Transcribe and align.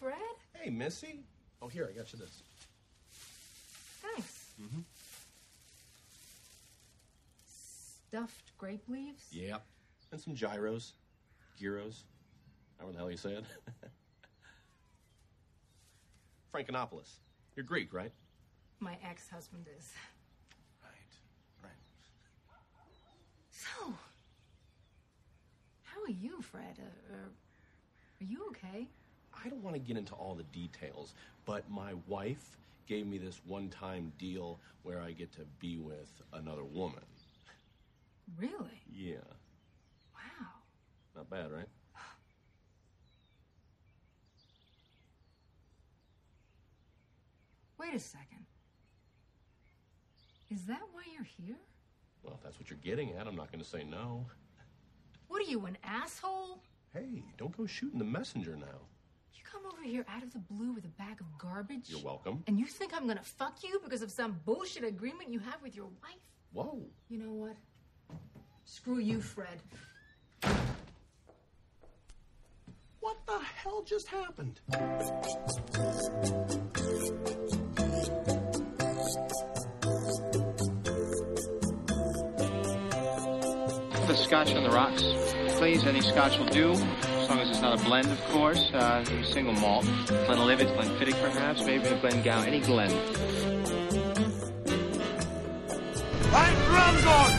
Fred? 0.00 0.14
Hey, 0.54 0.70
Missy. 0.70 1.20
Oh, 1.60 1.68
here, 1.68 1.86
I 1.92 1.96
got 1.96 2.10
you 2.10 2.18
this. 2.18 2.42
Thanks. 4.00 4.46
Mm-hmm. 4.60 4.80
Stuffed 8.08 8.56
grape 8.56 8.82
leaves? 8.88 9.24
Yep. 9.30 9.62
And 10.10 10.20
some 10.20 10.34
gyros. 10.34 10.94
Gyros. 11.60 12.04
However 12.78 12.92
the 12.92 12.98
hell 12.98 13.10
you 13.10 13.18
say 13.18 13.32
it. 13.32 13.44
Frankenopoulos. 16.54 17.18
You're 17.54 17.66
Greek, 17.66 17.92
right? 17.92 18.10
My 18.80 18.96
ex 19.06 19.28
husband 19.28 19.66
is. 19.78 19.92
Right. 20.82 21.62
Right. 21.62 21.72
So, 23.50 23.92
how 25.82 26.02
are 26.02 26.10
you, 26.10 26.40
Fred? 26.40 26.78
Uh, 26.78 27.12
uh, 27.12 27.28
are 28.22 28.24
you 28.24 28.46
okay? 28.48 28.88
I 29.44 29.48
don't 29.48 29.62
want 29.62 29.74
to 29.74 29.80
get 29.80 29.96
into 29.96 30.14
all 30.14 30.34
the 30.34 30.42
details, 30.44 31.14
but 31.46 31.68
my 31.70 31.94
wife 32.06 32.56
gave 32.86 33.06
me 33.06 33.18
this 33.18 33.40
one 33.46 33.68
time 33.68 34.12
deal 34.18 34.58
where 34.82 35.00
I 35.00 35.12
get 35.12 35.32
to 35.32 35.42
be 35.58 35.78
with 35.78 36.10
another 36.32 36.64
woman. 36.64 37.00
Really? 38.38 38.82
Yeah. 38.92 39.16
Wow. 40.14 40.46
Not 41.16 41.30
bad, 41.30 41.52
right? 41.52 41.68
Wait 47.78 47.94
a 47.94 47.98
second. 47.98 48.44
Is 50.50 50.66
that 50.66 50.82
why 50.92 51.02
you're 51.14 51.24
here? 51.24 51.56
Well, 52.22 52.34
if 52.34 52.42
that's 52.42 52.58
what 52.58 52.68
you're 52.68 52.78
getting 52.84 53.12
at, 53.12 53.26
I'm 53.26 53.36
not 53.36 53.50
going 53.50 53.64
to 53.64 53.68
say 53.68 53.84
no. 53.84 54.26
What 55.28 55.40
are 55.40 55.50
you, 55.50 55.64
an 55.64 55.78
asshole? 55.82 56.62
Hey, 56.92 57.22
don't 57.38 57.56
go 57.56 57.66
shooting 57.66 57.98
the 57.98 58.04
messenger 58.04 58.56
now. 58.56 58.89
You 59.52 59.58
come 59.58 59.72
over 59.72 59.82
here 59.82 60.04
out 60.08 60.22
of 60.22 60.32
the 60.32 60.38
blue 60.38 60.72
with 60.72 60.84
a 60.84 60.88
bag 60.88 61.20
of 61.20 61.26
garbage? 61.38 61.88
You're 61.88 62.02
welcome. 62.02 62.42
And 62.46 62.58
you 62.58 62.66
think 62.66 62.92
I'm 62.94 63.06
gonna 63.06 63.22
fuck 63.22 63.62
you 63.62 63.80
because 63.82 64.02
of 64.02 64.10
some 64.10 64.38
bullshit 64.44 64.84
agreement 64.84 65.32
you 65.32 65.38
have 65.40 65.62
with 65.62 65.74
your 65.74 65.86
wife? 65.86 66.20
Whoa. 66.52 66.82
You 67.08 67.18
know 67.18 67.32
what? 67.32 67.56
Screw 68.64 68.98
you, 68.98 69.20
Fred. 69.20 69.62
What 73.00 73.16
the 73.26 73.38
hell 73.38 73.82
just 73.82 74.06
happened? 74.08 74.60
The 84.06 84.16
scotch 84.16 84.54
on 84.54 84.64
the 84.64 84.70
rocks, 84.70 85.02
please. 85.58 85.84
Any 85.84 86.00
scotch 86.02 86.38
will 86.38 86.46
do, 86.46 86.72
as 86.72 86.80
long 86.80 86.98
as 86.98 87.09
it's 87.60 87.68
not 87.68 87.78
a 87.78 87.84
blend, 87.84 88.10
of 88.10 88.24
course. 88.30 88.70
Uh, 88.72 89.04
maybe 89.06 89.22
single 89.22 89.52
malt. 89.52 89.84
Glenlivet, 90.06 90.68
Glenfiddich, 90.68 91.20
perhaps. 91.20 91.62
Maybe 91.62 91.88
a 91.88 92.00
Glengow. 92.00 92.46
Any 92.46 92.60
Glen. 92.60 92.90
Right 96.32 96.56
drums 96.64 97.04
on! 97.04 97.32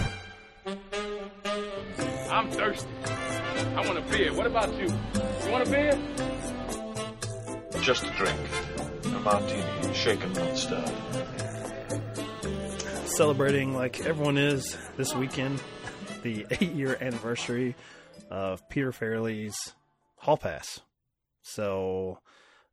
I'm 2.29 2.51
thirsty. 2.51 2.87
I 3.75 3.87
want 3.87 3.97
a 3.97 4.01
beer. 4.11 4.31
What 4.35 4.45
about 4.45 4.71
you? 4.75 4.85
You 4.85 5.51
want 5.51 5.67
a 5.67 5.71
beer? 5.71 5.99
Just 7.81 8.03
a 8.03 8.11
drink. 8.11 8.39
A 9.05 9.19
martini, 9.21 9.93
shaken, 9.95 10.33
not 10.33 10.55
stirred. 10.55 10.91
Celebrating 13.05 13.73
like 13.73 14.01
everyone 14.05 14.37
is 14.37 14.77
this 14.97 15.15
weekend, 15.15 15.63
the 16.21 16.45
eight 16.51 16.73
year 16.73 16.95
anniversary 17.01 17.75
of 18.29 18.69
Peter 18.69 18.91
Farrelly's 18.91 19.73
Hall 20.21 20.37
Pass. 20.37 20.81
So 21.41 22.19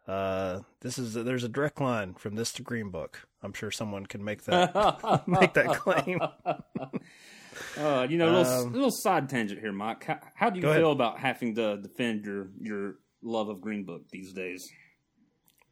uh, 0.06 0.60
this 0.80 0.98
is 0.98 1.14
there's 1.14 1.44
a 1.44 1.48
direct 1.48 1.80
line 1.80 2.14
from 2.14 2.34
this 2.34 2.52
to 2.52 2.62
Green 2.62 2.90
Book. 2.90 3.26
I'm 3.42 3.52
sure 3.52 3.70
someone 3.70 4.06
can 4.06 4.24
make 4.24 4.44
that 4.44 5.22
make 5.26 5.54
that 5.54 5.68
claim. 5.68 6.20
Uh, 7.76 8.06
you 8.08 8.18
know, 8.18 8.30
little, 8.30 8.52
Um, 8.66 8.72
little 8.72 8.90
side 8.92 9.28
tangent 9.28 9.58
here, 9.60 9.72
Mike. 9.72 10.04
How, 10.04 10.20
how 10.36 10.48
do 10.50 10.58
you 10.60 10.62
feel 10.62 10.70
ahead. 10.70 10.84
about 10.84 11.18
having 11.18 11.56
to 11.56 11.76
defend 11.78 12.24
your 12.24 12.50
your 12.60 12.94
love 13.20 13.48
of 13.48 13.60
Green 13.60 13.84
Book 13.84 14.02
these 14.12 14.32
days? 14.32 14.70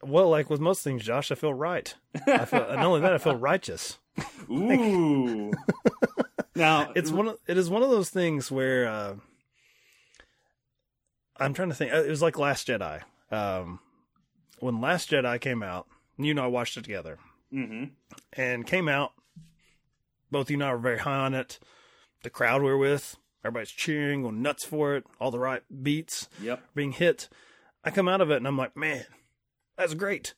Well, 0.02 0.28
like 0.28 0.50
with 0.50 0.58
most 0.58 0.82
things, 0.82 1.04
Josh, 1.04 1.30
I 1.30 1.36
feel 1.36 1.54
right. 1.54 1.94
I 2.26 2.44
feel 2.44 2.58
not 2.60 2.84
only 2.84 3.00
that, 3.02 3.12
I 3.12 3.18
feel 3.18 3.36
righteous. 3.36 3.98
Ooh. 4.50 5.52
now 6.56 6.90
it's 6.96 7.12
one. 7.12 7.28
Of, 7.28 7.38
it 7.46 7.56
is 7.56 7.70
one 7.70 7.84
of 7.84 7.90
those 7.90 8.10
things 8.10 8.50
where 8.50 8.88
uh, 8.88 9.14
I'm 11.38 11.54
trying 11.54 11.68
to 11.68 11.74
think. 11.74 11.92
uh, 11.92 12.02
It 12.02 12.10
was 12.10 12.22
like 12.22 12.38
Last 12.38 12.68
Jedi. 12.68 13.02
Um, 13.30 13.80
when 14.60 14.80
Last 14.80 15.10
Jedi 15.10 15.40
came 15.40 15.62
out, 15.62 15.86
you 16.18 16.30
and 16.30 16.40
I 16.40 16.46
watched 16.46 16.76
it 16.76 16.82
together, 16.84 17.18
hmm 17.50 17.84
and 18.32 18.66
came 18.66 18.88
out. 18.88 19.12
Both 20.30 20.50
you 20.50 20.56
and 20.56 20.64
I 20.64 20.72
were 20.72 20.78
very 20.78 20.98
high 20.98 21.18
on 21.18 21.34
it. 21.34 21.58
The 22.22 22.30
crowd 22.30 22.62
we 22.62 22.68
were 22.68 22.78
with, 22.78 23.16
everybody's 23.44 23.70
cheering, 23.70 24.22
going 24.22 24.42
nuts 24.42 24.64
for 24.64 24.96
it. 24.96 25.04
All 25.20 25.30
the 25.30 25.38
right 25.38 25.62
beats 25.82 26.28
Yep. 26.40 26.62
being 26.74 26.92
hit. 26.92 27.28
I 27.84 27.90
come 27.90 28.08
out 28.08 28.20
of 28.20 28.30
it 28.30 28.36
and 28.38 28.46
I'm 28.48 28.56
like, 28.58 28.76
man, 28.76 29.04
that's 29.76 29.94
great. 29.94 30.34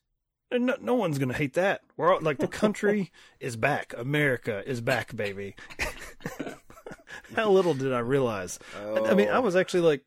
No, 0.53 0.77
no 0.81 0.95
one's 0.95 1.19
gonna 1.19 1.33
hate 1.35 1.55
that. 1.55 1.83
We're 1.97 2.13
all, 2.13 2.21
like 2.21 2.39
the 2.39 2.49
country 2.49 3.11
is 3.41 3.57
back. 3.57 3.95
America 3.97 4.63
is 4.67 4.81
back, 4.81 5.15
baby. 5.17 5.55
How 7.35 7.51
little 7.51 7.75
did 7.75 7.93
I 7.93 7.99
realize? 8.01 8.59
I, 8.77 9.11
I 9.11 9.15
mean, 9.15 9.29
I 9.29 9.39
was 9.39 9.55
actually 9.57 9.81
like, 9.83 10.03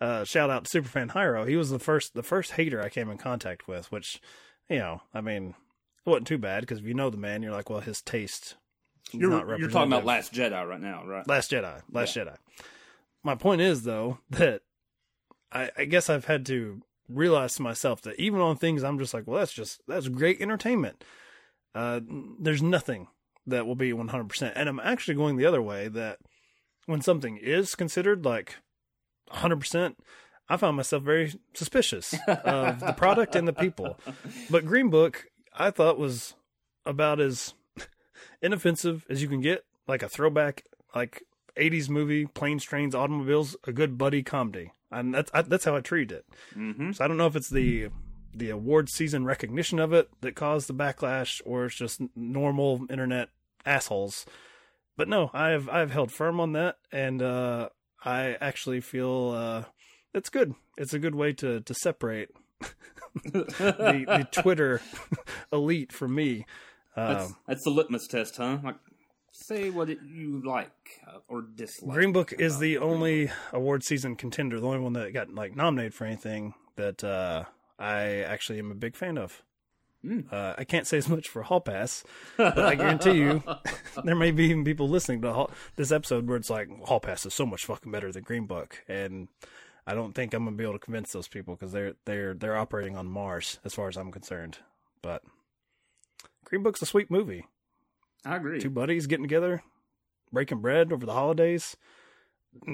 uh, 0.00 0.24
shout 0.24 0.50
out 0.50 0.64
to 0.64 0.82
Superfan 0.82 1.10
Hyro. 1.10 1.48
He 1.48 1.56
was 1.56 1.70
the 1.70 1.78
first, 1.78 2.14
the 2.14 2.22
first 2.22 2.52
hater 2.52 2.80
I 2.80 2.88
came 2.88 3.10
in 3.10 3.18
contact 3.18 3.66
with. 3.68 3.90
Which, 3.90 4.20
you 4.68 4.78
know, 4.78 5.02
I 5.12 5.20
mean, 5.20 5.54
it 6.06 6.10
wasn't 6.10 6.26
too 6.26 6.38
bad 6.38 6.60
because 6.60 6.78
if 6.78 6.86
you 6.86 6.94
know 6.94 7.10
the 7.10 7.16
man, 7.16 7.42
you're 7.42 7.52
like, 7.52 7.70
well, 7.70 7.80
his 7.80 8.00
taste. 8.00 8.56
You're, 9.12 9.30
not 9.30 9.58
you're 9.58 9.70
talking 9.70 9.92
about. 9.92 10.04
Last 10.04 10.34
Jedi 10.34 10.68
right 10.68 10.80
now, 10.80 11.04
right? 11.06 11.26
Last 11.26 11.50
Jedi. 11.50 11.80
Last 11.90 12.14
Jedi. 12.14 12.36
My 13.24 13.34
point 13.34 13.60
is 13.60 13.82
though 13.84 14.18
that 14.30 14.62
I, 15.50 15.70
I 15.76 15.84
guess 15.86 16.10
I've 16.10 16.26
had 16.26 16.46
to 16.46 16.82
realize 17.08 17.54
to 17.54 17.62
myself 17.62 18.02
that 18.02 18.20
even 18.20 18.40
on 18.40 18.56
things 18.56 18.84
I'm 18.84 18.98
just 18.98 19.14
like, 19.14 19.26
well, 19.26 19.38
that's 19.38 19.52
just 19.52 19.80
that's 19.88 20.08
great 20.08 20.40
entertainment. 20.40 21.02
Uh, 21.74 22.00
there's 22.38 22.62
nothing 22.62 23.08
that 23.46 23.66
will 23.66 23.74
be 23.74 23.92
100%. 23.92 24.52
And 24.54 24.68
I'm 24.68 24.80
actually 24.80 25.14
going 25.14 25.36
the 25.36 25.46
other 25.46 25.62
way 25.62 25.88
that 25.88 26.18
when 26.86 27.00
something 27.00 27.38
is 27.38 27.74
considered 27.74 28.24
like 28.24 28.56
100%, 29.32 29.94
I 30.48 30.56
found 30.56 30.76
myself 30.76 31.02
very 31.02 31.34
suspicious 31.54 32.14
of 32.26 32.80
the 32.80 32.94
product 32.96 33.36
and 33.36 33.46
the 33.46 33.52
people. 33.52 33.98
But 34.50 34.64
Green 34.64 34.90
Book, 34.90 35.26
I 35.54 35.70
thought 35.70 35.98
was 35.98 36.34
about 36.86 37.20
as 37.20 37.54
inoffensive 38.42 39.04
as 39.10 39.22
you 39.22 39.28
can 39.28 39.40
get, 39.40 39.64
like 39.86 40.02
a 40.02 40.08
throwback, 40.08 40.64
like 40.94 41.22
80s 41.56 41.88
movie, 41.88 42.26
planes, 42.26 42.64
trains, 42.64 42.94
automobiles, 42.94 43.56
a 43.64 43.72
good 43.72 43.98
buddy 43.98 44.22
comedy. 44.22 44.72
And 44.90 45.14
that's 45.14 45.30
I, 45.34 45.42
that's 45.42 45.64
how 45.64 45.76
I 45.76 45.80
treated 45.80 46.18
it. 46.18 46.26
Mm-hmm. 46.56 46.92
So 46.92 47.04
I 47.04 47.08
don't 47.08 47.18
know 47.18 47.26
if 47.26 47.36
it's 47.36 47.50
the 47.50 47.88
the 48.34 48.50
award 48.50 48.88
season 48.88 49.24
recognition 49.24 49.78
of 49.78 49.92
it 49.92 50.08
that 50.22 50.34
caused 50.34 50.68
the 50.68 50.74
backlash, 50.74 51.42
or 51.44 51.66
it's 51.66 51.74
just 51.74 52.00
normal 52.16 52.86
internet 52.88 53.28
assholes. 53.66 54.24
But 54.96 55.08
no, 55.08 55.30
I've 55.34 55.68
I've 55.68 55.90
held 55.90 56.10
firm 56.10 56.40
on 56.40 56.52
that, 56.52 56.76
and 56.90 57.20
uh, 57.20 57.68
I 58.04 58.36
actually 58.40 58.80
feel 58.80 59.30
uh, 59.36 59.64
it's 60.14 60.30
good. 60.30 60.54
It's 60.76 60.94
a 60.94 60.98
good 60.98 61.14
way 61.14 61.32
to 61.34 61.60
to 61.60 61.74
separate 61.74 62.30
the 63.24 64.04
the 64.06 64.28
Twitter 64.42 64.80
elite 65.52 65.92
from 65.92 66.14
me. 66.14 66.46
That's, 66.96 67.26
Um, 67.30 67.36
that's 67.46 67.64
the 67.64 67.70
litmus 67.70 68.06
test, 68.08 68.36
huh? 68.38 68.58
Like, 68.62 68.76
say 69.32 69.70
what 69.70 69.88
it, 69.88 69.98
you 70.04 70.42
like 70.44 71.00
uh, 71.06 71.18
or 71.28 71.42
dislike. 71.42 71.94
Green 71.94 72.12
Book 72.12 72.32
is 72.32 72.58
the 72.58 72.78
only 72.78 73.30
award 73.52 73.84
season 73.84 74.16
contender, 74.16 74.58
the 74.58 74.66
only 74.66 74.80
one 74.80 74.94
that 74.94 75.12
got 75.12 75.32
like 75.32 75.54
nominated 75.54 75.94
for 75.94 76.04
anything 76.06 76.54
that 76.76 77.04
uh, 77.04 77.44
I 77.78 78.20
actually 78.22 78.58
am 78.58 78.70
a 78.72 78.74
big 78.74 78.96
fan 78.96 79.16
of. 79.18 79.42
Mm. 80.04 80.32
Uh, 80.32 80.54
I 80.56 80.64
can't 80.64 80.86
say 80.86 80.96
as 80.98 81.08
much 81.08 81.28
for 81.28 81.42
Hall 81.42 81.60
Pass, 81.60 82.04
but 82.36 82.56
I 82.58 82.76
guarantee 82.76 83.14
you, 83.14 83.42
there 84.04 84.14
may 84.14 84.30
be 84.30 84.44
even 84.44 84.64
people 84.64 84.88
listening 84.88 85.22
to 85.22 85.32
Hall, 85.32 85.50
this 85.74 85.90
episode 85.90 86.28
where 86.28 86.36
it's 86.36 86.50
like 86.50 86.68
Hall 86.84 87.00
Pass 87.00 87.26
is 87.26 87.34
so 87.34 87.44
much 87.44 87.64
fucking 87.64 87.90
better 87.90 88.12
than 88.12 88.22
Green 88.22 88.46
Book, 88.46 88.84
and 88.86 89.26
I 89.88 89.94
don't 89.94 90.14
think 90.14 90.34
I'm 90.34 90.44
gonna 90.44 90.56
be 90.56 90.62
able 90.62 90.74
to 90.74 90.78
convince 90.78 91.10
those 91.12 91.26
people 91.26 91.56
because 91.56 91.72
they're 91.72 91.94
they're 92.04 92.32
they're 92.34 92.56
operating 92.56 92.96
on 92.96 93.06
Mars 93.06 93.58
as 93.64 93.74
far 93.74 93.88
as 93.88 93.96
I'm 93.96 94.12
concerned. 94.12 94.58
But 95.02 95.22
Green 96.44 96.62
Book's 96.62 96.80
a 96.82 96.86
sweet 96.86 97.10
movie. 97.10 97.46
I 98.24 98.36
agree. 98.36 98.60
Two 98.60 98.70
buddies 98.70 99.06
getting 99.08 99.24
together, 99.24 99.62
breaking 100.32 100.60
bread 100.60 100.92
over 100.92 101.06
the 101.06 101.12
holidays. 101.12 101.76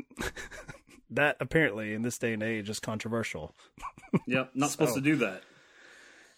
that 1.11 1.37
apparently 1.41 1.95
in 1.95 2.03
this 2.03 2.19
day 2.19 2.33
and 2.33 2.43
age 2.43 2.69
is 2.69 2.81
controversial. 2.81 3.55
Yep, 4.27 4.51
not 4.55 4.71
supposed 4.73 4.91
So- 4.93 4.97
to 4.97 5.05
do 5.05 5.17
that. 5.17 5.43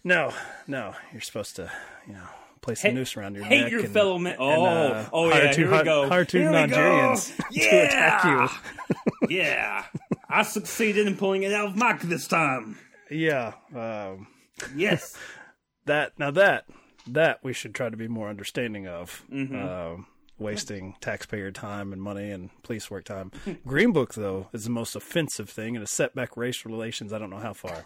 No, 0.05 0.33
no, 0.67 0.95
you're 1.13 1.21
supposed 1.21 1.57
to, 1.57 1.71
you 2.07 2.13
know, 2.15 2.27
place 2.61 2.85
a 2.85 2.93
noose 2.93 3.17
around 3.17 3.35
your 3.35 3.45
hate 3.45 3.63
neck. 3.63 3.71
your 3.73 3.81
and- 3.81 3.93
fellow 3.93 4.17
and, 4.17 4.29
Oh, 4.39 4.65
uh, 4.65 5.09
oh, 5.13 5.31
hire 5.31 5.45
yeah, 5.45 5.53
two, 5.53 5.63
here 5.69 5.79
we 5.79 5.83
go. 5.85 6.09
Hire 6.09 6.25
two 6.25 6.39
Here 6.39 6.51
we 6.51 6.55
go. 6.69 6.77
Nigerians 6.77 7.37
to 7.53 7.85
attack 7.85 8.25
you. 8.25 9.29
yeah, 9.37 9.85
I 10.29 10.43
succeeded 10.43 11.07
in 11.07 11.17
pulling 11.17 11.43
it 11.43 11.53
out 11.53 11.67
of 11.69 11.77
Mike 11.77 12.03
this 12.03 12.27
time. 12.29 12.79
Yeah. 13.11 13.55
Um, 13.75 14.29
Yes. 14.75 15.17
that 15.87 16.19
now 16.19 16.31
that 16.31 16.65
that 17.09 17.41
we 17.45 17.53
should 17.53 17.75
try 17.75 17.89
to 17.91 17.97
be 17.97 18.09
more 18.09 18.29
understanding 18.29 18.87
of. 18.89 19.23
Um, 19.31 20.07
wasting 20.39 20.95
taxpayer 21.01 21.51
time 21.51 21.93
and 21.93 22.03
money 22.03 22.31
and 22.31 22.51
police 22.63 22.91
work 22.91 23.05
time. 23.05 23.31
Green 23.67 23.93
Book 23.93 24.15
though 24.15 24.49
is 24.53 24.65
the 24.65 24.71
most 24.71 24.97
offensive 24.97 25.49
thing 25.51 25.77
and 25.77 25.83
has 25.83 25.91
set 25.91 26.15
back 26.15 26.37
racial 26.37 26.71
relations. 26.71 27.13
I 27.13 27.19
don't 27.19 27.31
know 27.31 27.39
how 27.39 27.53
far. 27.53 27.85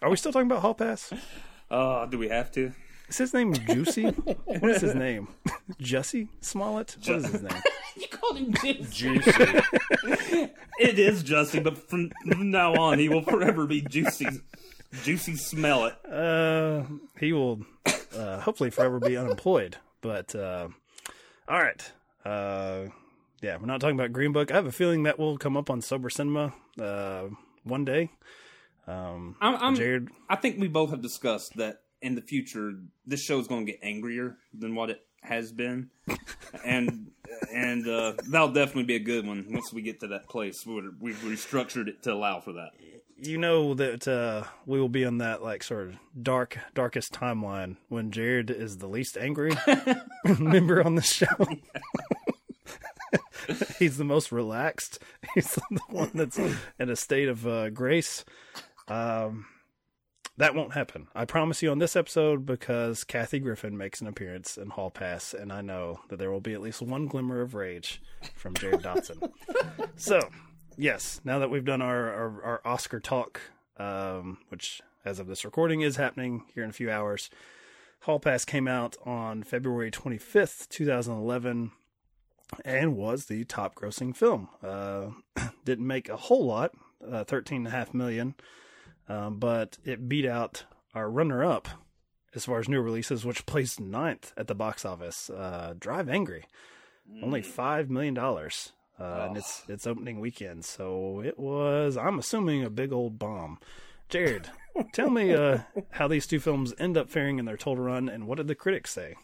Are 0.00 0.10
we 0.10 0.16
still 0.16 0.32
talking 0.32 0.46
about 0.46 0.62
Hall 0.62 0.74
Pass? 0.74 1.12
Uh, 1.72 2.04
do 2.06 2.18
we 2.18 2.28
have 2.28 2.52
to? 2.52 2.72
Is 3.08 3.18
his 3.18 3.34
name 3.34 3.54
Juicy? 3.54 4.04
what 4.04 4.70
is 4.70 4.82
his 4.82 4.94
name? 4.94 5.28
Jesse 5.80 6.28
Smollett? 6.42 6.96
What 7.04 7.16
is 7.16 7.26
his 7.26 7.42
name? 7.42 7.62
You 7.94 8.08
called 8.08 8.38
him 8.38 8.54
Juicy. 8.54 9.18
Juicy. 9.18 10.48
It 10.78 10.98
is 10.98 11.22
Jussie, 11.22 11.62
but 11.62 11.76
from, 11.76 12.10
from 12.26 12.50
now 12.50 12.72
on, 12.74 12.98
he 12.98 13.10
will 13.10 13.20
forever 13.20 13.66
be 13.66 13.82
Juicy. 13.82 14.28
Juicy 15.04 15.36
smell 15.36 15.84
it. 15.84 15.94
Uh, 16.10 16.84
he 17.20 17.34
will 17.34 17.60
uh, 18.16 18.40
hopefully 18.40 18.70
forever 18.70 18.98
be 18.98 19.18
unemployed. 19.18 19.76
But 20.00 20.34
uh, 20.34 20.68
all 21.46 21.58
right, 21.62 21.92
uh, 22.24 22.86
yeah, 23.42 23.58
we're 23.58 23.66
not 23.66 23.82
talking 23.82 23.98
about 24.00 24.12
Green 24.14 24.32
Book. 24.32 24.50
I 24.50 24.54
have 24.54 24.66
a 24.66 24.72
feeling 24.72 25.02
that 25.02 25.18
will 25.18 25.36
come 25.36 25.58
up 25.58 25.68
on 25.68 25.82
Sober 25.82 26.08
Cinema 26.08 26.54
uh, 26.80 27.24
one 27.64 27.84
day. 27.84 28.08
Um, 28.86 29.36
I'm, 29.40 29.54
I'm, 29.56 29.74
Jared, 29.76 30.08
I 30.28 30.36
think 30.36 30.60
we 30.60 30.68
both 30.68 30.90
have 30.90 31.02
discussed 31.02 31.56
that 31.56 31.82
in 32.00 32.14
the 32.14 32.20
future, 32.20 32.72
this 33.06 33.22
show 33.22 33.38
is 33.38 33.46
going 33.46 33.64
to 33.66 33.72
get 33.72 33.80
angrier 33.82 34.38
than 34.52 34.74
what 34.74 34.90
it 34.90 35.00
has 35.22 35.52
been, 35.52 35.90
and 36.64 37.10
and 37.52 37.86
uh, 37.86 38.14
that'll 38.28 38.52
definitely 38.52 38.82
be 38.84 38.96
a 38.96 39.00
good 39.00 39.26
one 39.26 39.46
once 39.50 39.72
we 39.72 39.82
get 39.82 40.00
to 40.00 40.08
that 40.08 40.28
place. 40.28 40.66
We're, 40.66 40.90
we've 41.00 41.18
restructured 41.20 41.88
it 41.88 42.02
to 42.02 42.12
allow 42.12 42.40
for 42.40 42.52
that. 42.54 42.70
you 43.16 43.38
know 43.38 43.74
that 43.74 44.08
uh, 44.08 44.44
we 44.66 44.80
will 44.80 44.88
be 44.88 45.04
on 45.04 45.18
that 45.18 45.42
like 45.42 45.62
sort 45.62 45.88
of 45.88 45.96
dark, 46.20 46.58
darkest 46.74 47.12
timeline 47.12 47.76
when 47.88 48.10
Jared 48.10 48.50
is 48.50 48.78
the 48.78 48.88
least 48.88 49.16
angry 49.16 49.52
member 50.40 50.84
on 50.84 50.96
the 50.96 51.02
show. 51.02 51.26
He's 53.78 53.96
the 53.96 54.04
most 54.04 54.32
relaxed. 54.32 54.98
He's 55.34 55.54
the 55.54 55.80
one 55.88 56.10
that's 56.14 56.38
in 56.38 56.90
a 56.90 56.96
state 56.96 57.28
of 57.28 57.46
uh, 57.46 57.70
grace. 57.70 58.24
Um, 58.92 59.46
that 60.36 60.54
won't 60.54 60.72
happen. 60.72 61.08
I 61.14 61.24
promise 61.24 61.62
you 61.62 61.70
on 61.70 61.78
this 61.78 61.96
episode 61.96 62.46
because 62.46 63.04
Kathy 63.04 63.38
Griffin 63.38 63.76
makes 63.76 64.00
an 64.00 64.06
appearance 64.06 64.56
in 64.56 64.70
Hall 64.70 64.90
Pass, 64.90 65.34
and 65.34 65.52
I 65.52 65.60
know 65.60 66.00
that 66.08 66.18
there 66.18 66.30
will 66.30 66.40
be 66.40 66.54
at 66.54 66.60
least 66.60 66.82
one 66.82 67.06
glimmer 67.06 67.40
of 67.40 67.54
rage 67.54 68.02
from 68.34 68.54
Jared 68.54 68.82
Dotson. 68.82 69.30
so, 69.96 70.20
yes, 70.76 71.20
now 71.24 71.38
that 71.38 71.50
we've 71.50 71.64
done 71.64 71.82
our, 71.82 72.12
our, 72.12 72.42
our 72.42 72.60
Oscar 72.64 72.98
talk, 72.98 73.40
um, 73.76 74.38
which 74.48 74.80
as 75.04 75.18
of 75.18 75.26
this 75.26 75.44
recording 75.44 75.82
is 75.82 75.96
happening 75.96 76.44
here 76.54 76.64
in 76.64 76.70
a 76.70 76.74
few 76.74 76.90
hours, 76.90 77.30
Hall 78.00 78.18
Pass 78.18 78.44
came 78.44 78.66
out 78.66 78.96
on 79.04 79.42
February 79.42 79.90
25th, 79.90 80.68
2011, 80.68 81.72
and 82.64 82.96
was 82.96 83.26
the 83.26 83.44
top 83.44 83.74
grossing 83.74 84.16
film. 84.16 84.48
Uh, 84.62 85.08
didn't 85.64 85.86
make 85.86 86.08
a 86.08 86.16
whole 86.16 86.46
lot, 86.46 86.72
uh, 87.06 87.24
13.5 87.24 87.94
million, 87.94 88.34
um, 89.12 89.38
but 89.38 89.78
it 89.84 90.08
beat 90.08 90.26
out 90.26 90.64
our 90.94 91.10
runner 91.10 91.44
up 91.44 91.68
as 92.34 92.44
far 92.44 92.58
as 92.58 92.68
new 92.68 92.80
releases, 92.80 93.24
which 93.24 93.46
placed 93.46 93.78
ninth 93.80 94.32
at 94.36 94.46
the 94.46 94.54
box 94.54 94.84
office, 94.84 95.28
uh, 95.30 95.74
Drive 95.78 96.08
Angry. 96.08 96.44
Only 97.22 97.42
$5 97.42 97.90
million. 97.90 98.16
Uh, 98.16 98.48
and 98.98 99.36
it's 99.36 99.64
its 99.68 99.86
opening 99.86 100.20
weekend, 100.20 100.64
so 100.64 101.20
it 101.24 101.38
was. 101.38 101.96
I'm 101.96 102.18
assuming 102.18 102.62
a 102.62 102.70
big 102.70 102.92
old 102.92 103.18
bomb. 103.18 103.58
Jared, 104.08 104.48
tell 104.92 105.10
me 105.10 105.34
uh, 105.34 105.58
how 105.90 106.08
these 106.08 106.26
two 106.26 106.40
films 106.40 106.72
end 106.78 106.96
up 106.96 107.10
faring 107.10 107.38
in 107.38 107.44
their 107.44 107.56
total 107.56 107.84
run, 107.84 108.08
and 108.08 108.26
what 108.26 108.36
did 108.36 108.46
the 108.46 108.54
critics 108.54 108.92
say? 108.92 109.16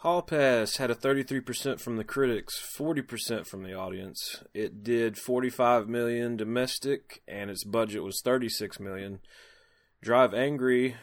Hall 0.00 0.20
Pass 0.20 0.76
had 0.76 0.90
a 0.90 0.94
33% 0.94 1.80
from 1.80 1.96
the 1.96 2.04
critics, 2.04 2.60
40% 2.78 3.46
from 3.46 3.62
the 3.62 3.72
audience. 3.72 4.42
It 4.52 4.84
did 4.84 5.16
45 5.16 5.88
million 5.88 6.36
domestic 6.36 7.22
and 7.26 7.50
its 7.50 7.64
budget 7.64 8.02
was 8.02 8.20
36 8.22 8.78
million. 8.78 9.20
Drive 10.02 10.34
Angry, 10.34 10.96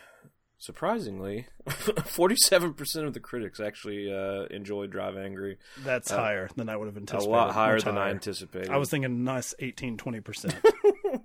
surprisingly, 0.63 1.45
47% 1.68 3.06
of 3.06 3.13
the 3.13 3.19
critics 3.19 3.60
actually 3.60 4.12
uh, 4.13 4.44
enjoyed 4.45 4.92
Drive 4.92 5.18
Angry. 5.18 5.57
That's 5.83 6.10
higher 6.10 6.48
than 6.56 6.69
I 6.69 6.77
would 6.77 6.88
have 6.88 6.95
anticipated. 6.95 7.27
A 7.27 7.31
lot 7.31 7.51
higher 7.54 7.75
Much 7.75 7.83
than 7.83 7.98
I 7.98 8.10
anticipated. 8.12 8.69
I 8.69 8.77
was 8.77 8.89
thinking 8.89 9.25
nice 9.25 9.54
18, 9.60 9.98
20%. 9.98 10.56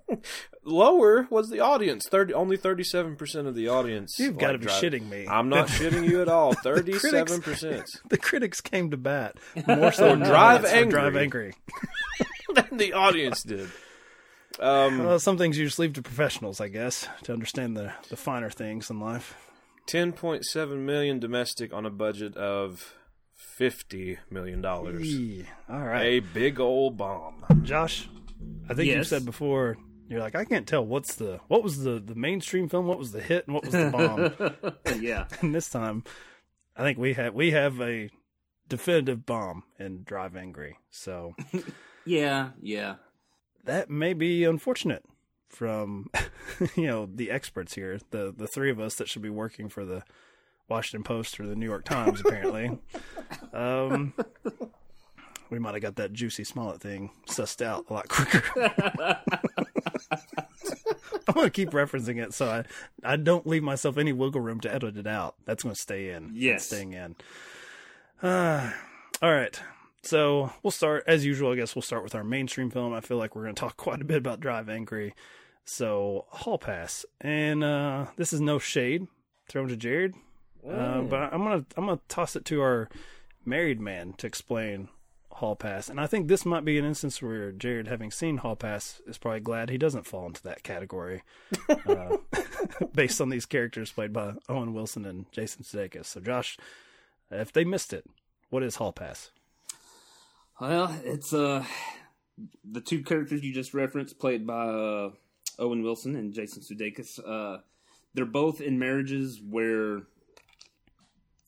Lower 0.65 1.29
was 1.31 1.51
the 1.51 1.61
audience. 1.61 2.07
30 2.11 2.35
only 2.35 2.59
37% 2.59 3.47
of 3.47 3.55
the 3.55 3.69
audience. 3.69 4.19
You've 4.19 4.39
got 4.39 4.53
to 4.53 4.59
be 4.59 4.67
Drive- 4.67 4.83
shitting 4.83 5.09
me. 5.09 5.27
I'm 5.29 5.49
not 5.49 5.69
shitting 5.69 6.09
you 6.09 6.21
at 6.21 6.29
all. 6.29 6.55
37%. 6.55 8.09
the 8.09 8.19
critics 8.19 8.61
came 8.61 8.91
to 8.91 8.97
bat 8.97 9.37
more 9.69 9.93
so 9.93 10.17
Drive 10.17 10.65
Angry. 10.65 10.91
Drive 10.91 11.17
Angry. 11.17 11.55
than 12.55 12.77
the 12.77 12.93
audience 12.93 13.43
did. 13.45 13.69
Um, 14.61 15.05
Well, 15.05 15.19
some 15.19 15.39
things 15.39 15.59
you 15.59 15.65
just 15.65 15.79
leave 15.79 15.93
to 15.95 16.03
professionals, 16.03 16.61
I 16.61 16.69
guess, 16.69 17.09
to 17.25 17.33
understand 17.33 17.77
the, 17.77 17.93
the 18.09 18.17
finer 18.17 18.51
things 18.51 18.91
in 18.91 19.01
life. 19.01 19.35
10.7 19.87 20.79
million 20.79 21.19
domestic 21.19 21.73
on 21.73 21.87
a 21.87 21.91
budget 21.91 22.37
of 22.37 22.95
50 23.35 24.19
million 24.31 24.61
dollars. 24.61 25.09
All 25.69 25.81
right. 25.83 26.05
A 26.05 26.21
big 26.21 26.61
old 26.61 26.97
bomb. 26.97 27.45
Josh, 27.63 28.09
I 28.69 28.75
think 28.75 28.89
you 28.89 29.03
said 29.05 29.25
before 29.25 29.79
you're 30.09 30.21
like 30.21 30.35
I 30.35 30.45
can't 30.45 30.67
tell 30.67 30.85
what's 30.85 31.15
the 31.17 31.41
what 31.49 31.63
was 31.63 31.83
the 31.83 31.99
the 32.01 32.15
mainstream 32.15 32.69
film, 32.69 32.87
what 32.87 32.99
was 32.99 33.13
the 33.13 33.21
hit, 33.21 33.47
and 33.47 33.55
what 33.55 33.65
was 33.65 33.73
the 33.73 33.91
bomb. 33.91 35.01
yeah. 35.01 35.27
and 35.41 35.55
this 35.55 35.69
time, 35.71 36.05
I 36.77 36.83
think 36.83 36.99
we 36.99 37.15
have 37.15 37.35
we 37.35 37.53
have 37.53 37.81
a 37.81 38.11
definitive 38.69 39.25
bomb 39.25 39.63
in 39.79 40.03
Drive 40.05 40.37
Angry. 40.37 40.77
So 40.91 41.35
Yeah, 42.05 42.51
yeah. 42.61 42.97
That 43.69 43.91
may 43.91 44.15
be 44.15 44.45
unfortunate 44.45 45.05
from 45.49 46.11
you 46.75 46.87
know 46.87 47.07
the 47.07 47.31
experts 47.31 47.75
here, 47.75 48.01
the 48.11 48.35
the 48.37 48.49
three 48.49 48.71
of 48.71 48.81
us 48.81 48.97
that 48.97 49.09
should 49.09 49.23
be 49.23 49.31
working 49.31 49.69
for 49.69 49.85
the 49.85 50.03
Washington 50.69 51.05
Post 51.05 51.39
or 51.39 51.47
the 51.47 51.55
New 51.55 51.67
York 51.67 51.85
Times. 51.85 52.21
Apparently, 52.21 52.79
um, 53.53 54.15
we 55.51 55.59
might 55.59 55.75
have 55.75 55.83
got 55.83 55.97
that 55.97 56.13
juicy 56.13 56.45
Smollett 56.45 56.81
thing 56.81 57.11
sussed 57.29 57.63
out 57.63 57.85
a 57.89 57.93
lot 57.93 58.09
quicker. 58.09 58.43
I'm 61.29 61.35
gonna 61.35 61.51
keep 61.51 61.71
referencing 61.71 62.23
it 62.23 62.33
so 62.33 62.49
I 62.49 62.65
I 63.05 63.17
don't 63.17 63.47
leave 63.47 63.63
myself 63.63 63.99
any 63.99 64.15
wiggle 64.15 64.41
room 64.41 64.61
to 64.61 64.75
edit 64.75 64.97
it 64.97 65.07
out. 65.07 65.35
That's 65.45 65.63
gonna 65.63 65.75
stay 65.75 66.11
in. 66.11 66.31
Yes. 66.35 66.57
It's 66.57 66.67
staying 66.67 66.95
in. 66.95 67.17
Uh, 68.23 68.73
all 69.21 69.31
right. 69.33 69.61
So 70.03 70.53
we'll 70.63 70.71
start 70.71 71.05
as 71.07 71.27
usual. 71.27 71.53
I 71.53 71.57
guess 71.57 71.75
we'll 71.75 71.83
start 71.83 72.05
with 72.05 72.15
our 72.15 72.25
mainstream 72.25 72.71
film. 72.71 72.93
I 72.93 73.01
feel 73.01 73.17
like 73.17 73.35
we're 73.35 73.43
going 73.43 73.55
to 73.55 73.61
talk 73.61 73.77
quite 73.77 74.01
a 74.01 74.05
bit 74.05 74.19
about 74.19 74.41
Drive 74.41 74.69
Angry. 74.69 75.15
So 75.65 76.25
Hall 76.31 76.57
Pass, 76.57 77.05
and 77.21 77.63
uh, 77.63 78.07
this 78.17 78.33
is 78.33 78.41
no 78.41 78.59
shade 78.59 79.07
thrown 79.51 79.69
to 79.69 79.77
Jared, 79.77 80.15
uh, 80.67 81.03
but 81.03 81.31
I'm 81.31 81.45
gonna 81.45 81.67
I'm 81.77 81.85
gonna 81.85 82.01
toss 82.09 82.37
it 82.37 82.47
to 82.47 82.63
our 82.63 82.89
married 83.45 83.79
man 83.79 84.15
to 84.15 84.27
explain 84.27 84.89
Hall 85.31 85.57
Pass. 85.57 85.91
And 85.91 86.01
I 86.01 86.07
think 86.07 86.27
this 86.27 86.47
might 86.47 86.65
be 86.65 86.79
an 86.79 86.87
instance 86.87 87.21
where 87.21 87.53
Jared, 87.53 87.87
having 87.87 88.11
seen 88.11 88.39
Hall 88.39 88.57
Pass, 88.57 89.03
is 89.07 89.19
probably 89.19 89.41
glad 89.41 89.69
he 89.69 89.77
doesn't 89.77 90.07
fall 90.07 90.25
into 90.25 90.43
that 90.45 90.63
category, 90.63 91.23
uh, 91.87 92.17
based 92.95 93.21
on 93.21 93.29
these 93.29 93.45
characters 93.45 93.93
played 93.93 94.13
by 94.13 94.33
Owen 94.49 94.73
Wilson 94.73 95.05
and 95.05 95.31
Jason 95.33 95.65
Sudeikis. 95.65 96.07
So 96.07 96.21
Josh, 96.21 96.57
if 97.31 97.53
they 97.53 97.65
missed 97.65 97.93
it, 97.93 98.07
what 98.49 98.63
is 98.63 98.77
Hall 98.77 98.93
Pass? 98.93 99.33
Well, 100.61 100.95
it's 101.05 101.33
uh 101.33 101.65
the 102.71 102.81
two 102.81 103.03
characters 103.03 103.43
you 103.43 103.53
just 103.53 103.75
referenced, 103.75 104.19
played 104.19 104.47
by 104.47 104.67
uh, 104.67 105.11
Owen 105.59 105.83
Wilson 105.83 106.17
and 106.17 106.33
Jason 106.33 106.63
Sudeikis. 106.63 107.19
Uh, 107.25 107.61
they're 108.15 108.25
both 108.25 108.61
in 108.61 108.79
marriages 108.79 109.41
where 109.41 110.03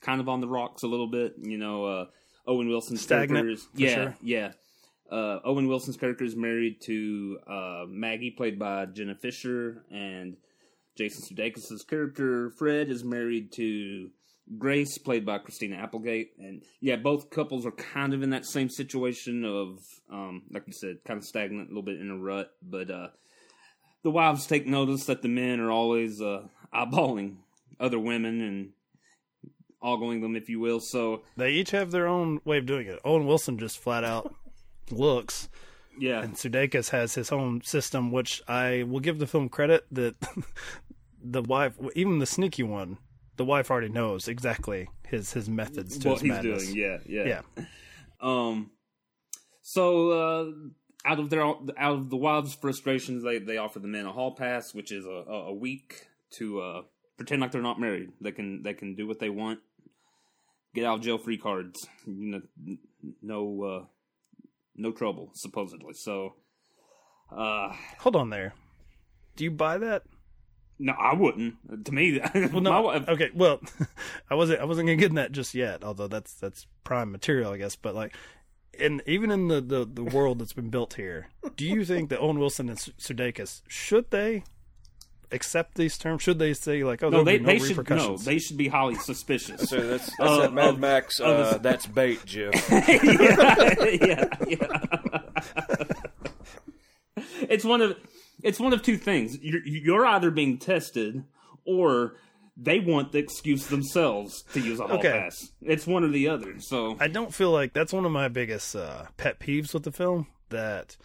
kind 0.01 0.21
of 0.21 0.29
on 0.29 0.41
the 0.41 0.49
rocks 0.49 0.83
a 0.83 0.87
little 0.87 1.07
bit. 1.07 1.35
You 1.41 1.59
know, 1.59 1.85
uh, 1.85 2.07
Owen 2.47 2.69
Wilson's 2.69 3.03
Stagnant, 3.03 3.47
character 3.47 3.51
is 3.51 3.69
yeah, 3.75 3.95
sure. 3.95 4.17
yeah. 4.23 4.53
Uh, 5.11 5.41
Owen 5.45 5.67
Wilson's 5.67 5.97
character 5.97 6.25
is 6.25 6.37
married 6.37 6.81
to 6.83 7.39
uh, 7.47 7.85
Maggie, 7.89 8.31
played 8.31 8.59
by 8.59 8.87
Jenna 8.87 9.15
Fischer, 9.17 9.85
and 9.91 10.37
Jason 10.97 11.25
Sudeikis' 11.25 11.87
character 11.87 12.51
Fred 12.51 12.89
is 12.89 13.03
married 13.03 13.51
to 13.53 14.11
Grace, 14.59 14.99
played 14.99 15.25
by 15.25 15.39
Christina 15.39 15.77
Applegate, 15.77 16.33
and 16.39 16.63
yeah, 16.81 16.97
both 16.97 17.31
couples 17.31 17.65
are 17.67 17.71
kind 17.71 18.13
of 18.13 18.23
in 18.23 18.31
that 18.31 18.45
same 18.45 18.69
situation 18.69 19.45
of, 19.45 19.79
um, 20.11 20.43
like 20.51 20.65
you 20.67 20.73
said, 20.73 20.99
kind 21.05 21.19
of 21.19 21.25
stagnant, 21.25 21.69
a 21.69 21.71
little 21.71 21.83
bit 21.83 22.01
in 22.01 22.11
a 22.11 22.17
rut. 22.17 22.51
But 22.63 22.91
uh, 22.91 23.09
the 24.03 24.11
wives 24.11 24.47
take 24.47 24.67
notice 24.67 25.05
that 25.07 25.23
the 25.23 25.29
men 25.29 25.61
are 25.61 25.71
always 25.71 26.21
uh, 26.21 26.49
eyeballing 26.75 27.37
other 27.79 27.99
women 27.99 28.41
and 28.41 28.71
ogling 29.83 30.21
them, 30.21 30.37
if 30.37 30.49
you 30.49 30.61
will. 30.61 30.81
So 30.81 31.23
They 31.37 31.53
each 31.53 31.71
have 31.71 31.91
their 31.91 32.07
own 32.07 32.41
way 32.45 32.59
of 32.59 32.67
doing 32.67 32.87
it. 32.87 33.01
Owen 33.05 33.27
Wilson 33.27 33.59
just 33.59 33.79
flat 33.79 34.05
out 34.05 34.35
looks, 34.91 35.49
Yeah. 35.99 36.23
And 36.23 36.35
Sudeikis 36.35 36.91
has 36.91 37.15
his 37.15 37.31
own 37.31 37.63
system, 37.63 38.11
which 38.11 38.43
I 38.49 38.83
will 38.83 39.01
give 39.01 39.19
the 39.19 39.27
film 39.27 39.49
credit 39.49 39.87
that 39.93 40.17
the 41.23 41.43
wife, 41.43 41.75
even 41.95 42.19
the 42.19 42.27
sneaky 42.27 42.63
one, 42.63 42.99
the 43.41 43.45
wife 43.47 43.71
already 43.71 43.89
knows 43.89 44.29
exactly 44.29 44.91
his 45.09 45.33
his 45.33 45.49
methods 45.49 45.97
to 45.97 46.09
what 46.11 46.21
his 46.21 46.21
he's 46.21 46.31
madness. 46.31 46.65
doing. 46.67 46.77
Yeah, 46.77 46.99
yeah, 47.07 47.43
Yeah. 47.57 47.65
Um, 48.21 48.73
so 49.63 50.11
uh, 50.11 50.51
out 51.07 51.19
of 51.21 51.31
their 51.31 51.41
out 51.43 51.65
of 51.79 52.11
the 52.11 52.19
wives' 52.19 52.53
frustrations, 52.53 53.25
they 53.25 53.39
they 53.39 53.57
offer 53.57 53.79
the 53.79 53.89
men 53.89 54.05
a 54.05 54.13
hall 54.13 54.33
pass, 54.35 54.75
which 54.75 54.93
is 54.93 55.07
a, 55.07 55.25
a, 55.27 55.47
a 55.47 55.55
week 55.55 56.09
to 56.33 56.61
uh, 56.61 56.83
pretend 57.17 57.41
like 57.41 57.51
they're 57.51 57.63
not 57.63 57.81
married. 57.81 58.11
They 58.21 58.33
can 58.33 58.63
they 58.63 58.75
can 58.75 58.95
do 58.95 59.07
what 59.07 59.21
they 59.21 59.31
want, 59.31 59.61
get 60.75 60.85
out 60.85 60.99
of 60.99 61.01
jail 61.01 61.17
free 61.17 61.39
cards. 61.39 61.89
You 62.07 62.43
know, 62.67 62.77
no 63.23 63.63
uh, 63.63 63.85
no 64.77 64.93
trouble 64.93 65.31
supposedly. 65.33 65.95
So, 65.95 66.35
uh, 67.35 67.73
Hold 68.01 68.17
on 68.17 68.29
there. 68.29 68.53
Do 69.35 69.45
you 69.45 69.51
buy 69.51 69.79
that? 69.79 70.03
No, 70.83 70.93
I 70.99 71.15
wouldn't. 71.15 71.85
To 71.85 71.93
me, 71.93 72.21
Well, 72.35 72.49
my 72.51 72.61
no. 72.61 72.83
wife- 72.83 73.09
Okay. 73.09 73.31
Well, 73.35 73.61
I 74.31 74.35
wasn't. 74.35 74.61
I 74.61 74.65
wasn't 74.65 74.87
gonna 74.89 74.97
get 74.97 75.11
in 75.11 75.15
that 75.17 75.31
just 75.33 75.55
yet. 75.55 75.85
Although 75.85 76.09
that's 76.09 76.33
that's 76.35 76.67
prime 76.85 77.13
material, 77.13 77.53
I 77.53 77.59
guess. 77.59 77.77
But 77.77 77.95
like, 77.95 78.15
and 78.79 79.03
even 79.07 79.31
in 79.31 79.49
the 79.49 79.61
the, 79.61 79.85
the 79.85 80.05
world 80.05 80.39
that's 80.41 80.55
been 80.55 80.71
built 80.71 80.95
here, 80.95 81.29
do 81.57 81.65
you 81.67 81.85
think 81.85 82.09
that 82.11 82.19
Owen 82.19 82.39
Wilson 82.39 82.69
and 82.69 82.79
Su- 82.79 82.93
Sudeikis 82.99 83.63
should 83.69 84.11
they 84.11 84.43
accept 85.33 85.77
these 85.77 85.97
terms? 85.99 86.23
Should 86.23 86.39
they 86.41 86.55
say 86.55 86.83
like, 86.83 87.03
oh, 87.05 87.09
no, 87.11 87.23
they 87.23 87.39
no 87.39 87.47
they 87.47 87.59
should 87.59 87.89
no, 87.91 88.17
they 88.17 88.39
should 88.39 88.57
be 88.57 88.69
highly 88.69 88.97
suspicious. 88.97 89.69
So 89.71 89.77
that's, 89.87 90.07
that's 90.07 90.19
Uh, 90.21 90.39
that 90.41 90.53
Mad 90.53 90.69
of- 90.71 90.79
Max. 90.81 91.21
of 91.21 91.27
Uh, 91.55 91.59
that's 91.59 91.87
bait, 91.87 92.25
Jim. 92.25 92.53
yeah, 92.71 93.75
yeah, 94.03 94.29
yeah. 94.49 94.79
it's 97.49 97.65
one 97.65 97.81
of 97.81 97.97
it's 98.43 98.61
one 98.61 98.73
of 98.73 98.83
two 98.83 98.97
things. 98.97 99.39
You're, 99.41 99.65
you're 99.67 100.07
either 100.07 100.31
being 100.31 100.59
tested, 100.59 101.25
or 101.65 102.17
they 102.57 102.79
want 102.81 103.13
the 103.13 103.19
excuse 103.19 103.67
themselves 103.69 104.43
to 104.53 104.61
use 104.61 104.81
a 104.81 104.87
hall 104.87 104.99
Okay. 104.99 105.13
pass. 105.13 105.51
It's 105.63 105.87
one 105.87 106.05
or 106.05 106.09
the 106.09 106.29
other. 106.29 106.61
So 106.61 106.97
I 107.01 107.09
don't 107.09 107.33
feel 107.35 107.51
like 107.51 107.73
that's 107.73 107.93
one 107.93 108.05
of 108.05 108.13
my 108.13 108.29
biggest 108.29 108.77
uh, 108.77 109.05
pet 109.17 109.39
peeves 109.41 109.73
with 109.73 109.85
the 109.85 109.93
film. 109.93 110.27
That 110.51 110.97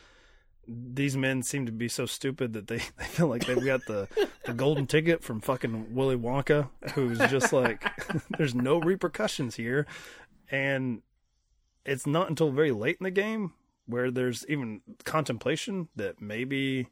these 0.68 1.16
men 1.16 1.44
seem 1.44 1.68
to 1.68 1.72
be 1.72 1.88
so 1.88 2.06
stupid 2.08 2.54
that 2.54 2.68
they, 2.68 2.78
they 2.98 3.06
feel 3.06 3.28
like 3.28 3.46
they've 3.46 3.64
got 3.64 3.86
the, 3.86 4.08
the 4.46 4.54
golden 4.54 4.88
ticket 4.88 5.24
from 5.24 5.40
fucking 5.40 5.94
Willy 5.94 6.18
Wonka, 6.18 6.70
who's 6.94 7.20
just 7.30 7.54
like, 7.54 7.86
there's 8.38 8.56
no 8.56 8.80
repercussions 8.80 9.56
here. 9.56 9.86
And 10.50 11.04
it's 11.86 12.08
not 12.08 12.30
until 12.30 12.52
very 12.52 12.72
late 12.72 12.98
in 13.00 13.04
the 13.04 13.12
game 13.12 13.54
where 13.86 14.10
there's 14.10 14.44
even 14.50 14.82
contemplation 15.04 15.88
that 15.96 16.20
maybe 16.20 16.88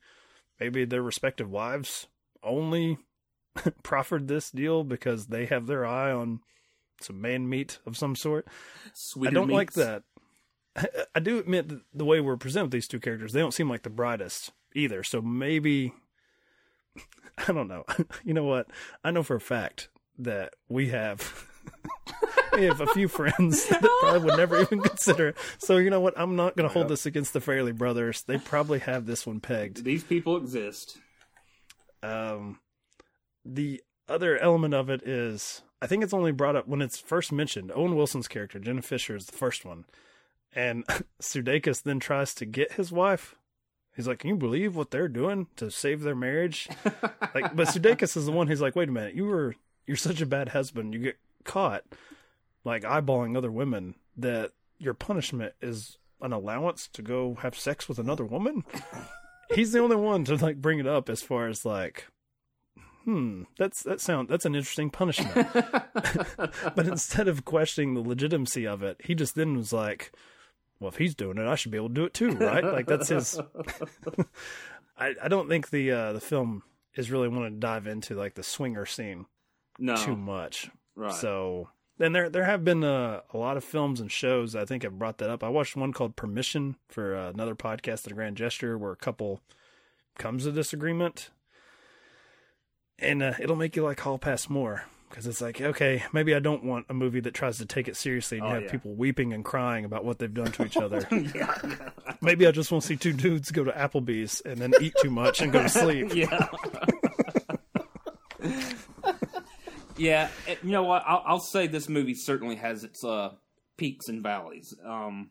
maybe 0.63 0.86
their 0.86 1.01
respective 1.01 1.50
wives 1.50 2.08
only 2.41 2.98
proffered 3.84 4.27
this 4.27 4.50
deal 4.50 4.86
because 4.86 5.27
they 5.27 5.46
have 5.46 5.67
their 5.67 5.86
eye 5.86 6.12
on 6.12 6.39
some 7.01 7.20
man 7.20 7.50
meat 7.50 7.79
of 7.86 7.98
some 7.98 8.15
sort. 8.15 8.48
sweeter 8.93 9.32
I 9.32 9.34
don't 9.34 9.50
like 9.50 9.74
that. 9.74 10.03
I, 10.75 10.88
I 11.15 11.20
do 11.20 11.38
admit 11.39 11.67
that 11.67 11.82
the 11.93 12.05
way 12.05 12.22
we're 12.22 12.38
presented 12.38 12.65
with 12.65 12.72
these 12.72 12.88
two 12.88 13.01
characters, 13.01 13.34
they 13.34 13.41
don't 13.41 13.53
seem 13.53 13.70
like 13.70 13.84
the 13.84 13.89
brightest 13.89 14.51
either. 14.74 15.03
So 15.03 15.22
maybe 15.22 15.93
I 17.48 17.51
don't 17.51 17.67
know. 17.67 17.84
you 18.24 18.34
know 18.34 18.46
what? 18.46 18.67
I 19.03 19.12
know 19.12 19.24
for 19.24 19.36
a 19.36 19.41
fact 19.41 19.89
that 20.17 20.53
we 20.70 20.89
have 20.89 21.50
we 22.55 22.65
have 22.65 22.81
a 22.81 22.88
few 22.88 23.07
friends 23.07 23.67
that 23.69 23.81
probably 24.00 24.19
would 24.19 24.38
never 24.38 24.60
even 24.62 24.81
consider. 24.81 25.29
it. 25.29 25.38
So 25.57 25.77
you 25.77 25.89
know 25.89 26.00
what? 26.00 26.13
I'm 26.17 26.36
not 26.36 26.55
going 26.55 26.67
to 26.67 26.74
hold 26.74 26.88
this 26.88 27.05
against 27.05 27.33
the 27.33 27.39
Farrelly 27.39 27.75
brothers. 27.75 28.24
They 28.24 28.38
probably 28.38 28.79
have 28.79 29.05
this 29.05 29.25
one 29.25 29.39
pegged. 29.39 29.83
These 29.83 30.03
people 30.03 30.38
exist. 30.38 30.98
Um, 32.01 32.60
the 33.45 33.81
other 34.07 34.38
element 34.38 34.74
of 34.74 34.89
it 34.89 35.07
is, 35.07 35.62
I 35.81 35.88
think 35.88 36.03
it's 36.03 36.13
only 36.13 36.31
brought 36.31 36.55
up 36.55 36.67
when 36.67 36.81
it's 36.81 37.00
first 37.00 37.31
mentioned. 37.31 37.72
Owen 37.74 37.95
Wilson's 37.95 38.27
character, 38.27 38.60
Jenna 38.60 38.81
Fischer, 38.81 39.15
is 39.15 39.25
the 39.25 39.38
first 39.38 39.65
one, 39.65 39.86
and 40.53 40.86
Sudeikis 41.22 41.83
then 41.83 42.00
tries 42.00 42.33
to 42.36 42.45
get 42.45 42.74
his 42.74 42.91
wife. 42.91 43.36
He's 43.95 44.07
like, 44.07 44.19
"Can 44.19 44.29
you 44.29 44.36
believe 44.36 44.75
what 44.75 44.91
they're 44.91 45.07
doing 45.07 45.48
to 45.57 45.69
save 45.69 46.01
their 46.01 46.15
marriage?" 46.15 46.67
like, 47.33 47.55
but 47.55 47.67
Sudeikis 47.69 48.17
is 48.17 48.25
the 48.25 48.31
one. 48.31 48.48
who's 48.48 48.62
like, 48.62 48.75
"Wait 48.75 48.89
a 48.89 48.91
minute, 48.91 49.15
you 49.15 49.25
were 49.25 49.55
you're 49.86 49.98
such 49.98 50.19
a 50.22 50.25
bad 50.25 50.50
husband. 50.50 50.93
You 50.93 51.00
get 51.00 51.17
caught 51.43 51.83
like 52.63 52.84
eyeballing 52.84 53.38
other 53.38 53.51
women 53.51 53.96
that 54.17 54.51
your 54.77 54.93
punishment 54.93 55.53
is 55.62 55.98
an 56.22 56.32
allowance 56.34 56.88
to 56.93 57.01
go 57.01 57.36
have 57.41 57.58
sex 57.58 57.88
with 57.89 58.00
another 58.00 58.25
woman." 58.25 58.63
He's 59.53 59.72
the 59.72 59.79
only 59.79 59.98
one 59.98 60.24
to 60.25 60.36
like 60.36 60.62
bring 60.62 60.79
it 60.79 60.88
up 60.88 61.10
as 61.10 61.22
far 61.22 61.48
as 61.48 61.65
like 61.65 62.08
hmm, 63.03 63.43
that's 63.58 63.84
that 63.84 64.00
sound 64.00 64.29
that's 64.29 64.46
an 64.46 64.55
interesting 64.55 64.89
punishment. 64.89 65.48
but 65.53 66.88
instead 66.88 67.27
of 67.27 67.43
questioning 67.46 67.93
the 67.93 68.01
legitimacy 68.01 68.65
of 68.65 68.82
it, 68.82 69.01
he 69.03 69.13
just 69.13 69.36
then 69.36 69.58
was 69.58 69.74
like, 69.74 70.13
"Well, 70.79 70.89
if 70.89 70.98
he's 70.98 71.13
doing 71.13 71.38
it, 71.38 71.46
I 71.46 71.55
should 71.55 71.72
be 71.72 71.77
able 71.77 71.89
to 71.89 71.93
do 71.93 72.05
it 72.05 72.13
too, 72.13 72.32
right?" 72.32 72.63
Like 72.63 72.88
that's 72.88 73.10
his. 73.10 73.39
I 74.98 75.13
I 75.22 75.27
don't 75.27 75.50
think 75.50 75.70
the 75.70 75.91
uh, 75.91 76.13
the 76.13 76.22
film 76.22 76.63
is 76.96 77.12
really 77.12 77.27
want 77.27 77.53
to 77.53 77.60
dive 77.60 77.88
into 77.88 78.15
like 78.15 78.36
the 78.36 78.43
swinger 78.43 78.86
scene 78.86 79.25
No, 79.79 79.96
too 79.96 80.15
much. 80.15 80.70
right. 80.96 81.13
So 81.13 81.70
then 81.97 82.12
there 82.13 82.29
there 82.29 82.45
have 82.45 82.63
been 82.63 82.83
uh, 82.83 83.21
a 83.33 83.38
lot 83.38 83.57
of 83.57 83.63
films 83.63 84.00
and 84.00 84.12
shows 84.12 84.55
I 84.55 84.65
think 84.65 84.83
have 84.83 84.97
brought 85.00 85.17
that 85.19 85.29
up. 85.29 85.43
I 85.43 85.50
watched 85.50 85.75
one 85.75 85.93
called 85.93 86.15
Permission 86.15 86.75
for 86.89 87.15
uh, 87.15 87.29
another 87.29 87.55
podcast, 87.55 88.03
The 88.03 88.13
Grand 88.13 88.38
Gesture, 88.38 88.77
where 88.77 88.91
a 88.91 88.95
couple 88.97 89.41
comes 90.17 90.43
to 90.43 90.51
disagreement, 90.51 91.29
and 93.00 93.21
uh, 93.23 93.33
it'll 93.39 93.55
make 93.55 93.75
you 93.75 93.83
like 93.83 94.00
Hall 94.00 94.17
Pass 94.17 94.50
more 94.50 94.85
because 95.09 95.27
it's 95.27 95.41
like 95.41 95.62
okay, 95.62 96.03
maybe 96.12 96.33
I 96.33 96.39
don't 96.39 96.63
want 96.63 96.88
a 96.89 96.93
movie 96.95 97.19
that 97.19 97.35
tries 97.35 97.59
to 97.59 97.65
take 97.67 97.88
it 97.88 97.95
seriously 97.95 98.39
and 98.39 98.47
Oh, 98.47 98.50
have 98.51 98.63
yeah. 98.63 98.71
people 98.71 98.95
weeping 98.95 99.31
and 99.31 99.45
crying 99.45 99.85
about 99.85 100.03
what 100.03 100.17
they've 100.17 100.33
done 100.33 100.51
to 100.53 100.65
each 100.65 100.77
other. 100.85 101.07
Maybe 102.21 102.47
I 102.47 102.51
just 102.51 102.71
want 102.71 102.81
to 102.81 102.88
see 102.88 102.95
two 102.95 103.13
dudes 103.13 103.51
go 103.51 103.63
to 103.63 103.71
Applebee's 103.71 104.41
and 104.41 104.57
then 104.59 104.73
eat 104.81 104.93
too 105.01 105.12
much 105.12 105.41
and 105.41 105.51
go 105.53 105.62
to 105.62 105.69
sleep. 105.69 106.15
yeah. 106.15 106.47
yeah, 110.03 110.27
you 110.62 110.72
know 110.72 110.83
what? 110.83 111.03
I'll, 111.07 111.24
I'll 111.25 111.39
say 111.39 111.67
this 111.67 111.88
movie 111.89 112.13
certainly 112.15 112.55
has 112.57 112.83
its 112.83 113.03
uh, 113.03 113.29
peaks 113.77 114.10
and 114.10 114.22
valleys. 114.22 114.74
Um, 114.86 115.29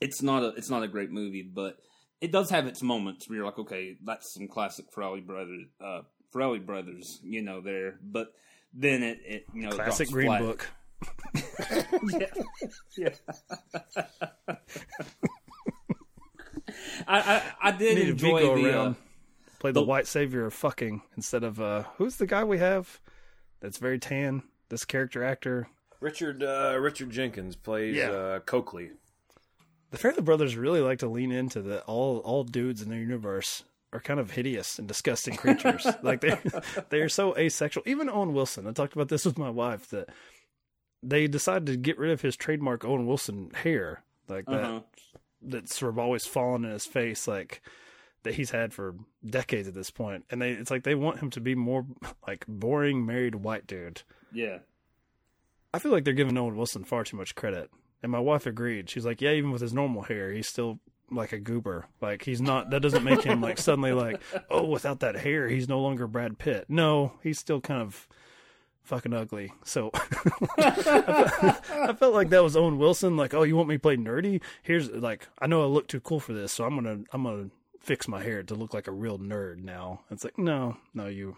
it's 0.00 0.22
not 0.22 0.42
a 0.42 0.48
it's 0.48 0.70
not 0.70 0.82
a 0.82 0.88
great 0.88 1.10
movie, 1.10 1.42
but 1.42 1.78
it 2.20 2.32
does 2.32 2.50
have 2.50 2.66
its 2.66 2.82
moments 2.82 3.28
where 3.28 3.36
you're 3.38 3.46
like, 3.46 3.58
okay, 3.58 3.96
that's 4.04 4.34
some 4.34 4.48
classic 4.48 4.86
Farrelly 4.94 5.24
brothers, 5.26 5.64
uh, 5.84 6.02
Farrelly 6.34 6.64
brothers, 6.64 7.18
you 7.22 7.42
know, 7.42 7.60
there. 7.60 7.98
But 8.02 8.28
then 8.74 9.02
it, 9.02 9.18
it 9.24 9.46
you 9.54 9.62
know, 9.62 9.70
Classic 9.70 10.08
drops 10.08 10.12
Green 10.12 10.26
flat. 10.28 10.42
Book. 10.42 10.70
yeah. 12.98 13.08
I, 17.06 17.18
I 17.18 17.42
I 17.62 17.70
did 17.72 17.96
Need 17.98 18.06
a 18.06 18.10
enjoy 18.10 18.40
Viggo 18.40 18.56
the. 18.56 18.68
around. 18.70 18.88
Uh, 18.92 18.94
Play 19.58 19.70
the 19.72 19.80
the- 19.80 19.86
white 19.86 20.06
savior 20.06 20.46
of 20.46 20.54
fucking 20.54 21.02
instead 21.16 21.44
of 21.44 21.60
uh 21.60 21.84
who's 21.96 22.16
the 22.16 22.26
guy 22.26 22.44
we 22.44 22.58
have 22.58 23.00
that's 23.60 23.78
very 23.78 23.98
tan? 23.98 24.42
This 24.68 24.84
character 24.84 25.22
actor. 25.24 25.68
Richard 26.00 26.42
uh, 26.42 26.76
Richard 26.80 27.10
Jenkins 27.10 27.56
plays 27.56 27.96
Yeah. 27.96 28.10
uh, 28.10 28.38
Coakley. 28.40 28.90
The 29.90 29.98
Farrelly 29.98 30.24
brothers 30.24 30.56
really 30.56 30.80
like 30.80 31.00
to 31.00 31.08
lean 31.08 31.32
into 31.32 31.60
the 31.62 31.82
all 31.82 32.18
all 32.18 32.44
dudes 32.44 32.80
in 32.82 32.88
their 32.90 32.98
universe 33.00 33.64
are 33.92 33.98
kind 34.00 34.20
of 34.20 34.30
hideous 34.30 34.78
and 34.78 34.86
disgusting 34.86 35.36
creatures. 35.36 35.84
like 36.02 36.20
they 36.20 36.38
they 36.90 37.00
are 37.00 37.08
so 37.08 37.36
asexual. 37.36 37.82
Even 37.86 38.08
Owen 38.08 38.32
Wilson. 38.32 38.66
I 38.68 38.72
talked 38.72 38.92
about 38.94 39.08
this 39.08 39.24
with 39.24 39.36
my 39.36 39.50
wife 39.50 39.88
that 39.90 40.08
they 41.02 41.26
decided 41.26 41.66
to 41.66 41.76
get 41.76 41.98
rid 41.98 42.12
of 42.12 42.20
his 42.20 42.36
trademark 42.36 42.84
Owen 42.84 43.06
Wilson 43.06 43.50
hair. 43.62 44.04
Like 44.28 44.46
that 44.46 44.64
Uh-huh. 44.64 44.80
that's 45.42 45.76
sort 45.76 45.90
of 45.90 45.98
always 45.98 46.24
fallen 46.24 46.64
in 46.64 46.70
his 46.70 46.86
face 46.86 47.26
like 47.26 47.60
that 48.22 48.34
he's 48.34 48.50
had 48.50 48.72
for 48.72 48.94
decades 49.24 49.68
at 49.68 49.74
this. 49.74 49.92
And 49.98 50.42
they 50.42 50.52
it's 50.52 50.70
like 50.70 50.84
they 50.84 50.94
want 50.94 51.20
him 51.20 51.30
to 51.30 51.40
be 51.40 51.54
more 51.54 51.86
like 52.26 52.44
boring 52.46 53.06
married 53.06 53.36
white 53.36 53.66
dude. 53.66 54.02
yeah. 54.32 54.58
I 55.72 55.78
feel 55.78 55.92
like 55.92 56.04
they're 56.04 56.14
giving 56.14 56.36
Owen 56.36 56.56
Wilson 56.56 56.82
far 56.82 57.04
too 57.04 57.16
much 57.16 57.36
credit. 57.36 57.70
And 58.02 58.10
my 58.10 58.18
wife 58.18 58.44
agreed. 58.44 58.90
She's 58.90 59.06
like, 59.06 59.20
yeah, 59.20 59.30
even 59.32 59.52
with 59.52 59.62
his 59.62 59.72
normal 59.72 60.02
hair, 60.02 60.32
he's 60.32 60.48
still 60.48 60.80
like 61.10 61.32
a 61.32 61.38
goober. 61.38 61.86
Like 62.00 62.24
he's 62.24 62.40
not. 62.40 62.70
That 62.70 62.80
doesn't 62.82 63.04
make 63.04 63.22
him 63.22 63.40
like 63.40 63.58
suddenly 63.58 63.92
like, 63.92 64.20
oh, 64.50 64.64
without 64.64 65.00
that 65.00 65.16
hair, 65.16 65.48
he's 65.48 65.68
no 65.68 65.80
longer 65.80 66.06
Brad 66.06 66.38
Pitt. 66.38 66.64
No, 66.68 67.12
he's 67.22 67.38
still 67.38 67.60
kind 67.60 67.82
of 67.82 68.08
fucking 68.82 69.12
ugly. 69.12 69.52
So 69.64 69.90
I, 70.58 70.70
felt, 70.70 71.70
I 71.72 71.92
felt 71.92 72.14
like 72.14 72.30
that 72.30 72.42
was 72.42 72.56
Owen 72.56 72.78
Wilson. 72.78 73.16
Like, 73.16 73.34
oh, 73.34 73.42
you 73.42 73.56
want 73.56 73.68
me 73.68 73.76
to 73.76 73.80
play 73.80 73.96
nerdy? 73.96 74.40
Here's 74.62 74.90
like, 74.90 75.28
I 75.38 75.46
know 75.46 75.62
I 75.62 75.66
look 75.66 75.86
too 75.86 76.00
cool 76.00 76.20
for 76.20 76.32
this, 76.32 76.52
so 76.52 76.64
I'm 76.64 76.74
gonna 76.74 77.00
I'm 77.12 77.22
gonna 77.24 77.50
fix 77.80 78.06
my 78.06 78.22
hair 78.22 78.42
to 78.42 78.54
look 78.54 78.72
like 78.74 78.86
a 78.86 78.92
real 78.92 79.18
nerd 79.18 79.62
now. 79.62 80.02
It's 80.10 80.24
like, 80.24 80.38
no, 80.38 80.76
no, 80.94 81.06
you 81.06 81.36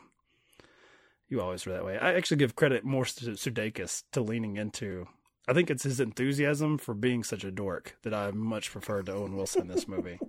you 1.28 1.40
always 1.40 1.64
were 1.64 1.72
that 1.72 1.84
way. 1.84 1.99
I 1.99 2.12
actually 2.14 2.37
give 2.37 2.54
credit 2.56 2.84
more 2.84 3.04
to 3.06 3.30
Sudeikis 3.30 4.02
to 4.12 4.20
leaning 4.20 4.56
into 4.56 5.06
I 5.49 5.54
think 5.54 5.70
it's 5.70 5.82
his 5.82 5.99
enthusiasm 5.99 6.78
for 6.78 6.94
being 6.94 7.25
such 7.25 7.42
a 7.44 7.50
dork 7.50 7.96
that 8.02 8.14
I 8.14 8.30
much 8.30 8.70
prefer 8.70 9.02
to 9.02 9.12
Owen 9.12 9.37
Wilson 9.37 9.62
in 9.62 9.68
this 9.68 9.88
movie. 9.88 10.18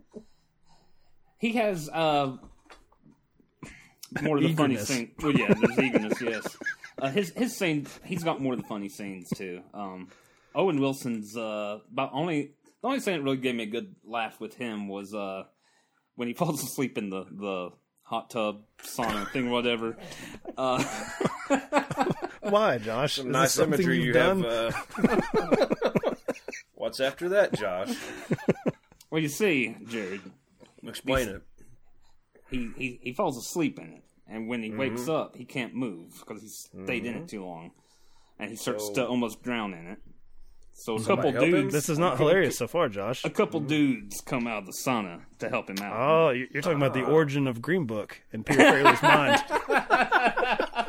He 1.40 1.52
has 1.54 1.90
uh, 1.90 2.38
more 4.22 4.38
of 4.38 4.44
the 4.44 4.54
funny 4.54 4.76
Eagerness. 4.76 4.88
scene. 4.88 5.12
Well, 5.22 5.34
yeah, 5.34 5.54
there's 5.54 5.78
eagerness. 5.78 6.22
Yes, 6.22 6.58
uh, 6.98 7.10
his 7.10 7.32
his 7.32 7.54
scene. 7.54 7.86
He's 8.06 8.24
got 8.24 8.42
more 8.42 8.54
of 8.54 8.62
the 8.62 8.68
funny 8.68 8.88
scenes 8.88 9.28
too. 9.36 9.62
Um, 9.74 10.08
Owen 10.56 10.80
Wilson's 10.80 11.36
uh, 11.36 11.80
about 11.92 12.12
only 12.14 12.52
the 12.82 12.88
only 12.88 13.02
thing 13.02 13.18
that 13.18 13.24
really 13.24 13.36
gave 13.36 13.56
me 13.56 13.64
a 13.64 13.68
good 13.68 13.94
laugh 14.06 14.40
with 14.40 14.56
him 14.56 14.88
was 14.88 15.14
uh, 15.14 15.44
when 16.16 16.28
he 16.28 16.34
falls 16.42 16.64
asleep 16.64 16.98
in 16.98 17.10
the 17.10 17.26
the 17.32 17.70
hot 18.04 18.30
tub 18.30 18.64
sauna 18.84 19.30
thing, 19.32 19.50
whatever. 19.50 19.98
Uh, 20.58 20.84
Why, 22.42 22.78
Josh? 22.78 23.16
Some 23.16 23.28
Is 23.28 23.32
nice 23.32 23.60
imagery 23.60 24.02
you've 24.04 24.14
done? 24.16 24.44
have. 24.44 24.86
Uh... 24.98 26.16
What's 26.76 27.00
after 27.00 27.30
that, 27.30 27.54
Josh? 27.54 27.96
well, 29.10 29.22
you 29.22 29.30
see, 29.30 29.76
Jared, 29.88 30.22
Explain 30.86 31.30
it. 31.30 31.42
he, 32.50 32.70
he 32.76 33.00
he 33.02 33.14
falls 33.14 33.38
asleep 33.38 33.80
in 33.80 33.94
it, 33.94 34.04
and 34.28 34.48
when 34.50 34.62
he 34.62 34.70
Mm-hmm. 34.70 34.80
wakes 34.80 35.08
up, 35.08 35.36
he 35.38 35.46
can't 35.46 35.74
move 35.74 36.14
because 36.20 36.42
he 36.44 36.50
stayed 36.50 37.06
in 37.06 37.16
it 37.16 37.30
too 37.30 37.46
long, 37.46 37.72
and 38.38 38.50
he 38.50 38.58
starts 38.58 38.88
So- 38.88 38.94
to 38.96 39.08
almost 39.08 39.42
drown 39.42 39.74
in 39.74 39.88
it. 39.88 40.00
So 40.76 40.96
a 40.96 41.04
couple 41.04 41.32
dudes, 41.32 41.72
This 41.74 41.88
is 41.88 42.00
not 42.00 42.18
hilarious 42.18 42.58
so 42.58 42.68
far, 42.68 42.90
Josh. 42.90 43.24
a 43.24 43.30
couple 43.30 43.60
dudes 43.60 44.22
come 44.26 44.48
out 44.48 44.58
of 44.60 44.66
the 44.66 44.74
sauna 44.86 45.22
to 45.40 45.48
help 45.50 45.70
him 45.70 45.78
out. 45.82 45.94
Oh, 45.96 46.30
you- 46.32 46.48
you're 46.52 46.62
talking 46.64 46.78
about 46.78 46.94
the 46.94 47.04
origin 47.06 47.48
of 47.48 47.62
Green 47.62 47.86
Book 47.86 48.20
and 48.34 48.46
Peter 48.46 48.64
Farrelly's 48.64 49.02
mind. 49.04 50.84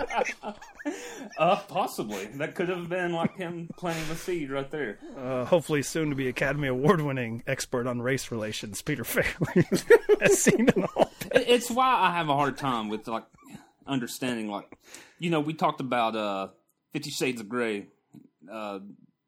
Uh, 1.38 1.56
possibly 1.68 2.26
that 2.36 2.54
could 2.54 2.68
have 2.68 2.88
been 2.88 3.12
like 3.12 3.36
him 3.36 3.68
planting 3.76 4.06
the 4.08 4.14
seed 4.14 4.50
right 4.50 4.70
there. 4.70 4.98
Uh, 5.18 5.44
hopefully, 5.44 5.82
soon 5.82 6.10
to 6.10 6.16
be 6.16 6.28
Academy 6.28 6.68
Award 6.68 7.00
winning 7.00 7.42
expert 7.46 7.86
on 7.86 8.00
race 8.00 8.30
relations, 8.30 8.80
Peter 8.82 9.02
Farrelly, 9.02 9.84
as 10.20 10.40
seen 10.42 10.68
in 10.74 10.84
all. 10.96 11.10
It- 11.32 11.44
It's 11.48 11.70
why 11.70 11.86
I 11.94 12.12
have 12.16 12.28
a 12.28 12.34
hard 12.34 12.56
time 12.56 12.88
with 12.88 13.08
like 13.08 13.24
understanding. 13.86 14.48
Like, 14.48 14.78
you 15.18 15.30
know, 15.30 15.40
we 15.40 15.54
talked 15.54 15.80
about 15.80 16.14
uh, 16.16 16.48
Fifty 16.92 17.10
Shades 17.10 17.40
of 17.40 17.48
Grey 17.48 17.86
uh, 18.50 18.78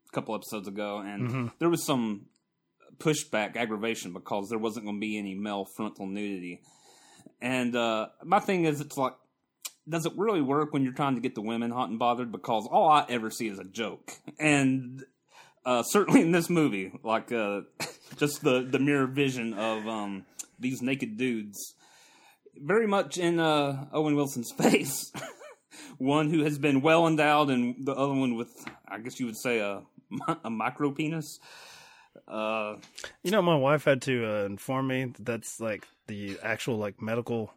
a 0.08 0.12
couple 0.12 0.34
episodes 0.34 0.68
ago, 0.68 0.98
and 0.98 1.50
there 1.58 1.68
was 1.68 1.84
some 1.84 2.26
pushback, 2.98 3.56
aggravation 3.56 4.12
because 4.12 4.48
there 4.48 4.58
wasn't 4.58 4.86
going 4.86 4.96
to 4.96 5.00
be 5.00 5.18
any 5.18 5.34
male 5.34 5.66
frontal 5.76 6.06
nudity. 6.06 6.62
And 7.40 7.76
uh, 7.76 8.08
my 8.25 8.40
thing 8.40 8.64
is, 8.64 8.80
it's 8.80 8.96
like, 8.96 9.14
does 9.88 10.06
it 10.06 10.12
really 10.16 10.40
work 10.40 10.72
when 10.72 10.82
you're 10.82 10.92
trying 10.92 11.14
to 11.14 11.20
get 11.20 11.34
the 11.34 11.42
women 11.42 11.70
hot 11.70 11.90
and 11.90 11.98
bothered? 11.98 12.32
Because 12.32 12.66
all 12.70 12.88
I 12.88 13.04
ever 13.08 13.30
see 13.30 13.48
is 13.48 13.58
a 13.58 13.64
joke, 13.64 14.12
and 14.38 15.04
uh, 15.64 15.82
certainly 15.82 16.22
in 16.22 16.32
this 16.32 16.50
movie, 16.50 16.92
like 17.04 17.30
uh, 17.30 17.60
just 18.16 18.42
the 18.42 18.66
the 18.68 18.78
mirror 18.78 19.06
vision 19.06 19.54
of 19.54 19.86
um, 19.86 20.25
these 20.58 20.82
naked 20.82 21.16
dudes, 21.16 21.75
very 22.56 22.86
much 22.86 23.18
in 23.18 23.38
uh, 23.38 23.86
Owen 23.92 24.16
Wilson's 24.16 24.52
face. 24.58 25.12
one 25.98 26.30
who 26.30 26.44
has 26.44 26.58
been 26.58 26.80
well 26.80 27.06
endowed, 27.06 27.50
and 27.50 27.86
the 27.86 27.92
other 27.92 28.12
one 28.12 28.34
with, 28.34 28.66
I 28.88 28.98
guess 28.98 29.20
you 29.20 29.26
would 29.26 29.36
say, 29.36 29.60
a 29.60 29.82
a 30.44 30.50
micro 30.50 30.90
penis. 30.90 31.40
Uh, 32.26 32.76
You 33.22 33.30
know, 33.30 33.42
my 33.42 33.56
wife 33.56 33.84
had 33.84 34.02
to 34.02 34.25
uh, 34.25 34.44
inform 34.44 34.88
me 34.88 35.04
that 35.06 35.25
that's 35.25 35.60
like 35.60 35.86
the 36.06 36.38
actual 36.42 36.76
like 36.78 37.00
medical 37.02 37.52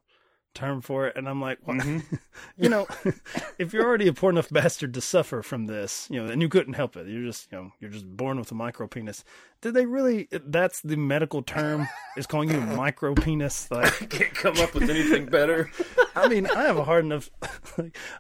term 0.53 0.81
for 0.81 1.07
it, 1.07 1.15
and 1.15 1.27
I'm 1.27 1.41
like, 1.41 1.59
what? 1.63 1.85
you 2.57 2.69
know, 2.69 2.87
if 3.57 3.73
you're 3.73 3.85
already 3.85 4.07
a 4.07 4.13
poor 4.13 4.29
enough 4.29 4.49
bastard 4.49 4.93
to 4.93 5.01
suffer 5.01 5.41
from 5.41 5.65
this, 5.67 6.07
you 6.09 6.21
know, 6.21 6.31
and 6.31 6.41
you 6.41 6.49
couldn't 6.49 6.73
help 6.73 6.95
it, 6.97 7.07
you're 7.07 7.25
just, 7.25 7.51
you 7.51 7.57
know, 7.57 7.71
you're 7.79 7.89
just 7.89 8.05
born 8.05 8.37
with 8.37 8.51
a 8.51 8.55
micro 8.55 8.87
penis. 8.87 9.23
Did 9.61 9.73
they 9.73 9.85
really? 9.85 10.27
That's 10.31 10.81
the 10.81 10.95
medical 10.97 11.41
term 11.41 11.87
is 12.17 12.27
calling 12.27 12.49
you 12.49 12.57
a 12.57 12.65
micro 12.65 13.13
penis? 13.13 13.69
Like, 13.71 14.01
I 14.01 14.05
Can't 14.09 14.33
come 14.33 14.57
up 14.59 14.73
with 14.73 14.89
anything 14.89 15.25
better. 15.25 15.69
I 16.15 16.27
mean, 16.27 16.47
I 16.47 16.63
have 16.63 16.77
a 16.77 16.83
hard 16.83 17.05
enough. 17.05 17.29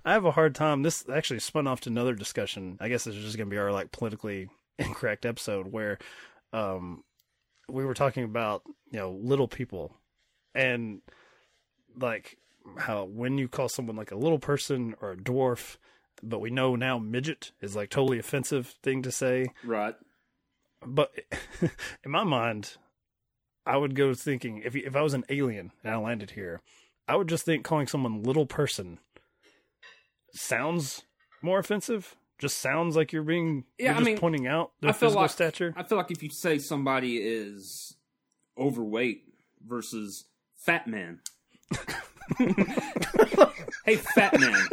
I 0.05 0.13
have 0.13 0.25
a 0.25 0.31
hard 0.31 0.55
time. 0.55 0.83
This 0.83 1.05
actually 1.11 1.39
spun 1.39 1.67
off 1.67 1.81
to 1.81 1.89
another 1.89 2.13
discussion. 2.13 2.77
I 2.79 2.89
guess 2.89 3.05
this 3.05 3.15
is 3.15 3.23
just 3.23 3.37
going 3.37 3.49
to 3.49 3.53
be 3.53 3.59
our 3.59 3.71
like 3.71 3.91
politically 3.91 4.49
incorrect 4.77 5.25
episode 5.25 5.67
where, 5.67 5.97
um, 6.53 7.03
we 7.69 7.85
were 7.85 7.93
talking 7.93 8.23
about 8.23 8.63
you 8.91 8.99
know 8.99 9.11
little 9.11 9.47
people, 9.47 9.95
and 10.55 11.01
like 11.97 12.37
how 12.77 13.03
when 13.05 13.37
you 13.37 13.47
call 13.47 13.69
someone 13.69 13.95
like 13.95 14.11
a 14.11 14.17
little 14.17 14.39
person 14.39 14.95
or 15.01 15.11
a 15.11 15.17
dwarf, 15.17 15.77
but 16.21 16.39
we 16.39 16.49
know 16.49 16.75
now 16.75 16.99
midget 16.99 17.51
is 17.61 17.75
like 17.75 17.89
totally 17.89 18.19
offensive 18.19 18.75
thing 18.83 19.01
to 19.03 19.11
say 19.11 19.47
right. 19.63 19.95
but 20.85 21.11
in 21.61 22.11
my 22.11 22.23
mind, 22.23 22.77
I 23.65 23.77
would 23.77 23.95
go 23.95 24.13
thinking 24.13 24.61
if 24.65 24.75
if 24.75 24.95
I 24.95 25.01
was 25.01 25.13
an 25.13 25.23
alien 25.29 25.71
and 25.83 25.93
I 25.93 25.97
landed 25.97 26.31
here, 26.31 26.61
I 27.07 27.15
would 27.15 27.29
just 27.29 27.45
think 27.45 27.63
calling 27.63 27.87
someone 27.87 28.23
little 28.23 28.45
person 28.45 28.99
sounds 30.33 31.03
more 31.41 31.59
offensive. 31.59 32.15
Just 32.37 32.59
sounds 32.59 32.95
like 32.95 33.11
you're 33.11 33.23
being 33.23 33.65
Yeah, 33.77 33.87
you're 33.87 33.95
I 33.95 33.97
just 33.97 34.05
mean, 34.05 34.17
pointing 34.17 34.47
out 34.47 34.71
their 34.79 34.91
I 34.91 34.93
feel 34.93 35.09
physical 35.09 35.23
like 35.23 35.31
stature. 35.31 35.73
I 35.75 35.83
feel 35.83 35.97
like 35.97 36.11
if 36.11 36.23
you 36.23 36.29
say 36.29 36.57
somebody 36.57 37.17
is 37.17 37.97
overweight 38.57 39.23
versus 39.65 40.25
fat 40.55 40.87
man. 40.87 41.19
hey, 43.85 43.95
fat 43.95 44.39
man. 44.39 44.67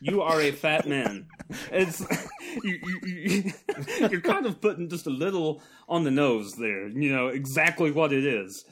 You 0.00 0.22
are 0.22 0.40
a 0.40 0.50
fat 0.50 0.88
man. 0.88 1.26
It's 1.70 2.00
you, 2.64 2.78
you, 2.82 3.00
you, 3.04 3.52
you're 4.10 4.20
kind 4.20 4.46
of 4.46 4.60
putting 4.60 4.88
just 4.88 5.06
a 5.06 5.10
little 5.10 5.62
on 5.88 6.04
the 6.04 6.10
nose 6.10 6.54
there. 6.54 6.88
You 6.88 7.14
know 7.14 7.28
exactly 7.28 7.90
what 7.90 8.12
it 8.12 8.24
is. 8.24 8.64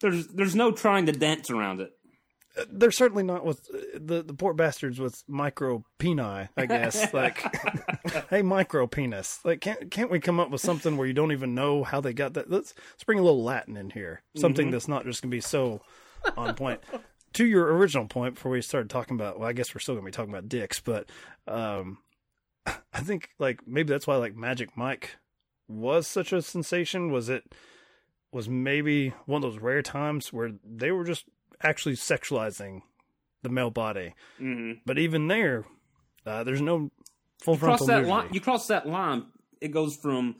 There's 0.00 0.26
there's 0.28 0.54
no 0.54 0.72
trying 0.72 1.06
to 1.06 1.12
dance 1.12 1.50
around 1.50 1.80
it. 1.80 1.92
They're 2.70 2.90
certainly 2.90 3.22
not 3.22 3.44
with 3.44 3.68
uh, 3.72 3.78
the 3.94 4.22
the 4.22 4.34
poor 4.34 4.54
bastards 4.54 4.98
with 4.98 5.22
micro 5.28 5.84
peni. 5.98 6.48
I 6.56 6.66
guess 6.66 7.12
like, 7.14 7.44
hey, 8.30 8.42
micro 8.42 8.86
penis. 8.86 9.40
Like, 9.44 9.60
can't 9.60 9.90
can't 9.90 10.10
we 10.10 10.20
come 10.20 10.40
up 10.40 10.50
with 10.50 10.62
something 10.62 10.96
where 10.96 11.06
you 11.06 11.12
don't 11.12 11.32
even 11.32 11.54
know 11.54 11.84
how 11.84 12.00
they 12.00 12.12
got 12.12 12.34
that? 12.34 12.50
Let's 12.50 12.74
let's 12.94 13.04
bring 13.04 13.18
a 13.18 13.22
little 13.22 13.44
Latin 13.44 13.76
in 13.76 13.90
here. 13.90 14.22
Something 14.36 14.70
that's 14.70 14.88
not 14.88 15.04
just 15.04 15.22
gonna 15.22 15.30
be 15.30 15.40
so 15.40 15.80
on 16.36 16.54
point. 16.54 16.80
to 17.34 17.44
your 17.46 17.74
original 17.76 18.06
point, 18.06 18.34
before 18.34 18.52
we 18.52 18.62
started 18.62 18.88
talking 18.90 19.14
about, 19.14 19.38
well, 19.38 19.48
I 19.48 19.52
guess 19.52 19.74
we're 19.74 19.80
still 19.80 19.94
gonna 19.94 20.04
be 20.06 20.10
talking 20.12 20.32
about 20.32 20.48
dicks, 20.48 20.80
but 20.80 21.08
um, 21.46 21.98
I 22.66 23.00
think 23.00 23.30
like 23.38 23.66
maybe 23.66 23.90
that's 23.90 24.06
why 24.06 24.16
like 24.16 24.34
Magic 24.36 24.76
Mike 24.76 25.16
was 25.68 26.06
such 26.06 26.32
a 26.32 26.42
sensation. 26.42 27.10
Was 27.12 27.28
it 27.28 27.54
was 28.32 28.48
maybe 28.48 29.10
one 29.26 29.42
of 29.44 29.50
those 29.52 29.60
rare 29.62 29.82
times 29.82 30.32
where 30.32 30.52
they 30.64 30.90
were 30.90 31.04
just 31.04 31.24
actually 31.62 31.94
sexualizing 31.94 32.82
the 33.42 33.48
male 33.48 33.70
body. 33.70 34.14
Mm-hmm. 34.40 34.80
But 34.84 34.98
even 34.98 35.28
there, 35.28 35.64
uh, 36.24 36.44
there's 36.44 36.60
no 36.60 36.90
full 37.40 37.54
You 37.54 37.60
cross 37.60 37.80
that 37.86 37.92
nudity. 37.92 38.10
line. 38.10 38.28
You 38.32 38.40
cross 38.40 38.66
that 38.68 38.88
line. 38.88 39.26
It 39.60 39.68
goes 39.68 39.96
from. 39.96 40.36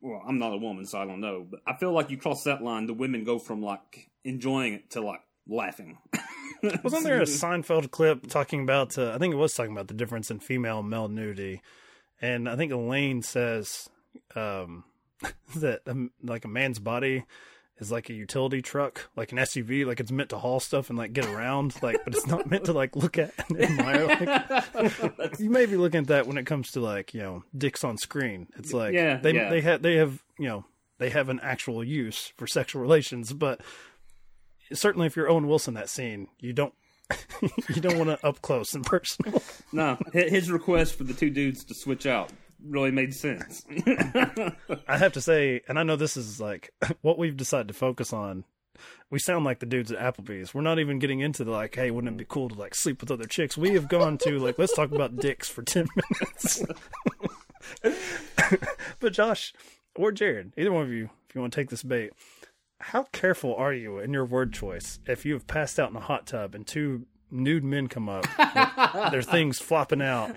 Well, 0.00 0.22
I'm 0.26 0.38
not 0.38 0.52
a 0.52 0.56
woman, 0.56 0.86
so 0.86 0.98
I 0.98 1.04
don't 1.04 1.20
know. 1.20 1.46
But 1.48 1.60
I 1.66 1.76
feel 1.76 1.92
like 1.92 2.10
you 2.10 2.16
cross 2.16 2.44
that 2.44 2.62
line, 2.62 2.86
the 2.86 2.94
women 2.94 3.24
go 3.24 3.38
from 3.38 3.62
like 3.62 4.10
enjoying 4.24 4.74
it 4.74 4.90
to 4.90 5.00
like 5.00 5.20
laughing. 5.46 5.98
Wasn't 6.82 7.04
there 7.04 7.20
a 7.20 7.24
Seinfeld 7.24 7.90
clip 7.90 8.26
talking 8.26 8.62
about? 8.62 8.98
Uh, 8.98 9.12
I 9.14 9.18
think 9.18 9.32
it 9.32 9.38
was 9.38 9.54
talking 9.54 9.72
about 9.72 9.88
the 9.88 9.94
difference 9.94 10.30
in 10.30 10.40
female 10.40 10.80
and 10.80 10.90
male 10.90 11.08
nudity, 11.08 11.62
and 12.20 12.48
I 12.48 12.56
think 12.56 12.72
Elaine 12.72 13.22
says 13.22 13.88
um, 14.34 14.84
that 15.56 15.82
um, 15.86 16.10
like 16.22 16.44
a 16.44 16.48
man's 16.48 16.78
body 16.78 17.24
is 17.80 17.90
like 17.90 18.10
a 18.10 18.12
utility 18.12 18.60
truck, 18.62 19.08
like 19.16 19.32
an 19.32 19.38
SUV, 19.38 19.86
like 19.86 20.00
it's 20.00 20.12
meant 20.12 20.30
to 20.30 20.38
haul 20.38 20.60
stuff 20.60 20.90
and 20.90 20.98
like 20.98 21.12
get 21.12 21.26
around, 21.26 21.74
like, 21.82 21.98
but 22.04 22.14
it's 22.14 22.26
not 22.26 22.48
meant 22.48 22.64
to 22.66 22.72
like 22.72 22.94
look 22.94 23.18
at 23.18 23.32
and 23.48 23.60
admire. 23.60 24.06
Like, 25.18 25.38
you 25.38 25.50
may 25.50 25.66
be 25.66 25.76
looking 25.76 26.02
at 26.02 26.06
that 26.08 26.26
when 26.26 26.36
it 26.36 26.46
comes 26.46 26.72
to 26.72 26.80
like 26.80 27.14
you 27.14 27.20
know 27.20 27.44
dicks 27.56 27.82
on 27.82 27.96
screen. 27.96 28.48
It's 28.56 28.72
like 28.72 28.94
Yeah, 28.94 29.16
they 29.16 29.34
yeah. 29.34 29.50
they 29.50 29.60
have 29.62 29.82
they 29.82 29.96
have 29.96 30.22
you 30.38 30.48
know 30.48 30.64
they 30.98 31.10
have 31.10 31.28
an 31.28 31.40
actual 31.42 31.82
use 31.82 32.32
for 32.36 32.46
sexual 32.46 32.82
relations, 32.82 33.32
but 33.32 33.60
certainly 34.72 35.06
if 35.06 35.16
you're 35.16 35.28
Owen 35.30 35.48
Wilson 35.48 35.74
that 35.74 35.88
scene, 35.88 36.28
you 36.38 36.52
don't 36.52 36.74
you 37.74 37.80
don't 37.80 37.98
want 37.98 38.10
to 38.10 38.26
up 38.26 38.40
close 38.42 38.74
and 38.74 38.84
personal. 38.84 39.42
no, 39.72 39.98
his 40.12 40.50
request 40.50 40.94
for 40.94 41.04
the 41.04 41.14
two 41.14 41.30
dudes 41.30 41.64
to 41.64 41.74
switch 41.74 42.06
out 42.06 42.30
really 42.66 42.90
made 42.90 43.14
sense. 43.14 43.64
I 44.88 44.96
have 44.96 45.12
to 45.12 45.20
say, 45.20 45.62
and 45.68 45.78
I 45.78 45.82
know 45.82 45.96
this 45.96 46.16
is 46.16 46.40
like 46.40 46.72
what 47.02 47.18
we've 47.18 47.36
decided 47.36 47.68
to 47.68 47.74
focus 47.74 48.12
on. 48.12 48.44
We 49.10 49.18
sound 49.18 49.44
like 49.44 49.58
the 49.58 49.66
dudes 49.66 49.92
at 49.92 49.98
Applebee's. 49.98 50.54
We're 50.54 50.62
not 50.62 50.78
even 50.78 50.98
getting 50.98 51.20
into 51.20 51.44
the 51.44 51.50
like, 51.50 51.74
hey, 51.74 51.90
wouldn't 51.90 52.14
it 52.14 52.16
be 52.16 52.24
cool 52.26 52.48
to 52.48 52.54
like 52.54 52.74
sleep 52.74 53.00
with 53.00 53.10
other 53.10 53.26
chicks? 53.26 53.56
We 53.58 53.74
have 53.74 53.88
gone 53.88 54.16
to 54.18 54.38
like, 54.38 54.58
let's 54.58 54.74
talk 54.74 54.92
about 54.92 55.16
dicks 55.16 55.48
for 55.48 55.62
ten 55.62 55.86
minutes. 56.20 56.64
but 59.00 59.12
Josh 59.12 59.52
or 59.94 60.12
Jared, 60.12 60.52
either 60.56 60.72
one 60.72 60.84
of 60.84 60.92
you, 60.92 61.10
if 61.28 61.34
you 61.34 61.40
want 61.40 61.52
to 61.52 61.60
take 61.60 61.70
this 61.70 61.82
bait, 61.82 62.12
how 62.78 63.02
careful 63.12 63.54
are 63.54 63.74
you 63.74 63.98
in 63.98 64.12
your 64.12 64.24
word 64.24 64.52
choice 64.52 64.98
if 65.06 65.26
you 65.26 65.34
have 65.34 65.46
passed 65.46 65.78
out 65.78 65.90
in 65.90 65.96
a 65.96 66.00
hot 66.00 66.26
tub 66.26 66.54
and 66.54 66.66
two 66.66 67.04
nude 67.30 67.64
men 67.64 67.88
come 67.88 68.08
up, 68.08 68.26
their 69.10 69.22
things 69.22 69.58
flopping 69.58 70.02
out, 70.02 70.34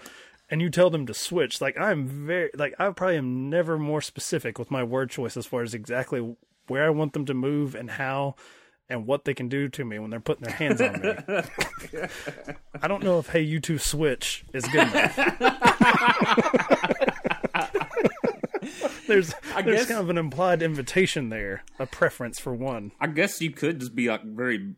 and 0.50 0.62
you 0.62 0.70
tell 0.70 0.90
them 0.90 1.06
to 1.08 1.14
switch, 1.14 1.62
like 1.62 1.78
I'm 1.78 2.08
very 2.08 2.50
like 2.56 2.74
I 2.80 2.90
probably 2.92 3.18
am 3.18 3.50
never 3.50 3.78
more 3.78 4.02
specific 4.02 4.60
with 4.60 4.70
my 4.72 4.84
word 4.84 5.10
choice 5.10 5.36
as 5.38 5.46
far 5.46 5.62
as 5.64 5.74
exactly 5.74 6.36
where 6.68 6.86
I 6.86 6.90
want 6.90 7.14
them 7.14 7.26
to 7.26 7.34
move 7.34 7.76
and 7.76 7.92
how 7.92 8.36
and 8.90 9.08
what 9.08 9.26
they 9.26 9.34
can 9.34 9.48
do 9.48 9.70
to 9.70 9.86
me 9.86 9.98
when 9.98 10.10
they're 10.10 10.20
putting 10.20 10.44
their 10.44 10.54
hands 10.56 10.82
on 10.82 11.02
me. 11.02 11.14
I 12.82 12.88
don't 12.88 13.04
know 13.04 13.20
if 13.20 13.28
hey 13.30 13.42
you 13.42 13.60
two 13.60 13.78
switch 13.78 14.46
is 14.54 14.66
good 14.68 14.88
enough. 14.88 15.16
there's 19.08 19.34
there's 19.64 19.66
guess- 19.66 19.88
kind 19.88 20.00
of 20.00 20.10
an 20.10 20.18
implied 20.18 20.62
invitation 20.62 21.30
there, 21.30 21.64
a 21.80 21.86
preference 21.86 22.40
for 22.40 22.54
one. 22.54 22.92
I 23.00 23.08
guess 23.08 23.42
you 23.42 23.52
could 23.52 23.80
just 23.80 23.96
be 23.96 24.08
like 24.10 24.24
very 24.24 24.76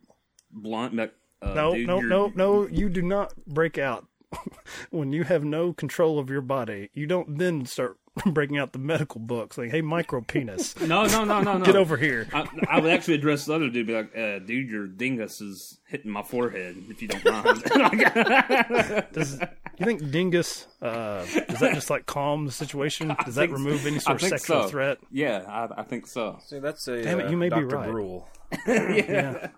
blunt. 0.50 0.94
Like, 0.94 1.14
uh, 1.42 1.54
No, 1.54 1.74
dude, 1.74 1.86
no, 1.86 2.00
no, 2.00 2.32
no. 2.34 2.66
You 2.68 2.88
do 2.88 3.02
not 3.02 3.34
break 3.46 3.78
out 3.78 4.06
when 4.90 5.12
you 5.12 5.24
have 5.24 5.44
no 5.44 5.72
control 5.72 6.18
of 6.18 6.30
your 6.30 6.40
body. 6.40 6.90
You 6.94 7.06
don't 7.06 7.38
then 7.38 7.66
start 7.66 7.98
breaking 8.26 8.56
out 8.56 8.72
the 8.72 8.78
medical 8.78 9.20
books 9.20 9.58
like, 9.58 9.70
"Hey, 9.70 9.82
micro 9.82 10.20
penis, 10.22 10.78
no, 10.80 11.06
no, 11.06 11.24
no, 11.24 11.42
no, 11.42 11.58
no. 11.58 11.64
get 11.64 11.76
over 11.76 11.96
here." 11.96 12.26
I, 12.32 12.48
I 12.68 12.80
would 12.80 12.90
actually 12.90 13.14
address 13.14 13.44
the 13.44 13.54
other 13.54 13.68
dude, 13.68 13.86
be 13.86 13.94
like, 13.94 14.16
uh, 14.16 14.38
"Dude, 14.38 14.70
your 14.70 14.86
dingus 14.86 15.40
is 15.40 15.78
hitting 15.86 16.10
my 16.10 16.22
forehead. 16.22 16.76
If 16.88 17.02
you 17.02 17.08
don't 17.08 17.24
mind." 17.24 17.62
Does 19.12 19.38
you 19.78 19.84
think 19.84 20.10
dingus? 20.10 20.66
Uh, 20.80 21.26
does 21.48 21.60
that 21.60 21.74
just 21.74 21.90
like 21.90 22.06
calm 22.06 22.46
the 22.46 22.52
situation? 22.52 23.14
Does 23.24 23.34
that 23.34 23.50
remove 23.50 23.86
any 23.86 23.98
sort 23.98 24.22
of 24.22 24.28
sexual 24.28 24.62
so. 24.62 24.68
throat? 24.68 24.98
yeah, 25.10 25.44
I, 25.46 25.80
I 25.80 25.82
think 25.82 26.06
so. 26.06 26.38
See, 26.44 26.58
that's 26.58 26.88
a 26.88 27.02
Damn 27.02 27.20
it, 27.20 27.26
uh, 27.26 27.30
you 27.30 27.36
may 27.36 27.48
be 27.48 27.56
Dr. 27.56 27.76
right. 27.76 27.90
Brule. 27.90 28.28
Yeah. 28.66 29.48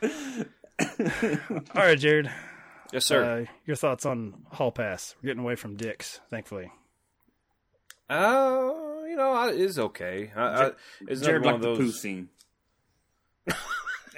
All 0.00 1.82
right, 1.82 1.98
Jared. 1.98 2.30
Yes, 2.92 3.06
sir. 3.06 3.42
Uh, 3.42 3.52
your 3.66 3.76
thoughts 3.76 4.06
on 4.06 4.46
Hall 4.52 4.72
Pass? 4.72 5.14
We're 5.22 5.28
getting 5.28 5.42
away 5.42 5.56
from 5.56 5.76
dicks, 5.76 6.20
thankfully. 6.30 6.70
Uh, 8.08 8.72
you 9.06 9.16
know, 9.16 9.32
I, 9.32 9.50
it's 9.52 9.78
okay. 9.78 10.32
I, 10.34 10.42
I, 10.42 10.70
it's 11.06 11.20
Jared 11.20 11.42
another 11.42 11.58
one 11.58 11.62
liked 11.62 11.62
the 11.62 11.70
of 11.70 11.78
poo 11.78 11.84
those. 11.84 12.00
scene. 12.00 12.28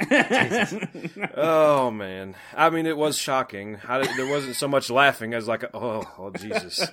Oh 1.37 1.91
man, 1.91 2.35
I 2.57 2.71
mean, 2.71 2.87
it 2.87 2.97
was 2.97 3.19
shocking. 3.19 3.79
I, 3.87 3.99
there 4.17 4.31
wasn't 4.31 4.57
so 4.57 4.67
much 4.67 4.89
laughing 4.89 5.35
as 5.35 5.47
like, 5.47 5.65
oh, 5.75 6.11
oh 6.19 6.31
Jesus. 6.31 6.79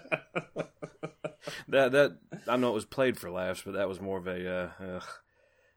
that 1.70 1.92
that 1.94 2.18
I 2.48 2.58
know 2.58 2.72
it 2.72 2.74
was 2.74 2.84
played 2.86 3.18
for 3.18 3.32
laughs, 3.32 3.62
but 3.66 3.76
that 3.76 3.88
was 3.88 4.02
more 4.02 4.18
of 4.18 4.28
a. 4.28 4.50
Uh, 4.52 4.70
ugh. 4.84 5.04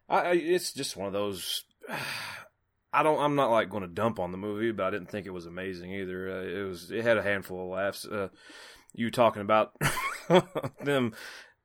I, 0.09 0.19
I, 0.21 0.33
it's 0.33 0.73
just 0.73 0.97
one 0.97 1.07
of 1.07 1.13
those. 1.13 1.63
I 2.93 3.03
don't. 3.03 3.21
I'm 3.21 3.37
not 3.37 3.51
like 3.51 3.71
going 3.71 3.83
to 3.83 3.89
dump 3.89 4.19
on 4.19 4.33
the 4.33 4.39
movie, 4.39 4.73
but 4.73 4.87
I 4.87 4.91
didn't 4.91 5.11
think 5.11 5.27
it 5.27 5.31
was 5.31 5.47
amazing 5.47 5.93
either. 5.93 6.31
Uh, 6.31 6.43
it 6.43 6.69
was. 6.69 6.91
It 6.91 7.03
had 7.03 7.19
a 7.19 7.23
handful 7.23 7.63
of 7.63 7.69
laughs. 7.69 8.07
Uh, 8.07 8.29
you 8.93 9.11
talking 9.11 9.43
about 9.43 9.77
them 10.83 11.15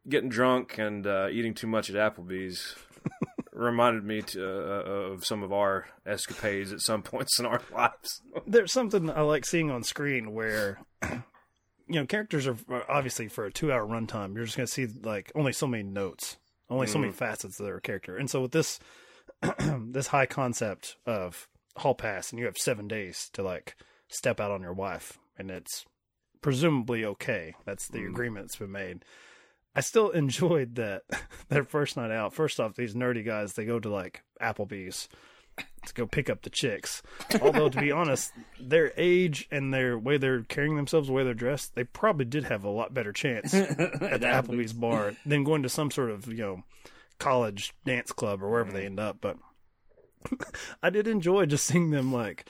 getting 0.07 0.29
drunk 0.29 0.77
and 0.77 1.07
uh, 1.07 1.27
eating 1.31 1.53
too 1.53 1.67
much 1.67 1.89
at 1.89 1.95
Applebee's 1.95 2.75
reminded 3.53 4.03
me 4.03 4.21
to, 4.21 4.45
uh, 4.45 4.83
of 5.13 5.25
some 5.25 5.41
of 5.43 5.51
our 5.51 5.87
escapades 6.05 6.71
at 6.71 6.81
some 6.81 7.01
points 7.01 7.39
in 7.39 7.45
our 7.45 7.61
lives. 7.73 8.21
there's 8.45 8.71
something 8.71 9.09
I 9.09 9.21
like 9.21 9.45
seeing 9.45 9.71
on 9.71 9.83
screen 9.83 10.33
where 10.33 10.79
you 11.03 11.19
know 11.87 12.05
characters 12.05 12.47
are 12.47 12.57
obviously 12.89 13.27
for 13.27 13.45
a 13.45 13.51
two 13.51 13.71
hour 13.71 13.85
runtime. 13.85 14.35
You're 14.35 14.45
just 14.45 14.57
gonna 14.57 14.67
see 14.67 14.87
like 15.03 15.31
only 15.35 15.53
so 15.53 15.67
many 15.67 15.83
notes, 15.83 16.37
only 16.69 16.87
so 16.87 16.99
many 16.99 17.11
facets 17.11 17.59
of 17.59 17.65
their 17.65 17.79
character. 17.79 18.17
And 18.17 18.29
so 18.29 18.41
with 18.41 18.51
this 18.51 18.79
this 19.91 20.07
high 20.07 20.25
concept 20.25 20.97
of 21.05 21.47
hall 21.77 21.95
pass, 21.95 22.31
and 22.31 22.39
you 22.39 22.45
have 22.45 22.57
seven 22.57 22.87
days 22.87 23.29
to 23.33 23.43
like 23.43 23.75
step 24.07 24.39
out 24.39 24.51
on 24.51 24.61
your 24.61 24.73
wife, 24.73 25.17
and 25.37 25.51
it's 25.51 25.85
presumably 26.41 27.03
okay. 27.05 27.55
That's 27.65 27.87
the 27.87 27.99
mm. 27.99 28.09
agreement 28.09 28.45
that's 28.45 28.57
been 28.57 28.71
made. 28.71 29.05
I 29.75 29.81
still 29.81 30.09
enjoyed 30.11 30.75
that 30.75 31.03
their 31.49 31.63
first 31.63 31.97
night 31.97 32.11
out. 32.11 32.33
First 32.33 32.59
off, 32.59 32.75
these 32.75 32.95
nerdy 32.95 33.25
guys 33.25 33.53
they 33.53 33.65
go 33.65 33.79
to 33.79 33.89
like 33.89 34.23
Applebee's 34.41 35.09
to 35.85 35.93
go 35.93 36.05
pick 36.05 36.29
up 36.29 36.41
the 36.41 36.49
chicks. 36.49 37.01
Although 37.41 37.69
to 37.69 37.79
be 37.79 37.91
honest, 37.91 38.33
their 38.59 38.91
age 38.97 39.47
and 39.51 39.73
their 39.73 39.97
way 39.97 40.17
they're 40.17 40.43
carrying 40.43 40.75
themselves, 40.75 41.07
the 41.07 41.13
way 41.13 41.23
they're 41.23 41.33
dressed, 41.33 41.75
they 41.75 41.83
probably 41.83 42.25
did 42.25 42.45
have 42.45 42.63
a 42.63 42.69
lot 42.69 42.93
better 42.93 43.13
chance 43.13 43.53
at 43.53 43.77
the 43.77 44.27
Applebee's 44.27 44.73
bar 44.73 45.13
than 45.25 45.43
going 45.43 45.63
to 45.63 45.69
some 45.69 45.91
sort 45.91 46.09
of 46.09 46.27
you 46.27 46.37
know 46.37 46.63
college 47.19 47.73
dance 47.85 48.11
club 48.11 48.43
or 48.43 48.49
wherever 48.49 48.71
they 48.71 48.85
end 48.85 48.99
up. 48.99 49.17
But 49.21 49.37
I 50.83 50.89
did 50.89 51.07
enjoy 51.07 51.45
just 51.45 51.65
seeing 51.65 51.91
them 51.91 52.11
like 52.13 52.49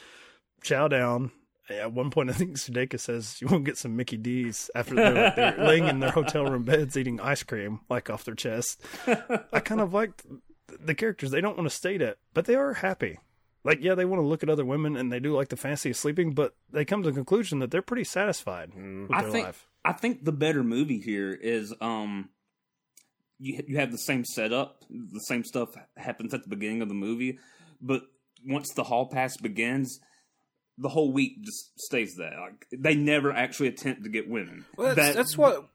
chow 0.61 0.87
down. 0.87 1.31
At 1.67 1.93
one 1.93 2.11
point, 2.11 2.29
I 2.29 2.33
think 2.33 2.57
Sudeikis 2.57 2.99
says, 2.99 3.41
"You 3.41 3.47
won't 3.47 3.65
get 3.65 3.77
some 3.77 3.95
Mickey 3.95 4.17
D's 4.17 4.69
after 4.75 4.93
they're, 4.93 5.13
like, 5.13 5.35
they're 5.35 5.57
laying 5.65 5.87
in 5.87 5.99
their 5.99 6.11
hotel 6.11 6.45
room 6.45 6.63
beds 6.63 6.95
eating 6.95 7.19
ice 7.19 7.41
cream 7.41 7.79
like 7.89 8.09
off 8.09 8.23
their 8.23 8.35
chest." 8.35 8.83
I 9.07 9.59
kind 9.61 9.81
of 9.81 9.91
liked 9.91 10.23
the 10.79 10.93
characters. 10.93 11.31
They 11.31 11.41
don't 11.41 11.57
want 11.57 11.67
to 11.67 11.75
state 11.75 12.03
it, 12.03 12.19
but 12.35 12.45
they 12.45 12.53
are 12.53 12.73
happy. 12.73 13.17
Like, 13.63 13.79
yeah, 13.81 13.95
they 13.95 14.05
want 14.05 14.21
to 14.21 14.27
look 14.27 14.43
at 14.43 14.49
other 14.49 14.63
women 14.63 14.95
and 14.95 15.11
they 15.11 15.19
do 15.19 15.35
like 15.35 15.47
the 15.47 15.57
fancy 15.57 15.89
of 15.89 15.97
sleeping, 15.97 16.33
but 16.35 16.53
they 16.71 16.85
come 16.85 17.01
to 17.01 17.09
the 17.09 17.15
conclusion 17.15 17.57
that 17.59 17.71
they're 17.71 17.81
pretty 17.81 18.03
satisfied 18.03 18.71
with 18.75 19.11
I 19.11 19.23
their 19.23 19.31
think 19.31 19.45
life. 19.47 19.67
I 19.83 19.93
think 19.93 20.23
the 20.23 20.31
better 20.31 20.63
movie 20.63 20.99
here 20.99 21.31
is 21.31 21.73
um 21.81 22.29
you 23.39 23.61
you 23.67 23.77
have 23.77 23.91
the 23.91 23.97
same 23.97 24.23
setup, 24.25 24.81
the 24.89 25.19
same 25.21 25.43
stuff 25.43 25.69
happens 25.97 26.33
at 26.33 26.43
the 26.43 26.49
beginning 26.49 26.81
of 26.81 26.87
the 26.89 26.95
movie, 26.95 27.39
but 27.81 28.03
once 28.47 28.71
the 28.73 28.83
hall 28.83 29.07
pass 29.07 29.37
begins, 29.37 29.99
the 30.77 30.89
whole 30.89 31.11
week 31.11 31.41
just 31.43 31.79
stays 31.79 32.15
there. 32.15 32.33
Like 32.39 32.65
they 32.77 32.95
never 32.95 33.31
actually 33.33 33.69
attempt 33.69 34.03
to 34.03 34.09
get 34.09 34.29
women. 34.29 34.65
Well, 34.77 34.93
that's, 34.95 35.07
That- 35.09 35.15
that's 35.15 35.37
what 35.37 35.67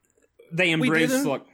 they 0.51 0.71
embrace. 0.71 1.23
Like, 1.25 1.45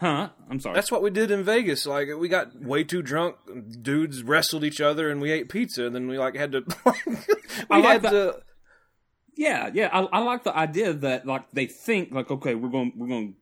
huh? 0.00 0.30
I'm 0.50 0.60
sorry. 0.60 0.74
that's 0.74 0.90
what 0.92 1.02
we 1.02 1.10
did 1.10 1.30
in 1.30 1.44
Vegas. 1.44 1.86
Like 1.86 2.08
we 2.18 2.28
got 2.28 2.60
way 2.60 2.84
too 2.84 3.02
drunk, 3.02 3.36
dudes 3.82 4.22
wrestled 4.22 4.64
each 4.64 4.80
other, 4.80 5.10
and 5.10 5.20
we 5.20 5.30
ate 5.32 5.48
pizza, 5.48 5.86
and 5.86 5.94
then 5.94 6.08
we 6.08 6.18
like 6.18 6.36
had 6.36 6.52
to. 6.52 6.62
we 7.06 7.16
I 7.70 7.78
like 7.78 7.84
had 7.84 8.02
that. 8.02 8.10
to. 8.10 8.40
Yeah, 9.36 9.70
yeah. 9.74 9.88
I, 9.92 10.00
I 10.00 10.18
like 10.20 10.44
the 10.44 10.56
idea 10.56 10.92
that 10.92 11.26
like 11.26 11.50
they 11.52 11.66
think 11.66 12.12
like 12.12 12.30
okay, 12.30 12.54
we're 12.54 12.68
going 12.68 12.92
we're 12.96 13.08
going 13.08 13.34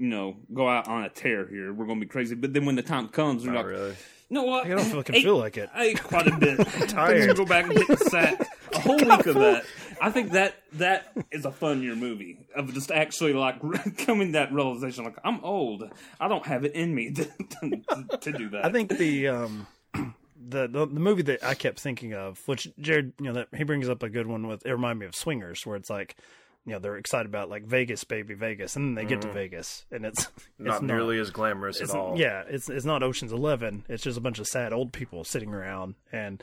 you 0.00 0.08
know 0.08 0.36
go 0.52 0.68
out 0.68 0.88
on 0.88 1.04
a 1.04 1.08
tear 1.08 1.46
here. 1.46 1.72
We're 1.72 1.86
going 1.86 2.00
to 2.00 2.06
be 2.06 2.10
crazy, 2.10 2.34
but 2.34 2.52
then 2.52 2.64
when 2.64 2.74
the 2.74 2.82
time 2.82 3.08
comes, 3.08 3.44
they're 3.44 3.52
Not 3.52 3.66
like, 3.66 3.74
really. 3.74 3.90
you 3.90 4.34
know 4.34 4.44
what? 4.44 4.64
I 4.66 4.70
don't 4.70 4.80
feel, 4.84 5.02
can 5.02 5.14
Ate- 5.14 5.22
feel 5.24 5.36
like 5.38 5.56
it. 5.56 5.68
I 5.74 5.84
ate 5.84 6.02
quite 6.02 6.26
a 6.26 6.36
bit. 6.36 6.58
I'm 6.80 6.86
tired. 6.88 7.36
go 7.36 7.44
back 7.44 7.64
and 7.66 7.74
hit 7.78 7.86
the 7.86 7.96
sack. 7.98 8.48
A 8.72 8.80
whole 8.80 8.96
week 8.96 9.26
of 9.26 9.34
that. 9.34 9.64
I 10.00 10.10
think 10.10 10.30
that 10.32 10.54
that 10.74 11.12
is 11.30 11.44
a 11.44 11.52
funnier 11.52 11.94
movie 11.94 12.38
of 12.56 12.72
just 12.72 12.90
actually 12.90 13.34
like 13.34 13.60
coming 13.98 14.28
to 14.28 14.32
that 14.32 14.52
realization. 14.52 15.04
Like 15.04 15.18
I'm 15.22 15.44
old. 15.44 15.90
I 16.18 16.28
don't 16.28 16.46
have 16.46 16.64
it 16.64 16.72
in 16.74 16.94
me 16.94 17.10
to, 17.12 17.24
to, 17.24 18.18
to 18.20 18.32
do 18.32 18.48
that. 18.50 18.64
I 18.64 18.72
think 18.72 18.96
the 18.96 19.28
um 19.28 19.66
the, 19.94 20.66
the 20.68 20.86
the 20.86 21.00
movie 21.00 21.22
that 21.22 21.44
I 21.44 21.54
kept 21.54 21.78
thinking 21.80 22.14
of, 22.14 22.40
which 22.46 22.68
Jared, 22.78 23.12
you 23.18 23.26
know, 23.26 23.32
that 23.34 23.48
he 23.54 23.64
brings 23.64 23.88
up 23.88 24.02
a 24.02 24.08
good 24.08 24.26
one 24.26 24.46
with. 24.46 24.64
It 24.64 24.72
reminded 24.72 25.00
me 25.00 25.06
of 25.06 25.14
Swingers, 25.14 25.66
where 25.66 25.76
it's 25.76 25.90
like, 25.90 26.16
you 26.66 26.72
know, 26.72 26.78
they're 26.78 26.96
excited 26.96 27.26
about 27.26 27.48
like 27.48 27.64
Vegas, 27.64 28.04
baby, 28.04 28.34
Vegas, 28.34 28.76
and 28.76 28.88
then 28.88 28.94
they 28.94 29.08
get 29.08 29.22
to 29.22 29.32
Vegas, 29.32 29.86
and 29.90 30.04
it's, 30.04 30.20
it's 30.36 30.48
Not 30.58 30.82
nearly 30.82 31.18
as 31.18 31.30
glamorous 31.30 31.80
at 31.80 31.90
all. 31.90 32.18
Yeah, 32.18 32.42
it's 32.48 32.68
it's 32.68 32.84
not 32.84 33.02
Ocean's 33.02 33.32
Eleven. 33.32 33.84
It's 33.88 34.02
just 34.02 34.18
a 34.18 34.20
bunch 34.20 34.38
of 34.38 34.46
sad 34.46 34.72
old 34.72 34.92
people 34.92 35.24
sitting 35.24 35.54
around. 35.54 35.94
And 36.12 36.42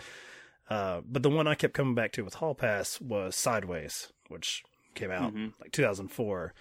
uh, 0.69 1.01
but 1.07 1.23
the 1.23 1.29
one 1.29 1.47
I 1.47 1.55
kept 1.55 1.73
coming 1.73 1.95
back 1.95 2.11
to 2.13 2.23
with 2.25 2.35
Hall 2.35 2.55
Pass 2.55 2.99
was 2.99 3.35
Sideways, 3.35 4.11
which 4.27 4.63
came 4.95 5.11
out 5.11 5.33
like 5.61 5.71
2004, 5.71 6.53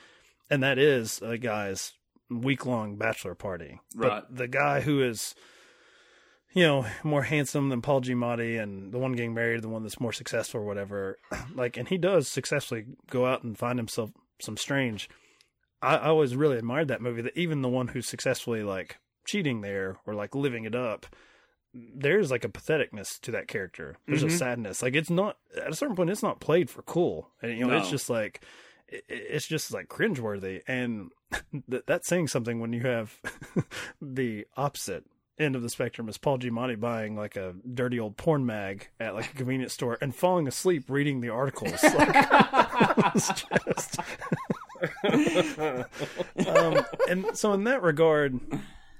and 0.50 0.62
that 0.62 0.78
is 0.78 1.22
a 1.22 1.38
guy's 1.38 1.94
week 2.30 2.66
long 2.66 2.96
bachelor 2.96 3.34
party. 3.34 3.80
Right. 3.94 4.22
But 4.28 4.36
the 4.36 4.48
guy 4.48 4.80
who 4.82 5.02
is 5.02 5.34
you 6.52 6.62
know, 6.62 6.86
more 7.02 7.22
handsome 7.22 7.68
than 7.68 7.82
Paul 7.82 8.00
Giamatti 8.00 8.60
and 8.60 8.92
the 8.92 8.98
one 8.98 9.12
getting 9.12 9.34
married, 9.34 9.62
the 9.62 9.68
one 9.68 9.82
that's 9.82 10.00
more 10.00 10.12
successful 10.12 10.60
or 10.60 10.64
whatever. 10.64 11.18
Like, 11.54 11.76
and 11.78 11.88
he 11.88 11.96
does 11.96 12.28
successfully 12.28 12.84
go 13.10 13.24
out 13.24 13.42
and 13.42 13.56
find 13.56 13.78
himself 13.78 14.10
some 14.40 14.58
strange. 14.58 15.08
I, 15.80 15.96
I 15.96 16.08
always 16.08 16.36
really 16.36 16.58
admired 16.58 16.88
that 16.88 17.00
movie. 17.00 17.22
That 17.22 17.36
even 17.36 17.62
the 17.62 17.68
one 17.68 17.88
who's 17.88 18.06
successfully 18.06 18.62
like 18.62 18.98
cheating 19.24 19.62
there 19.62 19.96
or 20.06 20.14
like 20.14 20.34
living 20.34 20.64
it 20.64 20.74
up, 20.74 21.06
there's 21.72 22.30
like 22.30 22.44
a 22.44 22.48
patheticness 22.48 23.20
to 23.20 23.30
that 23.32 23.48
character. 23.48 23.96
There's 24.06 24.22
a 24.22 24.26
mm-hmm. 24.26 24.36
sadness. 24.36 24.82
Like 24.82 24.94
it's 24.94 25.10
not 25.10 25.36
at 25.56 25.70
a 25.70 25.74
certain 25.74 25.96
point, 25.96 26.10
it's 26.10 26.22
not 26.22 26.40
played 26.40 26.68
for 26.68 26.82
cool, 26.82 27.30
and 27.42 27.56
you 27.56 27.66
know, 27.66 27.76
it's 27.76 27.90
just 27.90 28.10
like 28.10 28.42
it, 28.88 29.04
it's 29.08 29.46
just 29.46 29.72
like 29.72 29.88
cringeworthy, 29.88 30.62
and 30.66 31.10
th- 31.70 31.84
that's 31.86 32.08
saying 32.08 32.28
something 32.28 32.60
when 32.60 32.72
you 32.72 32.82
have 32.82 33.14
the 34.00 34.46
opposite 34.56 35.04
end 35.38 35.56
of 35.56 35.62
the 35.62 35.68
spectrum 35.68 36.08
is 36.08 36.18
Paul 36.18 36.38
Giamatti 36.38 36.78
buying 36.78 37.16
like 37.16 37.36
a 37.36 37.54
dirty 37.74 38.00
old 38.00 38.16
porn 38.16 38.46
mag 38.46 38.88
at 38.98 39.14
like 39.14 39.30
a 39.32 39.34
convenience 39.36 39.72
store 39.72 39.98
and 40.00 40.14
falling 40.14 40.48
asleep 40.48 40.84
reading 40.88 41.20
the 41.20 41.30
articles. 41.30 41.82
Like, 41.96 43.14
just. 43.14 43.98
um, 46.46 46.84
and 47.08 47.26
so 47.34 47.52
in 47.54 47.64
that 47.64 47.82
regard, 47.82 48.38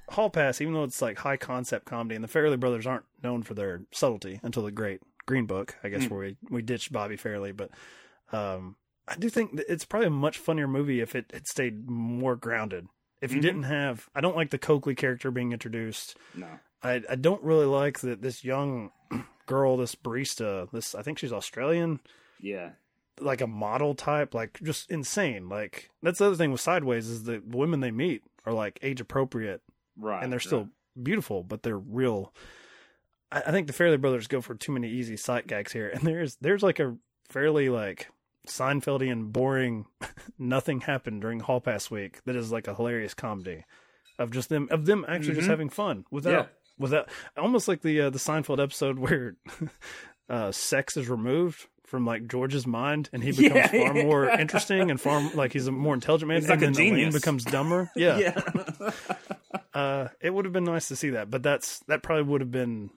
Hall 0.09 0.31
Pass, 0.31 0.61
even 0.61 0.73
though 0.73 0.85
it's 0.85 1.03
like 1.03 1.19
high 1.19 1.37
concept 1.37 1.85
comedy, 1.85 2.15
and 2.15 2.25
the 2.25 2.29
Farrelly 2.29 2.59
brothers 2.59 2.87
aren't 2.87 3.05
known 3.23 3.43
for 3.43 3.55
their 3.55 3.83
subtlety 3.93 4.41
until 4.43 4.63
the 4.63 4.71
great 4.71 5.01
Green 5.27 5.47
Book, 5.47 5.77
I 5.85 5.89
guess, 5.91 6.09
where 6.09 6.21
we 6.21 6.37
we 6.49 6.63
ditched 6.63 6.93
Bobby 6.93 7.17
Farrelly, 7.17 7.55
but 7.55 7.71
um, 8.33 8.77
I 9.09 9.17
do 9.17 9.29
think 9.29 9.57
that 9.57 9.71
it's 9.71 9.85
probably 9.85 10.09
a 10.09 10.11
much 10.11 10.39
funnier 10.39 10.69
movie 10.69 11.01
if 11.01 11.15
it 11.15 11.31
had 11.33 11.47
stayed 11.47 11.89
more 11.89 12.37
grounded. 12.37 12.87
If 13.21 13.33
you 13.33 13.39
Mhm. 13.39 13.43
didn't 13.43 13.63
have, 13.65 14.09
I 14.15 14.21
don't 14.21 14.37
like 14.37 14.51
the 14.51 14.59
Coakley 14.59 14.95
character 14.95 15.31
being 15.31 15.53
introduced. 15.53 16.17
No. 16.35 16.49
I 16.83 17.03
I 17.09 17.15
don't 17.17 17.43
really 17.43 17.67
like 17.67 18.01
that 18.01 18.21
this 18.23 18.45
young 18.45 18.91
girl, 19.47 19.77
this 19.77 19.95
barista, 19.95 20.71
this 20.71 20.95
I 20.95 21.03
think 21.03 21.19
she's 21.19 21.33
Australian, 21.33 22.01
Yeah. 22.41 22.73
like 23.21 23.41
a 23.41 23.47
model 23.47 23.95
type, 23.95 24.35
like 24.35 24.61
just 24.63 24.91
insane. 24.91 25.49
Like 25.49 25.91
that's 26.03 26.19
the 26.19 26.27
other 26.27 26.37
thing 26.37 26.53
with 26.53 26.61
Sideways 26.61 27.09
is 27.09 27.25
the 27.25 27.43
women 27.47 27.81
they 27.81 27.91
meet 27.91 28.23
are 28.45 28.53
like 28.53 28.79
age 28.83 29.01
appropriate 29.01 29.63
Right. 29.97 30.23
and 30.23 30.31
they're 30.31 30.39
still 30.41 30.69
beautiful, 31.03 31.43
but 31.43 31.63
they're 31.63 31.79
real. 31.79 32.35
I, 33.33 33.43
I 33.47 33.51
think 33.51 33.67
the 33.67 33.73
Farrelly 33.73 34.01
Brothers 34.01 34.27
go 34.29 34.41
for 34.41 34.55
too 34.55 34.73
many 34.73 34.89
easy 34.89 35.17
sight 35.17 35.47
gags 35.47 35.73
here, 35.73 35.89
and 35.95 36.03
there's 36.03 36.37
there's 36.37 36.63
like 36.63 36.79
a 36.79 36.97
fairly 37.31 37.69
like 37.71 38.09
Seinfeldian 38.47 39.33
boring 39.33 39.87
nothing 40.39 40.81
happened 40.81 41.21
during 41.23 41.41
Hall 41.41 41.61
Pass 41.61 41.91
week 41.91 42.21
that 42.25 42.37
is 42.37 42.51
like 42.53 42.67
a 42.69 42.75
hilarious 42.75 43.15
comedy 43.15 43.65
of 44.19 44.31
just 44.31 44.49
them 44.49 44.69
of 44.71 44.87
them 44.87 45.05
actually 45.09 45.35
just 45.35 45.47
Mhm. 45.47 45.51
having 45.51 45.69
fun 45.69 46.05
without 46.11 46.31
Yeah. 46.33 46.47
without 46.79 47.09
almost 47.37 47.69
like 47.69 47.83
the 47.83 48.01
uh, 48.03 48.11
the 48.11 48.19
Seinfeld 48.19 48.63
episode 48.63 48.99
where 49.01 49.37
uh, 50.29 50.53
sex 50.53 50.97
is 50.97 51.09
removed 51.09 51.67
from 51.85 52.05
like 52.05 52.27
George's 52.27 52.67
mind 52.67 53.09
and 53.13 53.23
he 53.23 53.31
becomes 53.31 53.73
Yeah, 53.73 53.93
far 53.93 53.95
more 53.95 54.29
interesting 54.29 54.91
and 54.91 55.01
far 55.01 55.21
like 55.35 55.53
he's 55.53 55.67
a 55.69 55.73
more 55.73 55.95
intelligent 55.95 56.29
man 56.29 56.41
He's 56.41 56.49
like 56.49 56.63
and 56.63 56.75
a 56.75 56.79
then 56.79 56.87
Elaine 56.87 56.97
genius. 56.97 57.15
becomes 57.15 57.45
dumber. 57.45 57.91
Yeah. 57.95 58.19
Yeah. 58.19 58.91
Uh, 59.75 60.09
it 60.21 60.33
would 60.33 60.45
have 60.47 60.53
been 60.55 60.65
nice 60.65 60.89
to 60.89 60.97
see 60.97 61.11
that, 61.11 61.31
but 61.31 61.43
that's 61.43 61.81
that 61.87 62.03
probably 62.03 62.25
would 62.25 62.41
have 62.41 62.51
been 62.51 62.91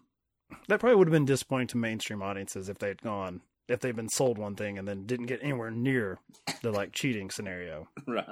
that 0.70 0.80
probably 0.80 0.96
would 0.96 1.08
have 1.08 1.12
been 1.14 1.26
disappointing 1.26 1.68
to 1.68 1.78
mainstream 1.78 2.22
audiences 2.22 2.70
if 2.70 2.80
they 2.80 2.88
had 2.88 3.02
gone 3.02 3.42
if 3.70 3.80
they've 3.80 3.96
been 3.96 4.10
sold 4.10 4.38
one 4.38 4.56
thing 4.56 4.78
and 4.78 4.88
then 4.88 5.06
didn't 5.06 5.28
get 5.28 5.40
anywhere 5.42 5.72
near 5.72 6.20
the 6.64 6.72
like 6.72 6.92
cheating 6.92 7.30
scenario. 7.30 7.88
right. 8.08 8.26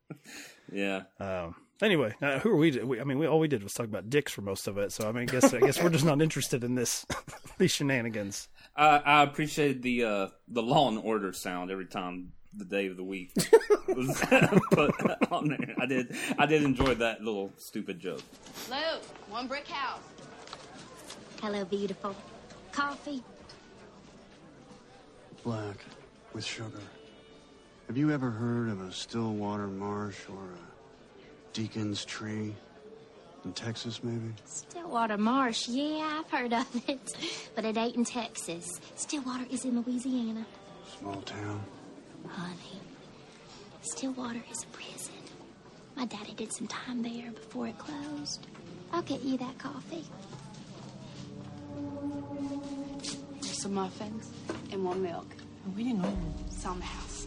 yeah. 0.72 1.02
Um, 1.20 1.54
anyway, 1.82 2.14
uh, 2.22 2.38
who 2.38 2.50
are 2.50 2.56
we, 2.56 2.70
we? 2.78 3.00
I 3.00 3.04
mean, 3.04 3.18
we 3.18 3.26
all 3.26 3.38
we 3.38 3.48
did 3.48 3.62
was 3.62 3.74
talk 3.74 3.86
about 3.86 4.08
dicks 4.10 4.32
for 4.32 4.40
most 4.40 4.66
of 4.66 4.78
it. 4.78 4.90
So 4.90 5.08
I 5.08 5.12
mean, 5.12 5.28
I 5.28 5.32
guess 5.32 5.52
I 5.52 5.60
guess 5.60 5.80
we're 5.80 5.90
just 5.90 6.06
not 6.06 6.20
interested 6.22 6.64
in 6.64 6.74
this 6.74 7.06
these 7.58 7.70
shenanigans. 7.70 8.48
I, 8.74 8.96
I 8.98 9.22
appreciated 9.22 9.82
the 9.82 10.04
uh, 10.04 10.28
the 10.48 10.62
Law 10.62 10.88
and 10.88 10.98
Order 10.98 11.32
sound 11.32 11.70
every 11.70 11.86
time 11.86 12.32
the 12.54 12.64
day 12.64 12.86
of 12.86 12.96
the 12.96 13.04
week 13.04 13.32
was 13.88 14.20
put 14.70 14.92
on 15.30 15.48
there. 15.48 15.74
I 15.80 15.86
did 15.86 16.16
I 16.38 16.46
did 16.46 16.62
enjoy 16.62 16.94
that 16.94 17.22
little 17.22 17.52
stupid 17.58 18.00
joke. 18.00 18.22
Luke, 18.70 19.02
one 19.28 19.46
brick 19.48 19.68
house. 19.68 20.00
Hello, 21.42 21.64
beautiful. 21.64 22.14
Coffee? 22.72 23.22
Black 25.42 25.76
with 26.32 26.44
sugar. 26.44 26.78
Have 27.88 27.96
you 27.96 28.12
ever 28.12 28.30
heard 28.30 28.68
of 28.68 28.80
a 28.80 28.92
Stillwater 28.92 29.66
Marsh 29.66 30.18
or 30.28 30.36
a 30.36 31.52
Deacon's 31.52 32.04
Tree? 32.04 32.54
In 33.44 33.52
Texas, 33.52 34.04
maybe? 34.04 34.32
Stillwater 34.44 35.18
Marsh. 35.18 35.66
Yeah, 35.66 36.20
I've 36.20 36.30
heard 36.30 36.52
of 36.52 36.88
it. 36.88 37.16
But 37.56 37.64
it 37.64 37.76
ain't 37.76 37.96
in 37.96 38.04
Texas. 38.04 38.80
Stillwater 38.94 39.44
is 39.50 39.64
in 39.64 39.80
Louisiana. 39.80 40.46
Small 40.98 41.20
town. 41.22 41.60
Honey, 42.28 42.80
Stillwater 43.82 44.42
is 44.50 44.62
a 44.62 44.66
prison. 44.68 45.12
My 45.96 46.04
daddy 46.06 46.34
did 46.34 46.52
some 46.52 46.68
time 46.68 47.02
there 47.02 47.32
before 47.32 47.66
it 47.66 47.78
closed. 47.78 48.46
I'll 48.92 49.02
get 49.02 49.22
you 49.22 49.36
that 49.38 49.58
coffee. 49.58 50.04
There's 53.40 53.60
some 53.60 53.74
muffins 53.74 54.30
and 54.72 54.84
one 54.84 55.02
milk. 55.02 55.26
Where 55.74 55.84
you 55.86 55.94
know? 55.94 56.16
It's 56.46 56.64
on 56.66 56.78
the 56.78 56.84
house. 56.84 57.26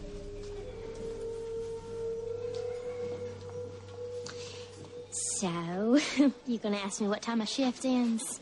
So, 5.12 6.00
you're 6.46 6.60
gonna 6.60 6.78
ask 6.78 7.02
me 7.02 7.08
what 7.08 7.22
time 7.22 7.40
my 7.40 7.46
shift 7.46 7.86
ends? 7.86 8.40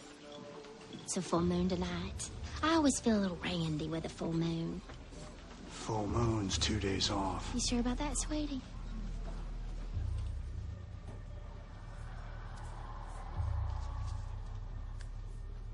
It's 1.03 1.17
a 1.17 1.21
full 1.21 1.41
moon 1.41 1.69
tonight. 1.69 2.29
I 2.61 2.75
always 2.75 2.99
feel 2.99 3.17
a 3.17 3.21
little 3.21 3.37
randy 3.43 3.87
with 3.87 4.05
a 4.05 4.09
full 4.09 4.31
moon. 4.33 4.81
Full 5.69 6.07
moon's 6.07 6.57
two 6.57 6.79
days 6.79 7.09
off. 7.11 7.51
You 7.53 7.59
sure 7.59 7.79
about 7.79 7.97
that, 7.97 8.17
sweetie? 8.17 8.61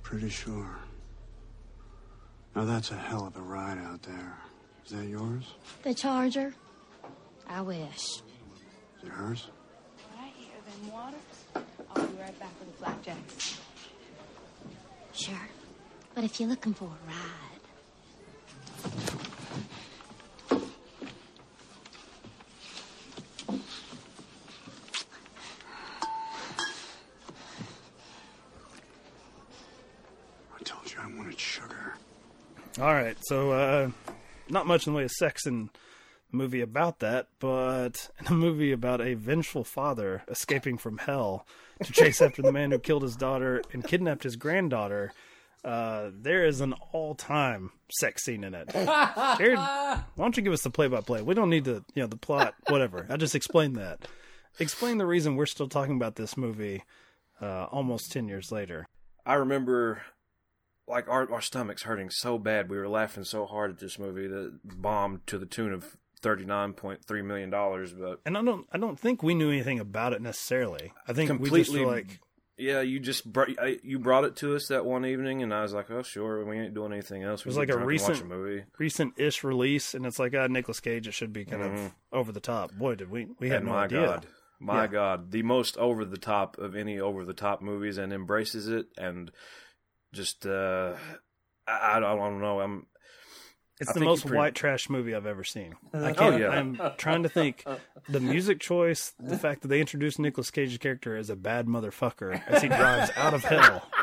Pretty 0.01 0.29
sure. 0.29 0.79
Now 2.55 2.65
that's 2.65 2.91
a 2.91 2.95
hell 2.95 3.25
of 3.27 3.35
a 3.35 3.41
ride 3.41 3.77
out 3.77 4.01
there. 4.03 4.37
Is 4.85 4.91
that 4.91 5.05
yours? 5.07 5.53
The 5.83 5.93
charger? 5.93 6.53
I 7.47 7.61
wish. 7.61 8.05
Is 8.05 8.21
it 9.03 9.09
hers? 9.09 9.47
Right 10.17 10.33
here, 10.35 10.49
then 10.65 10.91
waters. 10.91 11.19
I'll 11.95 12.07
be 12.07 12.21
right 12.21 12.39
back 12.39 12.51
with 12.59 12.71
the 12.71 12.83
flapjacks. 12.83 13.59
Sure. 15.13 15.35
But 16.15 16.23
if 16.23 16.39
you're 16.39 16.49
looking 16.49 16.73
for 16.73 16.85
a 16.85 17.07
ride, 17.07 17.58
All 32.79 32.93
right, 32.93 33.17
so 33.25 33.51
uh, 33.51 33.91
not 34.47 34.65
much 34.65 34.87
in 34.87 34.93
the 34.93 34.97
way 34.97 35.03
of 35.03 35.11
sex 35.11 35.45
in 35.45 35.69
the 36.31 36.37
movie 36.37 36.61
about 36.61 36.99
that, 36.99 37.27
but 37.39 38.09
in 38.21 38.27
a 38.27 38.31
movie 38.31 38.71
about 38.71 39.01
a 39.01 39.15
vengeful 39.15 39.65
father 39.65 40.23
escaping 40.29 40.77
from 40.77 40.97
hell 40.97 41.45
to 41.83 41.91
chase 41.91 42.21
after 42.21 42.41
the 42.41 42.53
man 42.53 42.71
who 42.71 42.79
killed 42.79 43.03
his 43.03 43.17
daughter 43.17 43.61
and 43.73 43.83
kidnapped 43.83 44.23
his 44.23 44.37
granddaughter. 44.37 45.11
Uh, 45.61 46.09
there 46.13 46.45
is 46.45 46.61
an 46.61 46.73
all-time 46.93 47.71
sex 47.91 48.23
scene 48.23 48.45
in 48.45 48.55
it. 48.55 48.69
Jared, 48.71 49.57
why 49.57 50.03
don't 50.17 50.37
you 50.37 50.43
give 50.43 50.53
us 50.53 50.61
the 50.61 50.69
play-by-play? 50.69 51.21
We 51.21 51.33
don't 51.33 51.49
need 51.49 51.65
the 51.65 51.83
you 51.95 52.03
know 52.03 52.07
the 52.07 52.15
plot, 52.15 52.53
whatever. 52.69 53.05
I 53.09 53.17
just 53.17 53.35
explained 53.35 53.75
that. 53.75 54.07
Explain 54.57 54.99
the 54.99 55.05
reason 55.05 55.35
we're 55.35 55.47
still 55.47 55.67
talking 55.67 55.97
about 55.97 56.15
this 56.15 56.37
movie 56.37 56.83
uh, 57.41 57.65
almost 57.65 58.13
ten 58.13 58.29
years 58.29 58.53
later. 58.53 58.87
I 59.25 59.33
remember 59.33 60.01
like 60.89 61.07
our 61.07 61.31
our 61.31 61.41
stomachs 61.41 61.83
hurting 61.83 62.09
so 62.09 62.37
bad. 62.37 62.69
We 62.69 62.77
were 62.77 62.89
laughing 62.89 63.23
so 63.23 63.45
hard 63.45 63.71
at 63.71 63.79
this 63.79 63.97
movie 63.99 64.27
that 64.27 64.59
bombed 64.81 65.25
to 65.27 65.37
the 65.37 65.45
tune 65.45 65.71
of 65.73 65.97
thirty 66.21 66.43
nine 66.45 66.73
point 66.73 67.05
three 67.05 67.21
million 67.21 67.49
dollars. 67.49 67.93
But 67.93 68.19
And 68.25 68.37
I 68.37 68.41
don't 68.43 68.67
I 68.71 68.77
don't 68.77 68.99
think 68.99 69.23
we 69.23 69.33
knew 69.35 69.49
anything 69.51 69.79
about 69.79 70.13
it 70.13 70.21
necessarily. 70.21 70.91
I 71.07 71.13
think 71.13 71.29
we 71.39 71.49
just 71.49 71.69
completely 71.71 71.85
like 71.85 72.19
yeah, 72.57 72.81
you 72.81 72.99
just 72.99 73.31
brought 73.31 73.49
I- 73.57 73.79
you 73.83 73.99
brought 73.99 74.25
it 74.25 74.35
to 74.37 74.53
us 74.55 74.67
that 74.67 74.83
one 74.85 75.05
evening, 75.05 75.41
and 75.43 75.53
I 75.53 75.61
was 75.61 75.71
like, 75.73 75.89
oh 75.91 76.01
sure, 76.03 76.43
we 76.43 76.57
ain't 76.59 76.73
doing 76.73 76.91
anything 76.91 77.23
else. 77.23 77.39
it 77.41 77.45
was 77.45 77.55
like 77.55 77.69
a 77.69 77.73
drunk 77.73 77.89
and 77.89 78.01
watch 78.01 78.09
recent 78.09 78.21
a 78.21 78.25
movie. 78.25 78.63
recent-ish 78.77 79.43
release, 79.45 79.93
and 79.93 80.05
it's 80.05 80.19
like 80.19 80.33
uh, 80.35 80.47
Nicolas 80.47 80.81
Cage. 80.81 81.07
It 81.07 81.13
should 81.13 81.31
be 81.31 81.45
kind 81.45 81.63
Mhm. 81.63 81.85
of 81.85 81.91
over 82.11 82.33
the 82.33 82.41
top. 82.41 82.73
Boy, 82.73 82.95
did 82.95 83.09
we 83.09 83.27
we 83.39 83.47
had 83.47 83.59
and 83.59 83.67
no 83.67 83.71
my 83.71 83.85
idea. 83.85 84.05
God, 84.05 84.25
my 84.59 84.81
Yeah. 84.81 84.87
God, 84.87 85.31
the 85.31 85.43
most 85.43 85.77
over 85.77 86.03
the 86.03 86.17
top 86.17 86.57
of 86.57 86.75
any 86.75 86.99
over 86.99 87.23
the 87.23 87.33
top 87.33 87.61
movies, 87.61 87.97
and 87.97 88.11
embraces 88.11 88.67
it, 88.67 88.87
and 88.97 89.31
just 90.13 90.45
uh, 90.45 90.93
I, 91.67 91.97
I 91.97 91.99
don't 91.99 92.41
know. 92.41 92.59
I'm 92.61 92.85
It's 93.79 93.89
I 93.89 93.93
the 93.93 93.99
most 94.01 94.23
you 94.25 94.29
pre- 94.29 94.37
white 94.37 94.55
trash 94.55 94.89
movie 94.89 95.13
I've 95.15 95.25
ever 95.25 95.43
seen. 95.43 95.75
I 95.93 96.11
Oh, 96.11 96.13
can't, 96.13 96.39
yeah. 96.41 96.49
I'm 96.49 96.79
trying 96.97 97.23
to 97.23 97.29
think. 97.29 97.63
The 98.07 98.19
music 98.19 98.59
choice, 98.59 99.13
the 99.19 99.37
fact 99.45 99.61
that 99.61 99.67
they 99.67 99.79
introduced 99.79 100.19
Nicolas 100.19 100.51
Cage's 100.51 100.77
character 100.77 101.15
as 101.15 101.29
a 101.29 101.35
bad 101.35 101.67
motherfucker 101.67 102.41
as 102.47 102.61
he 102.61 102.67
drives 102.67 103.11
out 103.15 103.33
of 103.33 103.43
hell. 103.43 103.83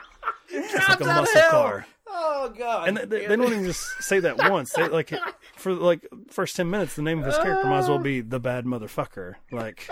It's 0.48 0.88
like 0.88 1.00
a 1.00 1.04
muscle 1.04 1.42
car. 1.50 1.86
Oh 2.08 2.52
God! 2.56 2.88
And 2.88 2.96
they, 2.96 3.04
they, 3.04 3.26
they 3.26 3.36
don't 3.36 3.50
even 3.52 3.64
just 3.64 3.82
say 4.00 4.20
that 4.20 4.36
once. 4.50 4.72
They 4.72 4.86
like 4.88 5.12
for 5.56 5.74
like 5.74 6.06
first 6.30 6.54
ten 6.54 6.70
minutes, 6.70 6.94
the 6.94 7.02
name 7.02 7.18
of 7.18 7.26
his 7.26 7.36
character 7.36 7.66
might 7.66 7.80
as 7.80 7.88
well 7.88 7.98
be 7.98 8.20
the 8.20 8.38
bad 8.38 8.64
motherfucker. 8.64 9.34
Like 9.50 9.90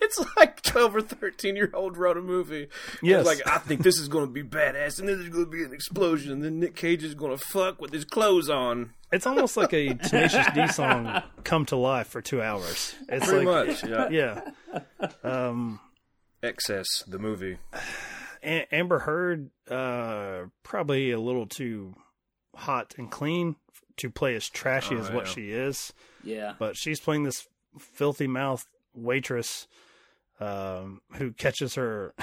It's 0.00 0.20
like 0.36 0.60
twelve 0.62 0.94
or 0.96 1.00
thirteen 1.02 1.56
year 1.56 1.70
old 1.74 1.96
wrote 1.96 2.16
a 2.16 2.20
movie. 2.22 2.68
Yes. 3.02 3.20
It's 3.20 3.26
like 3.44 3.46
I 3.46 3.58
think 3.58 3.82
this 3.82 3.98
is 3.98 4.08
going 4.08 4.26
to 4.26 4.30
be 4.32 4.42
badass, 4.42 4.98
and 4.98 5.08
then 5.08 5.18
there's 5.18 5.30
going 5.30 5.44
to 5.46 5.50
be 5.50 5.64
an 5.64 5.72
explosion, 5.72 6.32
and 6.32 6.42
then 6.44 6.60
Nick 6.60 6.76
Cage 6.76 7.02
is 7.04 7.14
going 7.14 7.36
to 7.36 7.42
fuck 7.44 7.80
with 7.80 7.92
his 7.92 8.04
clothes 8.04 8.48
on. 8.50 8.92
it's 9.12 9.26
almost 9.26 9.56
like 9.56 9.72
a 9.72 9.94
Tenacious 9.94 10.46
D 10.54 10.66
song 10.68 11.22
come 11.44 11.64
to 11.66 11.76
life 11.76 12.08
for 12.08 12.20
two 12.20 12.42
hours. 12.42 12.94
It's 13.08 13.26
Pretty 13.26 13.46
like 13.46 13.66
much, 13.68 13.84
yeah. 13.84 14.08
yeah. 14.10 15.10
Um, 15.24 15.80
Excess, 16.42 17.02
the 17.06 17.18
movie. 17.18 17.58
A- 18.42 18.66
Amber 18.74 19.00
Heard, 19.00 19.50
uh, 19.70 20.46
probably 20.62 21.10
a 21.12 21.20
little 21.20 21.46
too 21.46 21.94
hot 22.56 22.94
and 22.98 23.10
clean 23.10 23.56
to 23.98 24.10
play 24.10 24.34
as 24.34 24.48
trashy 24.48 24.96
Oh, 24.96 24.98
as 25.00 25.10
what 25.10 25.26
yeah. 25.26 25.32
she 25.32 25.50
is. 25.52 25.92
Yeah. 26.24 26.54
But 26.58 26.76
she's 26.76 26.98
playing 27.00 27.22
this 27.24 27.46
filthy 27.78 28.26
mouth 28.26 28.66
waitress 28.94 29.66
um, 30.40 31.00
who 31.14 31.32
catches 31.32 31.74
her 31.74 32.14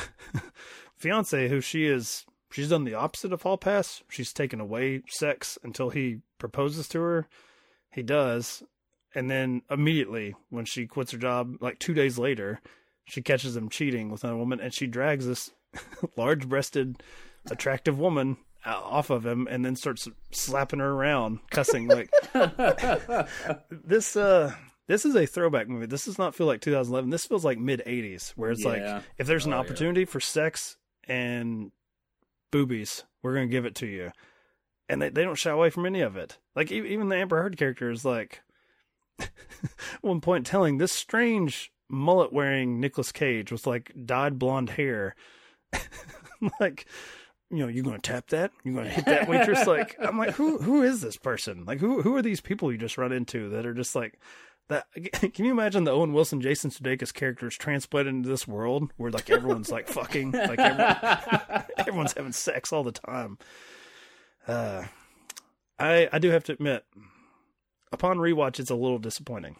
fiance, 0.95 1.47
who 1.47 1.61
she 1.61 1.85
is. 1.85 2.25
She's 2.51 2.69
done 2.69 2.83
the 2.83 2.95
opposite 2.95 3.31
of 3.31 3.43
Hall 3.43 3.57
Pass. 3.57 4.03
She's 4.09 4.33
taken 4.33 4.59
away 4.59 5.03
sex 5.07 5.57
until 5.63 5.91
he 5.91 6.21
proposes 6.39 6.87
to 6.89 6.99
her, 6.99 7.27
he 7.91 8.01
does, 8.01 8.63
and 9.13 9.29
then 9.29 9.61
immediately 9.69 10.35
when 10.49 10.65
she 10.65 10.87
quits 10.87 11.11
her 11.11 11.17
job, 11.17 11.57
like 11.61 11.79
two 11.79 11.93
days 11.93 12.17
later, 12.17 12.59
she 13.05 13.21
catches 13.21 13.55
him 13.55 13.69
cheating 13.69 14.09
with 14.09 14.23
another 14.23 14.39
woman, 14.39 14.59
and 14.59 14.73
she 14.73 14.87
drags 14.87 15.27
this 15.27 15.51
large-breasted, 16.17 17.01
attractive 17.49 17.99
woman 17.99 18.37
off 18.65 19.09
of 19.09 19.25
him, 19.25 19.47
and 19.49 19.63
then 19.63 19.75
starts 19.75 20.07
slapping 20.31 20.79
her 20.79 20.91
around, 20.91 21.39
cussing 21.49 21.87
like 21.87 22.09
this. 23.69 24.15
Uh, 24.15 24.53
this 24.89 25.05
is 25.05 25.15
a 25.15 25.25
throwback 25.25 25.69
movie. 25.69 25.85
This 25.85 26.03
does 26.03 26.17
not 26.17 26.35
feel 26.35 26.47
like 26.47 26.59
2011. 26.59 27.09
This 27.09 27.25
feels 27.25 27.45
like 27.45 27.57
mid 27.57 27.81
80s, 27.87 28.31
where 28.31 28.51
it's 28.51 28.63
Yeah. 28.65 28.69
like 28.95 29.03
if 29.17 29.25
there's 29.27 29.45
an 29.45 29.53
Oh, 29.53 29.55
yeah. 29.55 29.61
opportunity 29.61 30.03
for 30.03 30.19
sex 30.19 30.75
and 31.07 31.71
boobies, 32.51 33.05
we're 33.23 33.35
gonna 33.35 33.47
give 33.47 33.65
it 33.65 33.75
to 33.75 33.87
you, 33.87 34.11
and 34.89 35.01
they 35.01 35.07
they 35.09 35.23
don't 35.23 35.35
shy 35.37 35.51
away 35.51 35.69
from 35.69 35.85
any 35.85 36.01
of 36.01 36.17
it. 36.17 36.37
Like 36.55 36.71
e- 36.71 36.87
even 36.93 37.07
the 37.07 37.15
Amber 37.15 37.41
Heard 37.41 37.55
character 37.57 37.89
is 37.89 38.03
like, 38.03 38.41
one 40.01 40.21
point 40.21 40.45
telling 40.45 40.77
this 40.77 40.91
strange 40.91 41.71
mullet 41.89 42.31
wearing 42.33 42.79
Nicolas 42.79 43.11
Cage 43.11 43.51
with 43.51 43.65
like 43.67 43.91
dyed 44.05 44.37
blonde 44.39 44.71
hair, 44.71 45.15
like. 46.59 46.85
You 47.51 47.57
know, 47.57 47.67
you're 47.67 47.83
going 47.83 47.95
to 47.99 48.01
tap 48.11 48.27
that. 48.27 48.51
You're 48.63 48.75
going 48.75 48.85
to 48.85 48.91
hit 48.91 49.05
that 49.05 49.27
waitress. 49.27 49.65
Like, 49.65 49.95
I'm 49.99 50.19
like, 50.19 50.35
who 50.35 50.59
who 50.59 50.83
is 50.83 51.01
this 51.01 51.17
person? 51.17 51.65
Like, 51.65 51.79
who 51.79 52.03
who 52.03 52.15
are 52.15 52.21
these 52.21 52.41
people 52.41 52.71
you 52.71 52.77
just 52.77 52.95
run 52.95 53.11
into 53.11 53.49
that 53.49 53.65
are 53.65 53.73
just 53.73 53.95
like 53.95 54.19
that? 54.69 54.87
Can 55.33 55.45
you 55.45 55.51
imagine 55.51 55.83
the 55.83 55.91
Owen 55.91 56.13
Wilson, 56.13 56.41
Jason 56.41 56.71
Sudeikis 56.71 57.13
characters 57.13 57.57
transplanted 57.57 58.13
into 58.13 58.29
this 58.29 58.47
world 58.47 58.91
where 58.97 59.11
like 59.11 59.29
everyone's 59.29 59.71
like 59.71 59.87
fucking, 59.87 60.31
like 60.31 60.59
everyone, 60.59 61.63
everyone's 61.77 62.13
having 62.13 62.31
sex 62.31 62.71
all 62.71 62.83
the 62.83 62.91
time. 62.91 63.37
Uh, 64.47 64.85
I 65.77 66.09
I 66.11 66.19
do 66.19 66.29
have 66.31 66.43
to 66.45 66.53
admit, 66.53 66.85
upon 67.91 68.17
rewatch, 68.17 68.59
it's 68.59 68.69
a 68.69 68.75
little 68.75 68.99
disappointing. 68.99 69.57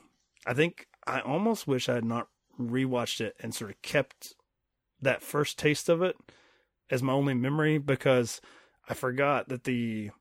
I 0.47 0.53
think 0.53 0.87
I 1.05 1.19
almost 1.19 1.67
wish 1.67 1.89
I 1.89 1.95
had 1.95 2.05
not 2.05 2.27
rewatched 2.59 3.21
it 3.21 3.35
and 3.39 3.53
sort 3.53 3.71
of 3.71 3.81
kept 3.81 4.33
that 5.01 5.21
first 5.21 5.57
taste 5.57 5.89
of 5.89 6.01
it 6.01 6.15
as 6.89 7.03
my 7.03 7.13
only 7.13 7.33
memory 7.33 7.77
because 7.77 8.41
I 8.87 8.93
forgot 8.93 9.49
that 9.49 9.63
the 9.63 10.11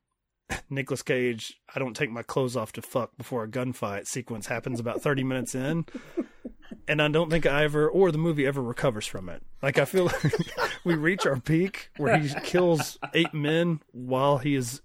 Nicolas 0.71 1.03
Cage 1.03 1.61
I 1.75 1.79
don't 1.79 1.95
take 1.95 2.11
my 2.11 2.23
clothes 2.23 2.57
off 2.57 2.73
to 2.73 2.83
fuck 2.83 3.17
before 3.17 3.45
a 3.45 3.49
gunfight 3.49 4.07
sequence 4.07 4.47
happens 4.47 4.81
about 4.81 5.03
30 5.03 5.25
minutes 5.25 5.55
in 5.55 5.87
and 6.89 7.03
I 7.03 7.09
don't 7.09 7.31
think 7.31 7.47
I 7.47 7.65
ever 7.65 7.89
or 7.89 8.11
the 8.11 8.19
movie 8.19 8.47
ever 8.47 8.63
recovers 8.63 9.07
from 9.07 9.29
it. 9.29 9.43
Like 9.63 9.79
I 9.79 9.85
feel 9.85 10.07
like 10.07 10.35
we 10.85 10.95
reach 10.95 11.27
our 11.27 11.39
peak 11.39 11.91
where 11.97 12.19
he 12.19 12.33
kills 12.43 12.99
eight 13.15 13.35
men 13.35 13.81
while 13.93 14.39
he 14.39 14.55
is 14.55 14.81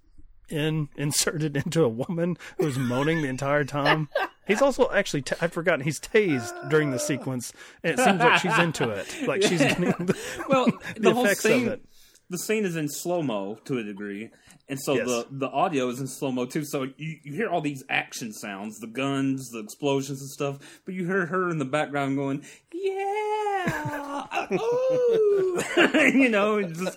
in 0.48 0.88
inserted 0.96 1.56
into 1.56 1.82
a 1.82 1.88
woman 1.88 2.36
who's 2.58 2.78
moaning 2.78 3.22
the 3.22 3.28
entire 3.28 3.64
time. 3.64 4.08
He's 4.46 4.60
also 4.60 4.90
actually 4.90 5.22
t- 5.22 5.36
I'd 5.40 5.52
forgotten 5.52 5.80
he's 5.80 5.98
tased 5.98 6.68
during 6.68 6.90
the 6.90 6.98
sequence, 6.98 7.54
and 7.82 7.98
it 7.98 8.02
seems 8.02 8.20
like 8.20 8.40
she's 8.40 8.58
into 8.58 8.90
it. 8.90 9.26
Like 9.26 9.42
she's 9.42 9.60
getting 9.60 9.84
the, 9.84 10.18
well, 10.48 10.66
the 10.66 11.00
the, 11.00 11.14
whole 11.14 11.24
effects 11.24 11.44
scene, 11.44 11.66
of 11.66 11.72
it. 11.74 11.84
The 12.30 12.38
scene 12.38 12.64
is 12.64 12.76
in 12.76 12.88
slow 12.88 13.22
mo 13.22 13.58
to 13.66 13.78
a 13.78 13.82
degree, 13.82 14.30
and 14.68 14.80
so 14.80 14.94
Yes. 14.94 15.06
the 15.06 15.26
the 15.30 15.48
audio 15.48 15.88
is 15.88 16.00
in 16.00 16.06
slow 16.06 16.32
mo 16.32 16.46
too. 16.46 16.64
So 16.64 16.84
you, 16.96 17.18
you 17.22 17.32
hear 17.34 17.48
all 17.48 17.60
these 17.60 17.84
action 17.88 18.32
sounds, 18.32 18.78
the 18.80 18.86
guns, 18.86 19.50
the 19.50 19.58
explosions 19.60 20.20
and 20.20 20.30
stuff, 20.30 20.80
but 20.84 20.94
you 20.94 21.06
hear 21.06 21.26
her 21.26 21.50
in 21.50 21.58
the 21.58 21.64
background 21.64 22.16
going, 22.16 22.44
"Yeah, 22.72 24.46
ooh," 24.52 25.62
you 26.18 26.28
know, 26.28 26.62
just, 26.62 26.96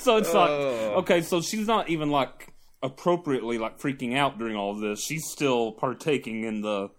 so 0.00 0.16
it's 0.16 0.34
like 0.34 0.50
oh. 0.50 0.94
okay, 0.98 1.22
so 1.22 1.40
she's 1.40 1.66
not 1.66 1.88
even 1.88 2.10
like 2.10 2.52
appropriately 2.82 3.58
like 3.58 3.78
freaking 3.78 4.16
out 4.16 4.38
during 4.38 4.56
all 4.56 4.72
of 4.72 4.80
this. 4.80 5.00
She's 5.02 5.24
still 5.30 5.72
partaking 5.72 6.44
in 6.44 6.62
the 6.62 6.90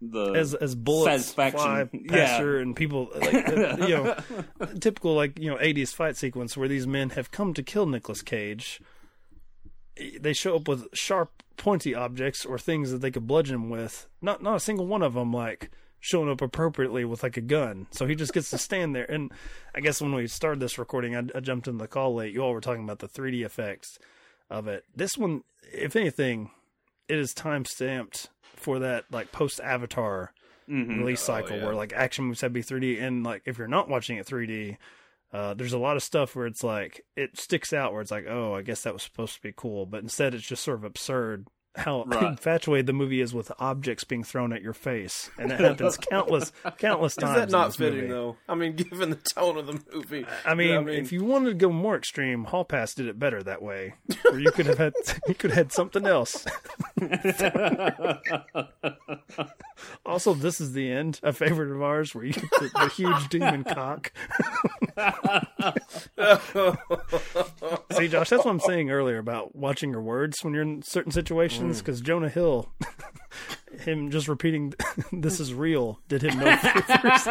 the 0.00 0.32
as 0.32 0.54
as 0.54 0.74
bullets 0.74 1.32
fly 1.32 1.50
satisfaction. 1.50 2.04
past 2.08 2.32
yeah. 2.32 2.40
her 2.40 2.58
and 2.58 2.76
people 2.76 3.10
like 3.14 3.32
you 3.88 3.88
know 3.88 4.16
typical 4.80 5.14
like 5.14 5.38
you 5.38 5.50
know 5.50 5.56
80s 5.56 5.92
fight 5.92 6.16
sequence 6.16 6.56
where 6.56 6.68
these 6.68 6.86
men 6.86 7.10
have 7.10 7.30
come 7.30 7.54
to 7.54 7.62
kill 7.62 7.86
Nicolas 7.86 8.22
Cage. 8.22 8.80
They 10.20 10.32
show 10.32 10.56
up 10.56 10.68
with 10.68 10.86
sharp 10.94 11.42
pointy 11.56 11.94
objects 11.94 12.44
or 12.44 12.58
things 12.58 12.92
that 12.92 12.98
they 12.98 13.10
could 13.10 13.26
bludgeon 13.26 13.56
him 13.56 13.70
with. 13.70 14.06
Not 14.22 14.42
not 14.42 14.56
a 14.56 14.60
single 14.60 14.86
one 14.86 15.02
of 15.02 15.14
them 15.14 15.32
like 15.32 15.70
showing 16.00 16.30
up 16.30 16.40
appropriately 16.40 17.04
with 17.04 17.24
like 17.24 17.36
a 17.36 17.40
gun. 17.40 17.88
So 17.90 18.06
he 18.06 18.14
just 18.14 18.32
gets 18.32 18.50
to 18.50 18.58
stand 18.58 18.94
there. 18.94 19.10
And 19.10 19.32
i 19.74 19.80
guess 19.80 20.00
when 20.00 20.14
we 20.14 20.26
started 20.28 20.60
this 20.60 20.78
recording 20.78 21.16
i, 21.16 21.22
I 21.34 21.40
jumped 21.40 21.66
in 21.66 21.78
the 21.78 21.88
call 21.88 22.14
late. 22.14 22.32
You 22.32 22.42
all 22.42 22.52
were 22.52 22.60
talking 22.60 22.84
about 22.84 23.00
the 23.00 23.08
3d 23.08 23.44
effects 23.44 23.98
of 24.48 24.68
it. 24.68 24.84
This 24.94 25.18
one 25.18 25.42
if 25.72 25.96
anything 25.96 26.50
it 27.08 27.18
is 27.18 27.34
time 27.34 27.64
stamped 27.64 28.28
for 28.60 28.78
that 28.80 29.04
like 29.10 29.32
post 29.32 29.60
avatar 29.60 30.32
Mhm. 30.68 30.98
release 30.98 31.22
cycle 31.22 31.56
yeah. 31.56 31.64
where 31.64 31.74
like 31.74 31.92
action 31.94 32.26
movies 32.26 32.42
have 32.42 32.50
to 32.50 32.54
be 32.54 32.62
3D 32.62 33.00
and 33.00 33.24
like 33.24 33.42
if 33.46 33.56
you're 33.56 33.66
not 33.68 33.88
watching 33.88 34.18
it 34.18 34.26
3D, 34.26 34.76
uh, 35.32 35.54
there's 35.54 35.72
a 35.72 35.78
lot 35.78 35.96
of 35.96 36.02
stuff 36.02 36.36
where 36.36 36.46
it's 36.46 36.62
like 36.62 37.02
it 37.16 37.38
sticks 37.38 37.72
out 37.72 37.92
where 37.92 38.02
it's 38.02 38.10
like 38.10 38.26
oh 38.28 38.54
I 38.54 38.60
guess 38.62 38.82
that 38.82 38.92
was 38.92 39.02
supposed 39.02 39.34
to 39.36 39.40
be 39.42 39.52
cool, 39.56 39.86
but 39.86 40.02
instead 40.02 40.34
it's 40.34 40.46
just 40.46 40.62
sort 40.62 40.76
of 40.78 40.84
absurd 40.84 41.46
how 41.78 42.04
Right. 42.06 42.24
infatuated 42.24 42.86
the 42.86 42.92
movie 42.92 43.20
is 43.20 43.32
with 43.32 43.50
objects 43.58 44.04
being 44.04 44.22
thrown 44.24 44.52
at 44.52 44.62
your 44.62 44.72
face, 44.74 45.30
and 45.38 45.50
it 45.52 45.60
happens 45.60 45.96
countless 45.96 46.52
countless 46.78 47.14
times. 47.16 47.36
Is 47.38 47.42
that 47.46 47.50
not 47.50 47.74
fitting 47.76 48.00
movie. 48.00 48.08
though? 48.08 48.36
I 48.48 48.54
mean, 48.54 48.72
given 48.76 49.10
the 49.10 49.16
tone 49.16 49.56
of 49.58 49.66
the 49.66 49.80
movie. 49.92 50.26
I 50.44 50.54
mean, 50.54 50.88
if 50.88 51.12
you 51.12 51.24
wanted 51.24 51.48
to 51.50 51.54
go 51.54 51.70
more 51.70 51.96
extreme, 51.96 52.44
Hall 52.44 52.64
Pass 52.64 52.94
did 52.94 53.06
it 53.06 53.18
better 53.18 53.42
that 53.42 53.62
way, 53.62 53.94
where 54.22 54.38
you 54.40 54.50
could 54.52 54.66
have 54.66 54.78
had 54.78 54.92
you 55.28 55.34
could 55.34 55.50
have 55.50 55.58
had 55.58 55.72
something 55.72 56.06
else. 56.06 56.44
also, 60.04 60.34
this 60.34 60.60
is 60.60 60.72
the 60.72 60.90
end, 60.90 61.20
a 61.22 61.32
favorite 61.32 61.70
of 61.74 61.82
ours, 61.82 62.14
where 62.14 62.24
you 62.24 62.32
get 62.32 62.50
the, 62.50 62.70
the 62.74 62.88
huge 62.88 63.28
demon 63.28 63.64
cock. 63.64 64.12
See, 67.92 68.08
Josh, 68.08 68.28
that's 68.30 68.44
what 68.44 68.50
I'm 68.50 68.60
saying 68.60 68.90
earlier 68.90 69.18
about 69.18 69.54
watching 69.56 69.90
your 69.90 70.02
words 70.02 70.42
when 70.42 70.54
you're 70.54 70.62
in 70.62 70.82
certain 70.82 71.12
situations, 71.12 71.78
because 71.78 72.00
Jonah 72.00 72.28
Hill, 72.28 72.68
him 73.80 74.10
just 74.10 74.28
repeating 74.28 74.74
"this 75.12 75.40
is 75.40 75.54
real" 75.54 76.00
did 76.08 76.22
him 76.22 76.38
no 76.38 76.56
favors. 76.56 77.26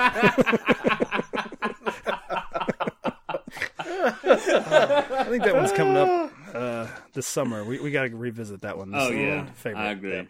I 3.89 5.25
think 5.29 5.43
that 5.43 5.55
one's 5.55 5.71
coming 5.71 5.97
up 5.97 6.31
uh, 6.53 6.87
this 7.13 7.27
summer. 7.27 7.63
We 7.63 7.79
we 7.79 7.91
got 7.91 8.03
to 8.09 8.15
revisit 8.15 8.61
that 8.61 8.77
one. 8.77 8.91
This 8.91 9.01
Oh 9.03 9.11
yeah, 9.11 9.45
favorite. 9.53 9.81
I 9.81 9.91
agree. 9.91 10.27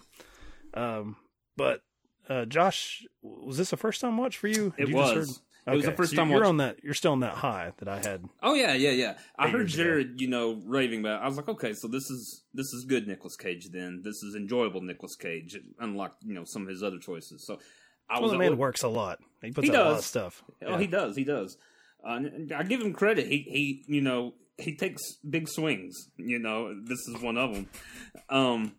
Yeah. 0.73 0.97
Um, 0.97 1.15
but 1.55 1.81
uh, 2.29 2.45
Josh, 2.45 3.05
was 3.21 3.57
this 3.57 3.73
a 3.73 3.77
first 3.77 4.01
time 4.01 4.17
watch 4.17 4.37
for 4.37 4.47
you? 4.47 4.73
It 4.77 4.89
You 4.89 4.95
was. 4.95 5.41
It 5.67 5.75
was 5.75 5.85
the 5.85 5.91
first 5.91 6.11
so 6.11 6.17
time 6.17 6.29
You're 6.29 6.39
watch- 6.39 6.47
on 6.47 6.57
that. 6.57 6.77
You're 6.83 6.93
still 6.93 7.11
on 7.11 7.19
that 7.19 7.33
high 7.35 7.73
that 7.77 7.87
I 7.89 7.97
had. 7.97 8.23
Oh 8.41 8.53
yeah, 8.53 8.73
yeah, 8.73 8.91
yeah. 8.91 9.17
I 9.37 9.49
heard 9.49 9.61
years 9.69 9.73
ago. 9.75 9.83
Jared, 9.83 10.21
you 10.21 10.27
know, 10.29 10.61
raving 10.65 11.01
about. 11.01 11.21
It. 11.21 11.25
I 11.25 11.27
was 11.27 11.35
like, 11.37 11.49
okay, 11.49 11.73
so 11.73 11.87
this 11.87 12.09
is 12.09 12.43
this 12.53 12.67
is 12.73 12.85
good 12.85 13.07
Nicolas 13.07 13.35
Cage. 13.35 13.69
Then 13.71 14.01
this 14.03 14.23
is 14.23 14.35
enjoyable 14.35 14.81
Nicolas 14.81 15.15
Cage, 15.15 15.57
unlike 15.79 16.11
you 16.21 16.33
know 16.33 16.43
some 16.45 16.61
of 16.63 16.69
his 16.69 16.83
other 16.83 16.99
choices. 16.99 17.45
So 17.45 17.59
I 18.09 18.13
Well, 18.15 18.23
was 18.23 18.31
the 18.31 18.37
man 18.37 18.57
works 18.57 18.83
a 18.83 18.87
lot. 18.87 19.19
He 19.41 19.51
puts 19.51 19.67
He 19.67 19.73
out 19.75 19.81
a 19.81 19.83
lot 19.83 19.89
does. 19.95 19.99
of 19.99 20.05
stuff. 20.05 20.43
Oh, 20.65 20.69
Yeah. 20.71 20.79
he 20.79 20.87
does. 20.87 21.15
He 21.17 21.23
does. 21.25 21.57
Uh, 22.03 22.19
I 22.55 22.63
give 22.63 22.79
him 22.81 22.93
credit. 22.93 23.27
He 23.27 23.39
he, 23.39 23.83
you 23.93 24.01
know, 24.01 24.35
he 24.57 24.75
takes 24.75 25.01
big 25.29 25.49
swings. 25.49 26.09
You 26.15 26.39
know, 26.39 26.73
this 26.81 26.99
is 27.09 27.21
one 27.21 27.37
of 27.37 27.53
them. 27.53 27.67
Um, 28.29 28.71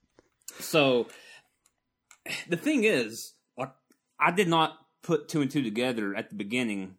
so 0.58 1.06
the 2.48 2.56
thing 2.56 2.84
is, 2.84 3.34
like, 3.58 3.72
I 4.18 4.30
did 4.30 4.48
not 4.48 4.78
put 5.02 5.28
two 5.28 5.40
and 5.40 5.50
two 5.50 5.62
together 5.62 6.14
at 6.14 6.28
the 6.30 6.34
beginning. 6.36 6.96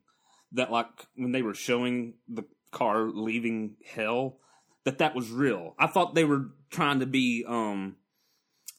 That 0.54 0.72
like 0.72 0.88
when 1.16 1.32
they 1.32 1.42
were 1.42 1.54
showing 1.54 2.16
the 2.28 2.44
car 2.72 3.04
leaving 3.10 3.76
hell, 3.86 4.38
that 4.84 4.98
that 4.98 5.16
was 5.16 5.30
real. 5.30 5.76
I 5.80 5.88
thought 5.88 6.14
they 6.16 6.26
were 6.26 6.48
trying 6.70 7.00
to 7.00 7.06
be 7.06 7.46
um. 7.48 7.96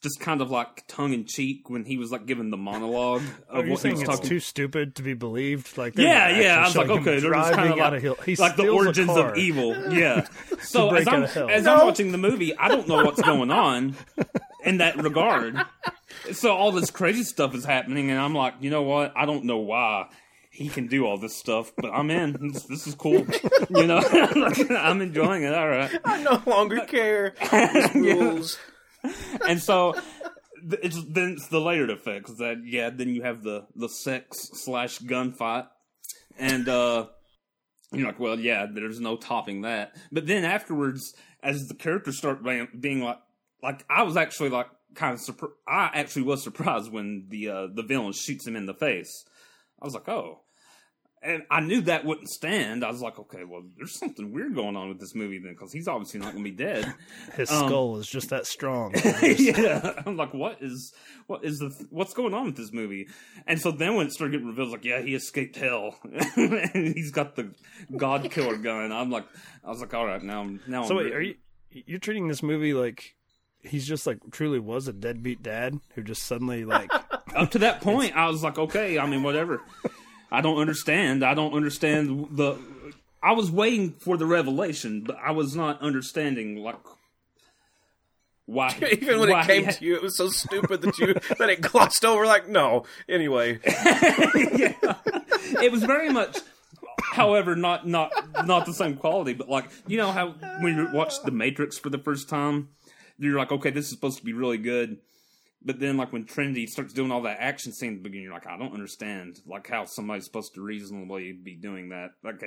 Just 0.02 0.18
kind 0.18 0.40
of 0.40 0.50
like 0.50 0.82
tongue 0.88 1.12
in 1.12 1.26
cheek 1.26 1.70
when 1.70 1.84
he 1.84 1.96
was 1.96 2.10
like 2.10 2.26
giving 2.26 2.50
the 2.50 2.56
monologue 2.56 3.22
of 3.48 3.58
what 3.58 3.64
he 3.66 3.70
was 3.70 3.84
it's 3.84 4.02
talking. 4.02 4.28
too 4.28 4.40
stupid 4.40 4.96
to 4.96 5.02
be 5.04 5.14
believed? 5.14 5.78
Like, 5.78 5.96
Yeah, 5.96 6.40
yeah. 6.40 6.58
I 6.58 6.64
was 6.64 6.76
like, 6.76 6.88
okay, 6.88 7.20
they're 7.20 7.32
just 7.32 7.52
kind 7.52 7.70
of 7.70 7.78
like, 7.78 7.92
of 7.92 8.02
hill. 8.02 8.16
He 8.26 8.34
like 8.34 8.56
the 8.56 8.68
origins 8.68 9.10
of 9.10 9.36
evil. 9.36 9.76
Yeah. 9.92 10.26
so 10.60 10.92
as 10.92 11.06
I'm 11.06 11.22
hell. 11.22 11.48
as 11.48 11.68
I'm 11.68 11.86
watching 11.86 12.10
the 12.10 12.18
movie, 12.18 12.52
I 12.58 12.66
don't 12.66 12.88
know 12.88 13.04
what's 13.04 13.22
going 13.22 13.52
on 13.52 13.94
in 14.64 14.78
that 14.78 14.96
regard. 15.02 15.60
So 16.32 16.52
all 16.54 16.72
this 16.72 16.90
crazy 16.90 17.22
stuff 17.24 17.54
is 17.54 17.64
happening, 17.64 18.10
and 18.10 18.20
I'm 18.20 18.34
like, 18.34 18.54
you 18.60 18.70
know 18.70 18.82
what? 18.82 19.12
I 19.16 19.26
don't 19.26 19.44
know 19.44 19.58
why 19.58 20.08
he 20.50 20.68
can 20.68 20.86
do 20.86 21.06
all 21.06 21.16
this 21.16 21.34
stuff, 21.34 21.72
but 21.76 21.90
I'm 21.90 22.10
in. 22.10 22.52
This, 22.52 22.64
this 22.64 22.86
is 22.86 22.94
cool. 22.94 23.26
You 23.70 23.86
know, 23.86 23.98
I'm 24.70 25.00
enjoying 25.00 25.42
it. 25.44 25.54
All 25.54 25.68
right. 25.68 25.90
I 26.04 26.22
no 26.22 26.42
longer 26.46 26.80
care. 26.86 27.34
Rules. 27.94 28.58
and 29.48 29.60
so 29.60 29.94
it's 30.70 31.02
then 31.08 31.30
it's 31.38 31.48
the 31.48 31.60
layered 31.60 31.90
effects 31.90 32.34
that 32.34 32.58
yeah 32.64 32.88
then 32.90 33.08
you 33.08 33.22
have 33.22 33.42
the 33.42 33.66
the 33.74 33.88
sex 33.88 34.48
slash 34.52 35.00
gunfight 35.00 35.66
and 36.38 36.68
uh 36.68 37.06
You're 37.92 38.06
like, 38.06 38.20
well, 38.20 38.38
yeah, 38.38 38.66
there's 38.72 39.00
no 39.00 39.16
topping 39.16 39.62
that. 39.62 39.96
But 40.12 40.26
then 40.26 40.44
afterwards, 40.44 41.14
as 41.42 41.66
the 41.66 41.74
characters 41.74 42.16
start 42.16 42.44
being, 42.44 42.68
being 42.78 43.00
like, 43.02 43.18
like 43.62 43.84
I 43.88 44.02
was 44.02 44.16
actually 44.16 44.50
like 44.50 44.68
kind 44.94 45.14
of 45.14 45.20
surprised. 45.20 45.54
I 45.66 45.90
actually 45.94 46.22
was 46.22 46.42
surprised 46.42 46.90
when 46.92 47.26
the 47.28 47.48
uh, 47.48 47.66
the 47.72 47.82
villain 47.82 48.12
shoots 48.12 48.46
him 48.46 48.56
in 48.56 48.66
the 48.66 48.74
face. 48.74 49.24
I 49.80 49.84
was 49.84 49.94
like, 49.94 50.08
oh. 50.08 50.40
And 51.24 51.44
I 51.52 51.60
knew 51.60 51.82
that 51.82 52.04
wouldn't 52.04 52.28
stand. 52.28 52.84
I 52.84 52.90
was 52.90 53.00
like, 53.00 53.16
okay, 53.16 53.44
well, 53.44 53.62
there's 53.76 53.96
something 53.96 54.32
weird 54.32 54.56
going 54.56 54.74
on 54.74 54.88
with 54.88 54.98
this 54.98 55.14
movie 55.14 55.38
then, 55.38 55.52
because 55.52 55.72
he's 55.72 55.86
obviously 55.86 56.18
not 56.18 56.32
going 56.32 56.42
to 56.42 56.50
be 56.50 56.56
dead. 56.56 56.92
His 57.36 57.48
Um, 57.48 57.68
skull 57.68 57.96
is 57.98 58.08
just 58.08 58.30
that 58.30 58.44
strong. 58.44 58.92
yeah, 59.22 60.02
I'm 60.04 60.16
like, 60.16 60.34
what 60.34 60.60
is, 60.60 60.92
what 61.28 61.44
is 61.44 61.60
the, 61.60 61.86
what's 61.90 62.12
going 62.12 62.34
on 62.34 62.46
with 62.46 62.56
this 62.56 62.72
movie? 62.72 63.06
And 63.46 63.60
so 63.60 63.70
then 63.70 63.94
when 63.94 64.08
it 64.08 64.12
started 64.12 64.32
getting 64.32 64.48
revealed, 64.48 64.70
like, 64.70 64.84
yeah, 64.84 65.00
he 65.00 65.14
escaped 65.14 65.54
hell, 65.54 65.94
and 66.02 66.92
he's 66.96 67.12
got 67.12 67.36
the 67.36 67.54
God 67.96 68.28
Killer 68.32 68.56
gun. 68.56 68.90
I'm 68.90 69.10
like, 69.12 69.26
I 69.64 69.68
was 69.68 69.80
like, 69.80 69.94
all 69.94 70.06
right, 70.06 70.24
now, 70.24 70.40
I'm 70.40 70.60
now. 70.66 70.82
So 70.86 70.98
I'm 70.98 71.04
wait, 71.04 71.12
are 71.14 71.22
you 71.22 71.36
you're 71.70 72.00
treating 72.00 72.26
this 72.26 72.42
movie 72.42 72.74
like 72.74 73.14
he's 73.62 73.86
just 73.86 74.06
like 74.06 74.18
truly 74.30 74.58
was 74.58 74.88
a 74.88 74.92
deadbeat 74.92 75.42
dad 75.42 75.78
who 75.94 76.02
just 76.02 76.22
suddenly 76.24 76.64
like 76.64 76.90
up 77.34 77.50
to 77.52 77.58
that 77.60 77.80
point? 77.80 78.16
I 78.16 78.28
was 78.28 78.42
like, 78.42 78.58
okay, 78.58 78.98
I 78.98 79.06
mean, 79.06 79.22
whatever. 79.22 79.62
I 80.30 80.40
don't 80.40 80.58
understand. 80.58 81.24
I 81.24 81.34
don't 81.34 81.52
understand 81.54 82.28
the. 82.32 82.56
I 83.22 83.32
was 83.32 83.50
waiting 83.50 83.92
for 83.92 84.16
the 84.16 84.26
revelation, 84.26 85.02
but 85.06 85.16
I 85.22 85.30
was 85.32 85.54
not 85.54 85.80
understanding 85.82 86.56
like 86.56 86.78
why. 88.46 88.74
Even 88.92 89.20
when 89.20 89.30
why 89.30 89.42
it 89.42 89.46
came 89.46 89.66
he- 89.66 89.72
to 89.72 89.84
you, 89.84 89.94
it 89.96 90.02
was 90.02 90.16
so 90.16 90.28
stupid 90.28 90.82
that 90.82 90.98
you 90.98 91.14
that 91.38 91.50
it 91.50 91.60
glossed 91.60 92.04
over. 92.04 92.26
Like, 92.26 92.48
no. 92.48 92.84
Anyway, 93.08 93.60
yeah. 93.64 94.74
It 95.62 95.70
was 95.70 95.84
very 95.84 96.08
much, 96.08 96.38
however, 97.12 97.54
not 97.54 97.86
not 97.86 98.10
not 98.46 98.66
the 98.66 98.72
same 98.74 98.96
quality. 98.96 99.34
But 99.34 99.48
like 99.48 99.70
you 99.86 99.98
know 99.98 100.10
how 100.10 100.30
when 100.60 100.76
you 100.76 100.88
watch 100.92 101.22
The 101.22 101.30
Matrix 101.30 101.78
for 101.78 101.90
the 101.90 101.98
first 101.98 102.28
time, 102.28 102.70
you're 103.18 103.38
like, 103.38 103.52
okay, 103.52 103.70
this 103.70 103.86
is 103.86 103.90
supposed 103.90 104.18
to 104.18 104.24
be 104.24 104.32
really 104.32 104.58
good. 104.58 104.98
But 105.64 105.78
then, 105.78 105.96
like 105.96 106.12
when 106.12 106.24
Trinity 106.24 106.66
starts 106.66 106.92
doing 106.92 107.12
all 107.12 107.22
that 107.22 107.38
action 107.40 107.72
scene 107.72 107.92
at 107.92 107.98
the 107.98 108.02
beginning, 108.02 108.24
you're 108.24 108.32
like, 108.32 108.46
I 108.46 108.58
don't 108.58 108.74
understand, 108.74 109.40
like 109.46 109.68
how 109.68 109.84
somebody's 109.84 110.24
supposed 110.24 110.54
to 110.54 110.60
reasonably 110.60 111.32
be 111.32 111.54
doing 111.54 111.90
that. 111.90 112.10
Like, 112.24 112.42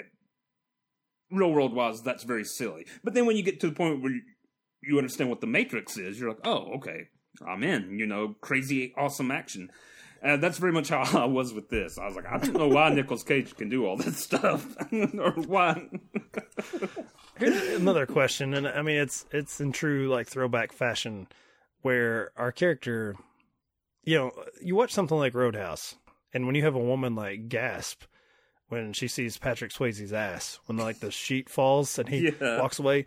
real 1.32 1.51
world 1.51 1.74
wise, 1.74 2.01
that's 2.01 2.24
very 2.24 2.43
silly. 2.43 2.86
But 3.03 3.13
then 3.13 3.26
when 3.26 3.38
you 3.38 3.43
get 3.43 3.59
to 3.61 3.68
the 3.68 3.76
point 3.76 4.01
where 4.01 4.11
you, 4.11 4.22
you 4.84 4.97
understand 4.97 5.30
what 5.30 5.41
the 5.41 5.47
Matrix 5.47 5.97
is, 5.97 6.20
you're 6.20 6.30
like, 6.30 6.45
oh, 6.45 6.74
okay, 6.76 7.07
I'm 7.47 7.63
in. 7.63 7.97
You 7.97 8.05
know, 8.05 8.36
crazy, 8.41 8.93
awesome 8.97 9.32
action. 9.32 9.72
Uh, 10.24 10.38
that's 10.38 10.57
very 10.57 10.72
much 10.72 10.89
how 10.89 11.01
I 11.22 11.26
was 11.26 11.53
with 11.53 11.70
this. 11.70 11.97
I 11.97 12.05
was 12.05 12.16
like, 12.16 12.28
I 12.28 12.38
don't 12.38 12.57
know 12.57 12.68
why 12.68 12.89
Nicolas 12.93 13.24
Cage 13.24 13.55
can 13.55 13.70
do 13.70 13.86
all 13.86 13.97
this 13.97 14.18
stuff, 14.18 14.76
or 14.91 15.32
why. 15.32 15.88
Here's 17.38 17.79
another 17.81 18.05
question, 18.05 18.53
and 18.53 18.67
I 18.67 18.81
mean 18.81 18.97
it's 18.97 19.25
it's 19.31 19.59
in 19.59 19.71
true 19.71 20.07
like 20.09 20.27
throwback 20.27 20.71
fashion, 20.71 21.27
where 21.81 22.31
our 22.38 22.51
character, 22.51 23.15
you 24.03 24.17
know, 24.17 24.31
you 24.61 24.75
watch 24.75 24.91
something 24.93 25.17
like 25.17 25.33
Roadhouse, 25.36 25.95
and 26.33 26.45
when 26.45 26.55
you 26.55 26.63
have 26.63 26.75
a 26.75 26.79
woman 26.79 27.15
like 27.15 27.49
gasp 27.49 28.03
when 28.67 28.93
she 28.93 29.07
sees 29.07 29.38
Patrick 29.38 29.71
Swayze's 29.71 30.11
ass 30.11 30.59
when 30.65 30.77
like 30.77 30.99
the 30.99 31.11
sheet 31.11 31.49
falls 31.49 31.99
and 31.99 32.09
he 32.09 32.31
Yeah. 32.41 32.59
walks 32.61 32.79
away. 32.79 33.05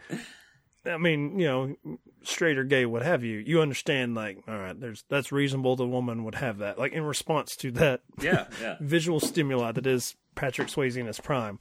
I 0.87 0.97
mean, 0.99 1.39
you 1.39 1.47
know, 1.47 1.77
straight 2.23 2.57
or 2.57 2.63
gay, 2.65 2.87
what 2.87 3.03
have 3.03 3.25
you, 3.25 3.39
you 3.39 3.61
understand 3.61 4.15
like, 4.15 4.39
all 4.47 4.57
right, 4.57 4.79
there's 4.79 5.05
that's 5.09 5.33
reasonable. 5.33 5.75
The 5.75 5.87
woman 5.87 6.23
would 6.25 6.37
have 6.37 6.59
that, 6.59 6.79
like 6.79 6.93
in 6.93 7.03
response 7.03 7.57
to 7.57 7.71
that, 7.73 8.03
Yeah, 8.21 8.47
yeah. 8.63 8.77
visual 8.81 9.19
stimuli 9.21 9.73
that 9.73 9.87
is 9.87 10.15
Patrick 10.37 10.69
Swayze 10.69 10.97
in 10.97 11.07
his 11.07 11.19
prime. 11.21 11.59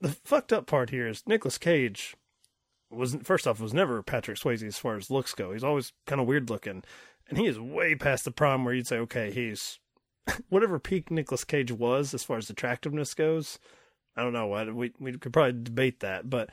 The 0.00 0.10
fucked 0.24 0.52
up 0.52 0.66
part 0.66 0.90
here 0.90 1.06
is 1.06 1.22
Nicolas 1.26 1.58
Cage 1.58 2.16
was 2.90 3.16
first 3.22 3.46
off 3.46 3.60
was 3.60 3.74
never 3.74 4.02
Patrick 4.02 4.38
Swayze 4.38 4.66
as 4.66 4.78
far 4.78 4.96
as 4.96 5.10
looks 5.10 5.34
go. 5.34 5.52
He's 5.52 5.64
always 5.64 5.92
kind 6.06 6.20
of 6.20 6.26
weird 6.26 6.50
looking, 6.50 6.82
and 7.28 7.38
he 7.38 7.46
is 7.46 7.58
way 7.58 7.94
past 7.94 8.24
the 8.24 8.30
prime 8.30 8.64
where 8.64 8.74
you'd 8.74 8.86
say, 8.86 8.98
okay, 8.98 9.30
he's 9.30 9.78
whatever 10.48 10.78
peak 10.78 11.10
Nicolas 11.10 11.44
Cage 11.44 11.72
was 11.72 12.14
as 12.14 12.24
far 12.24 12.38
as 12.38 12.50
attractiveness 12.50 13.14
goes. 13.14 13.58
I 14.16 14.22
don't 14.22 14.32
know. 14.32 14.48
what 14.48 14.74
we 14.74 14.92
we 14.98 15.12
could 15.12 15.32
probably 15.32 15.62
debate 15.62 16.00
that, 16.00 16.28
but 16.28 16.50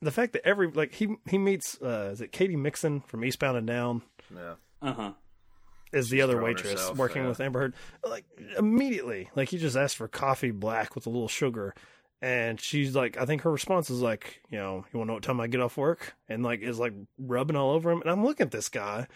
the 0.00 0.12
fact 0.12 0.32
that 0.34 0.46
every 0.46 0.70
like 0.70 0.92
he 0.92 1.16
he 1.28 1.38
meets 1.38 1.80
uh 1.82 2.10
is 2.12 2.20
it 2.20 2.32
Katy 2.32 2.56
Mixon 2.56 3.00
from 3.00 3.24
Eastbound 3.24 3.56
and 3.56 3.66
Down 3.66 4.02
yeah. 4.34 4.54
Uh 4.80 4.92
huh. 4.92 5.12
is 5.92 6.10
the 6.10 6.22
other 6.22 6.40
waitress 6.40 6.72
herself, 6.72 6.96
working 6.96 7.22
yeah. 7.22 7.28
with 7.28 7.40
Amber 7.40 7.60
Heard. 7.60 7.74
Like 8.08 8.24
immediately, 8.56 9.30
like 9.34 9.48
he 9.48 9.58
just 9.58 9.76
asked 9.76 9.96
for 9.96 10.06
coffee 10.06 10.50
black 10.52 10.94
with 10.94 11.06
a 11.06 11.10
little 11.10 11.28
sugar, 11.28 11.74
and 12.24 12.58
she's 12.58 12.96
like, 12.96 13.18
I 13.18 13.26
think 13.26 13.42
her 13.42 13.52
response 13.52 13.90
is 13.90 14.00
like, 14.00 14.40
you 14.48 14.56
know, 14.56 14.86
you 14.90 14.98
want 14.98 15.08
to 15.08 15.10
know 15.10 15.12
what 15.12 15.22
time 15.22 15.40
I 15.40 15.46
get 15.46 15.60
off 15.60 15.76
work, 15.76 16.14
and 16.26 16.42
like 16.42 16.62
is 16.62 16.78
like 16.78 16.94
rubbing 17.18 17.54
all 17.54 17.72
over 17.72 17.90
him, 17.90 18.00
and 18.00 18.10
I'm 18.10 18.24
looking 18.24 18.46
at 18.46 18.50
this 18.50 18.70
guy, 18.70 19.06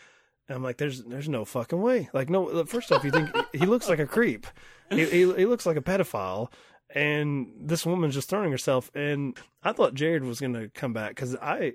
and 0.46 0.56
I'm 0.56 0.62
like, 0.62 0.76
there's 0.76 1.02
there's 1.04 1.28
no 1.28 1.46
fucking 1.46 1.80
way. 1.80 2.11
Like 2.12 2.28
no, 2.28 2.66
first 2.66 2.92
off, 2.92 3.04
you 3.04 3.11
think 3.11 3.30
he 3.54 3.64
looks 3.64 3.88
like 3.88 3.98
a 3.98 4.06
creep, 4.06 4.46
he, 4.90 5.06
he 5.06 5.32
he 5.32 5.46
looks 5.46 5.64
like 5.64 5.78
a 5.78 5.80
pedophile. 5.80 6.52
And 6.94 7.52
this 7.59 7.84
woman's 7.84 8.14
just 8.14 8.28
throwing 8.28 8.50
herself, 8.50 8.90
and 8.94 9.38
I 9.62 9.72
thought 9.72 9.94
Jared 9.94 10.24
was 10.24 10.38
gonna 10.38 10.68
come 10.68 10.92
back 10.92 11.11
because 11.11 11.34
I, 11.36 11.74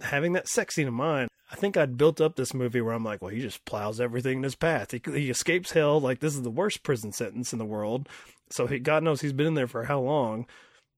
having 0.00 0.32
that 0.32 0.48
sex 0.48 0.74
scene 0.74 0.88
in 0.88 0.94
mind, 0.94 1.28
I 1.50 1.56
think 1.56 1.76
I'd 1.76 1.96
built 1.96 2.20
up 2.20 2.36
this 2.36 2.54
movie 2.54 2.80
where 2.80 2.94
I'm 2.94 3.04
like, 3.04 3.22
well, 3.22 3.30
he 3.30 3.40
just 3.40 3.64
plows 3.64 4.00
everything 4.00 4.38
in 4.38 4.42
his 4.42 4.56
path. 4.56 4.90
He, 4.90 5.00
he 5.12 5.30
escapes 5.30 5.72
hell. 5.72 6.00
Like 6.00 6.20
this 6.20 6.34
is 6.34 6.42
the 6.42 6.50
worst 6.50 6.82
prison 6.82 7.12
sentence 7.12 7.52
in 7.52 7.58
the 7.58 7.64
world. 7.64 8.08
So 8.50 8.66
he, 8.66 8.78
God 8.78 9.02
knows 9.02 9.20
he's 9.20 9.32
been 9.32 9.46
in 9.46 9.54
there 9.54 9.66
for 9.66 9.84
how 9.84 10.00
long, 10.00 10.46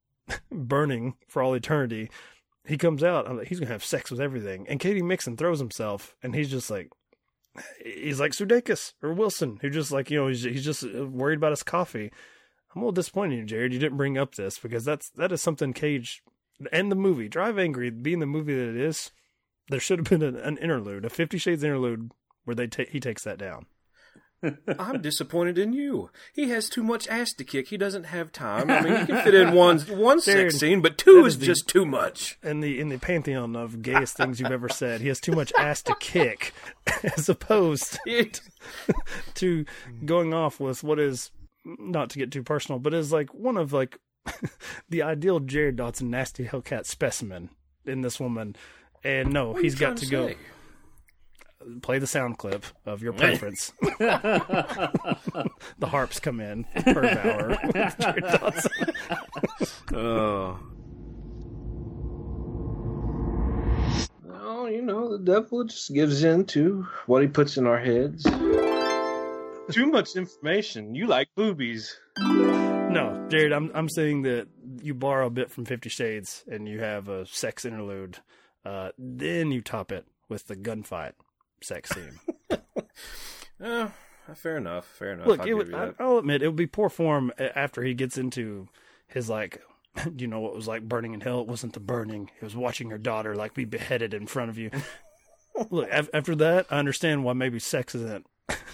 burning 0.50 1.14
for 1.28 1.42
all 1.42 1.54
eternity. 1.54 2.10
He 2.66 2.78
comes 2.78 3.04
out. 3.04 3.28
I'm 3.28 3.38
like, 3.38 3.48
he's 3.48 3.60
gonna 3.60 3.72
have 3.72 3.84
sex 3.84 4.10
with 4.10 4.20
everything. 4.20 4.66
And 4.68 4.80
Katy 4.80 5.02
Mixon 5.02 5.36
throws 5.36 5.60
himself, 5.60 6.16
and 6.22 6.34
he's 6.34 6.50
just 6.50 6.70
like, 6.70 6.90
he's 7.84 8.18
like 8.18 8.32
Sudeikis 8.32 8.94
or 9.02 9.12
Wilson, 9.12 9.58
who 9.60 9.70
just 9.70 9.92
like 9.92 10.10
you 10.10 10.18
know 10.18 10.28
he's 10.28 10.42
he's 10.42 10.64
just 10.64 10.84
uh, 10.84 11.06
worried 11.06 11.38
about 11.38 11.52
his 11.52 11.62
coffee. 11.62 12.10
I'm 12.74 12.82
a 12.82 12.84
little 12.84 12.92
disappointed, 12.92 13.34
in 13.34 13.40
you, 13.40 13.46
Jared. 13.46 13.72
You 13.72 13.78
didn't 13.78 13.96
bring 13.96 14.18
up 14.18 14.34
this 14.34 14.58
because 14.58 14.84
that's 14.84 15.10
that 15.10 15.32
is 15.32 15.40
something 15.40 15.72
Cage 15.72 16.22
and 16.72 16.90
the 16.90 16.96
movie 16.96 17.28
Drive 17.28 17.58
Angry 17.58 17.90
being 17.90 18.18
the 18.20 18.26
movie 18.26 18.54
that 18.54 18.70
it 18.70 18.76
is. 18.76 19.10
There 19.68 19.80
should 19.80 19.98
have 19.98 20.08
been 20.08 20.22
an, 20.22 20.36
an 20.36 20.58
interlude, 20.58 21.04
a 21.04 21.10
Fifty 21.10 21.38
Shades 21.38 21.64
interlude, 21.64 22.10
where 22.44 22.54
they 22.54 22.66
ta- 22.68 22.84
he 22.88 23.00
takes 23.00 23.24
that 23.24 23.38
down. 23.38 23.66
I'm 24.78 25.00
disappointed 25.00 25.56
in 25.58 25.72
you. 25.72 26.10
He 26.34 26.50
has 26.50 26.68
too 26.68 26.82
much 26.84 27.08
ass 27.08 27.32
to 27.34 27.42
kick. 27.44 27.68
He 27.68 27.76
doesn't 27.76 28.04
have 28.04 28.30
time. 28.32 28.70
I 28.70 28.80
mean, 28.82 28.96
he 29.00 29.06
can 29.06 29.24
fit 29.24 29.34
in 29.34 29.54
one 29.54 29.80
one 29.88 30.20
sex 30.20 30.58
scene, 30.58 30.82
but 30.82 30.98
two 30.98 31.24
is 31.24 31.34
is 31.34 31.40
the- 31.40 31.46
just 31.46 31.66
too 31.68 31.84
much. 31.86 32.38
In 32.42 32.60
the 32.60 32.78
in 32.78 32.90
the 32.90 32.98
pantheon 32.98 33.56
of 33.56 33.82
gayest 33.82 34.16
things 34.16 34.38
you've 34.38 34.52
ever 34.52 34.68
said, 34.68 35.00
he 35.00 35.08
has 35.08 35.20
too 35.20 35.32
much 35.32 35.52
ass 35.58 35.82
to 35.84 35.96
kick, 35.98 36.52
as 37.16 37.28
opposed 37.28 37.98
to 39.34 39.64
going 40.04 40.34
off 40.34 40.60
with 40.60 40.84
what 40.84 40.98
is 41.00 41.30
not 41.64 42.10
to 42.10 42.18
get 42.18 42.30
too 42.30 42.42
personal, 42.42 42.78
but 42.78 42.94
is 42.94 43.12
like 43.12 43.34
one 43.34 43.56
of 43.56 43.72
like 43.72 43.98
the 44.88 45.02
ideal 45.02 45.40
Jared 45.40 45.76
Dotson 45.76 46.08
nasty 46.08 46.44
Hellcat 46.44 46.86
specimen 46.86 47.50
in 47.84 48.00
this 48.02 48.18
woman. 48.20 48.56
And 49.04 49.32
no, 49.32 49.50
What 49.50 49.58
are 49.58 49.62
he's 49.62 49.74
got 49.74 49.96
to 49.98 50.04
to 50.06 50.10
go. 50.10 50.30
Play 51.82 51.98
the 51.98 52.06
sound 52.06 52.38
clip 52.38 52.64
of 52.84 53.02
your 53.02 53.12
preference. 53.14 53.72
the 53.98 54.90
harps 55.82 56.20
come 56.20 56.40
in 56.40 56.64
per 56.64 57.04
hour. 57.04 57.56
Jared 57.98 58.24
Dotson. 58.24 58.94
Oh. 59.92 60.58
Well, 64.22 64.70
you 64.70 64.82
know, 64.82 65.16
the 65.16 65.24
devil 65.24 65.64
just 65.64 65.92
gives 65.92 66.22
in 66.22 66.44
to 66.46 66.86
what 67.06 67.22
he 67.22 67.28
puts 67.28 67.56
in 67.56 67.66
our 67.66 67.78
heads. 67.80 68.24
Too 69.72 69.86
much 69.86 70.14
information. 70.14 70.94
You 70.94 71.08
like 71.08 71.28
boobies. 71.34 71.96
No, 72.90 73.26
Jared, 73.28 73.52
I'm 73.52 73.70
I'm 73.74 73.88
saying 73.88 74.22
that 74.22 74.48
you 74.82 74.94
borrow 74.94 75.26
a 75.26 75.30
bit 75.30 75.50
from 75.50 75.64
Fifty 75.64 75.88
Shades 75.88 76.44
and 76.50 76.66
you 76.68 76.80
have 76.80 77.08
a 77.08 77.26
sex 77.26 77.64
interlude, 77.64 78.18
uh, 78.64 78.90
then 78.98 79.50
you 79.50 79.60
top 79.60 79.92
it 79.92 80.06
with 80.28 80.46
the 80.46 80.56
gunfight 80.56 81.12
sex 81.62 81.90
scene. 81.90 82.18
Uh, 83.60 83.88
fair 84.34 84.56
enough. 84.56 84.86
Fair 84.86 85.12
enough. 85.12 85.26
Look, 85.26 85.40
I'll 85.40 85.56
would, 85.56 85.74
I, 85.74 85.92
I'll 85.98 86.18
admit 86.18 86.42
it 86.42 86.46
would 86.46 86.56
be 86.56 86.66
poor 86.66 86.88
form 86.88 87.32
after 87.38 87.82
he 87.82 87.92
gets 87.94 88.16
into 88.16 88.68
his 89.08 89.28
like, 89.28 89.60
you 90.16 90.26
know 90.26 90.40
what 90.40 90.54
was 90.54 90.68
like 90.68 90.88
burning 90.88 91.12
in 91.12 91.20
hell. 91.20 91.40
It 91.40 91.48
wasn't 91.48 91.74
the 91.74 91.80
burning; 91.80 92.30
it 92.40 92.44
was 92.44 92.56
watching 92.56 92.88
your 92.88 92.98
daughter 92.98 93.34
like 93.34 93.52
be 93.54 93.64
beheaded 93.64 94.14
in 94.14 94.26
front 94.26 94.50
of 94.50 94.58
you. 94.58 94.70
Look, 95.70 95.88
af- 95.90 96.10
after 96.14 96.34
that, 96.36 96.66
I 96.70 96.78
understand 96.78 97.24
why 97.24 97.32
maybe 97.32 97.58
sex 97.58 97.94
isn't 97.94 98.26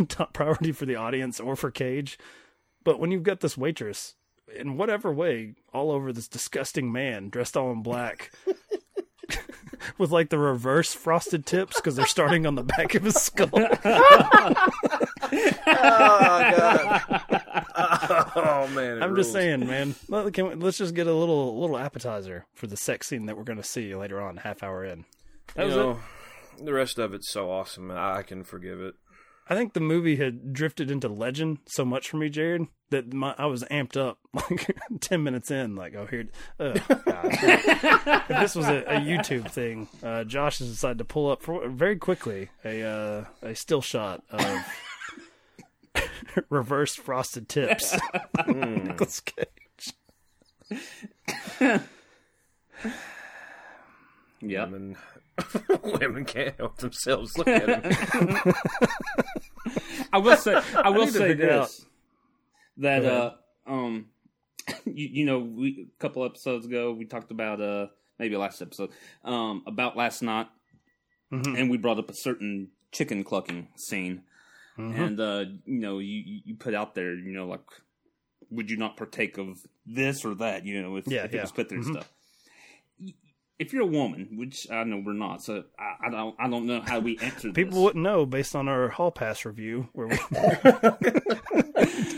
top 0.09 0.33
priority 0.33 0.73
for 0.73 0.87
the 0.87 0.97
audience 0.97 1.41
or 1.41 1.57
for 1.57 1.71
Cage. 1.71 2.19
But 2.85 2.99
when 2.99 3.11
you've 3.11 3.22
got 3.22 3.41
this 3.41 3.57
waitress, 3.59 4.14
in 4.55 4.76
whatever 4.76 5.12
way, 5.12 5.55
all 5.72 5.91
over 5.91 6.12
this 6.12 6.28
disgusting 6.28 6.93
man 6.93 7.28
dressed 7.30 7.57
all 7.57 7.70
in 7.72 7.83
black. 7.83 8.33
With 9.99 10.11
like 10.11 10.28
the 10.28 10.39
reverse 10.39 10.93
frosted 10.95 11.45
tips 11.47 11.76
because 11.76 11.97
they're 11.97 12.07
starting 12.07 12.47
on 12.47 12.55
the 12.55 12.62
back 12.62 12.95
of 12.95 13.03
his 13.03 13.14
skull. 13.16 13.49
oh 13.53 14.61
god. 16.57 17.22
oh 18.37 18.68
man, 18.74 19.03
I'm 19.03 19.16
just 19.16 19.33
saying, 19.33 19.66
man. 19.66 19.95
Let, 20.09 20.33
can 20.35 20.49
we, 20.49 20.55
let's 20.55 20.78
just 20.78 20.95
get 20.95 21.07
a 21.07 21.14
little 21.14 21.59
little 21.61 21.78
appetizer 21.78 22.47
for 22.55 22.66
the 22.66 22.76
sex 22.76 23.09
scene 23.09 23.26
that 23.26 23.37
we're 23.37 23.45
going 23.45 23.59
to 23.59 23.64
see 23.64 23.95
later 23.95 24.20
on, 24.20 24.37
half 24.39 24.62
hour 24.62 24.85
in. 24.85 25.05
That 25.55 25.62
You 25.62 25.66
was 25.68 25.76
know, 25.76 25.91
it. 26.59 26.64
the 26.64 26.72
rest 26.72 26.99
of 26.99 27.14
it's 27.14 27.28
so 27.28 27.51
awesome. 27.51 27.91
I 27.91 28.18
I 28.18 28.22
can 28.22 28.45
forgive 28.45 28.80
it. 28.80 28.95
I 29.49 29.55
think 29.55 29.72
the 29.72 29.80
movie 29.80 30.16
had 30.16 30.53
drifted 30.53 30.90
into 30.90 31.09
legend 31.09 31.59
so 31.66 31.84
much 31.84 32.09
for 32.09 32.16
me, 32.16 32.28
Jared, 32.28 32.68
that 32.90 33.12
my, 33.12 33.34
I 33.36 33.47
was 33.47 33.64
amped 33.64 33.97
up 33.97 34.18
like 34.34 34.76
ten 35.01 35.22
minutes 35.22 35.51
in. 35.51 35.74
Like, 35.74 35.95
oh, 35.95 36.07
here, 36.07 36.28
oh, 36.61 36.72
God. 36.72 37.09
if 37.24 38.28
this 38.28 38.55
was 38.55 38.68
a, 38.68 38.82
a 38.82 39.01
YouTube 39.01 39.51
thing, 39.51 39.88
uh, 40.03 40.24
Josh 40.24 40.61
has 40.61 40.68
decided 40.68 40.99
to 40.99 41.05
pull 41.05 41.30
up 41.30 41.43
for, 41.43 41.68
very 41.68 41.97
quickly 41.97 42.51
a 42.64 42.82
uh, 42.82 43.24
a 43.43 43.55
still 43.55 43.82
shot 43.82 44.22
of 44.30 44.64
reverse 46.49 46.95
frosted 46.95 47.49
tips. 47.49 47.97
Nicolas 48.47 49.20
Cage. 49.20 49.49
Yep. 54.43 54.70
Women, 54.70 54.97
women 55.85 56.24
can't 56.24 56.55
help 56.57 56.76
themselves. 56.78 57.37
Look 57.39 57.49
at 57.49 57.68
him. 57.85 58.55
I 60.12 60.18
will 60.18 60.37
say, 60.37 60.61
I 60.76 60.91
will 60.91 61.07
to 61.07 61.12
say 61.12 61.33
this: 61.35 61.85
that 62.78 63.05
uh, 63.05 63.33
um, 63.66 64.07
you, 64.85 65.09
you 65.12 65.24
know, 65.26 65.39
we 65.39 65.89
a 65.97 66.01
couple 66.01 66.24
episodes 66.24 66.66
ago 66.66 66.93
we 66.93 67.05
talked 67.07 67.30
about 67.30 67.61
uh 67.61 67.87
maybe 68.18 68.37
last 68.37 68.61
episode 68.62 68.91
um 69.24 69.62
about 69.66 69.97
last 69.97 70.22
night, 70.22 70.49
Mhm. 71.33 71.59
and 71.59 71.70
we 71.70 71.76
brought 71.78 71.99
up 71.99 72.11
a 72.11 72.14
certain 72.14 72.68
chicken 72.93 73.24
clucking 73.24 73.68
scene, 73.76 74.22
Mhm. 74.78 74.99
and 75.07 75.20
uh, 75.20 75.45
you 75.64 75.80
know, 75.80 75.99
you 75.99 76.41
you 76.45 76.55
put 76.57 76.74
out 76.74 76.95
there, 76.95 77.14
you 77.14 77.33
know, 77.33 77.47
like, 77.47 77.64
would 78.51 78.70
you 78.70 78.76
not 78.76 78.97
partake 78.97 79.39
of 79.39 79.59
this 79.87 80.24
or 80.24 80.35
that? 80.37 80.66
You 80.66 80.83
know, 80.83 80.97
if, 80.97 81.07
Yeah, 81.09 81.24
if 81.24 81.33
it 81.33 81.37
yeah. 81.37 81.43
was 81.43 81.53
put 81.53 81.68
there 81.70 81.78
and 81.78 81.87
Mhm. 81.87 81.93
stuff. 81.95 82.12
If 83.63 83.73
you're 83.73 83.83
a 83.83 83.87
woman, 83.87 84.29
which 84.37 84.69
I 84.71 84.83
know 84.85 85.01
we're 85.05 85.13
not, 85.13 85.43
so 85.43 85.63
I, 85.79 86.09
I 86.09 86.11
don't, 86.11 86.35
I 86.39 86.49
don't 86.51 86.67
know 86.67 86.81
how 86.81 86.99
we 86.99 87.17
answer 87.19 87.53
People 87.53 87.75
this. 87.75 87.81
wouldn't 87.85 88.03
know 88.03 88.27
based 88.27 88.57
on 88.57 88.69
our 88.69 88.89
hall 88.89 89.13
pass 89.13 89.45
review. 89.45 89.89
Where 89.93 90.09
we, 90.09 90.19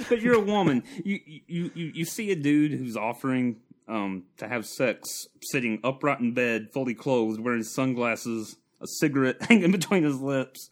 but 0.08 0.20
you're 0.20 0.34
a 0.34 0.40
woman. 0.40 0.82
You, 1.04 1.20
you 1.26 1.70
you 1.74 1.92
you 1.94 2.04
see 2.04 2.30
a 2.30 2.36
dude 2.36 2.72
who's 2.72 2.96
offering 2.96 3.56
um 3.88 4.24
to 4.38 4.48
have 4.48 4.66
sex, 4.66 5.28
sitting 5.42 5.80
upright 5.84 6.20
in 6.20 6.32
bed, 6.32 6.68
fully 6.72 6.94
clothed, 6.94 7.40
wearing 7.40 7.62
sunglasses, 7.62 8.56
a 8.80 8.86
cigarette 8.86 9.42
hanging 9.48 9.70
between 9.72 10.02
his 10.04 10.20
lips, 10.20 10.70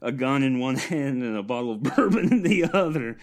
a 0.00 0.12
gun 0.12 0.42
in 0.42 0.58
one 0.58 0.76
hand, 0.76 1.22
and 1.22 1.36
a 1.36 1.42
bottle 1.42 1.72
of 1.72 1.82
bourbon 1.82 2.32
in 2.32 2.42
the 2.42 2.64
other. 2.64 3.16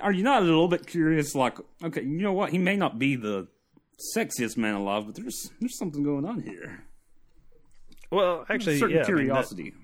Are 0.00 0.12
you 0.12 0.22
not 0.22 0.42
a 0.42 0.44
little 0.44 0.68
bit 0.68 0.86
curious? 0.86 1.34
Like, 1.34 1.58
okay, 1.82 2.02
you 2.02 2.20
know 2.20 2.32
what? 2.32 2.50
He 2.50 2.58
may 2.58 2.76
not 2.76 2.98
be 2.98 3.16
the 3.16 3.48
sexiest 4.16 4.56
man 4.56 4.74
alive, 4.74 5.06
but 5.06 5.14
there's 5.16 5.50
there's 5.60 5.76
something 5.78 6.02
going 6.02 6.24
on 6.24 6.40
here. 6.42 6.84
well, 8.10 8.44
actually, 8.48 8.78
certain 8.78 8.96
yeah, 8.96 9.02
I 9.04 9.08
mean, 9.10 9.16
that- 9.16 9.24
curiosity. 9.26 9.74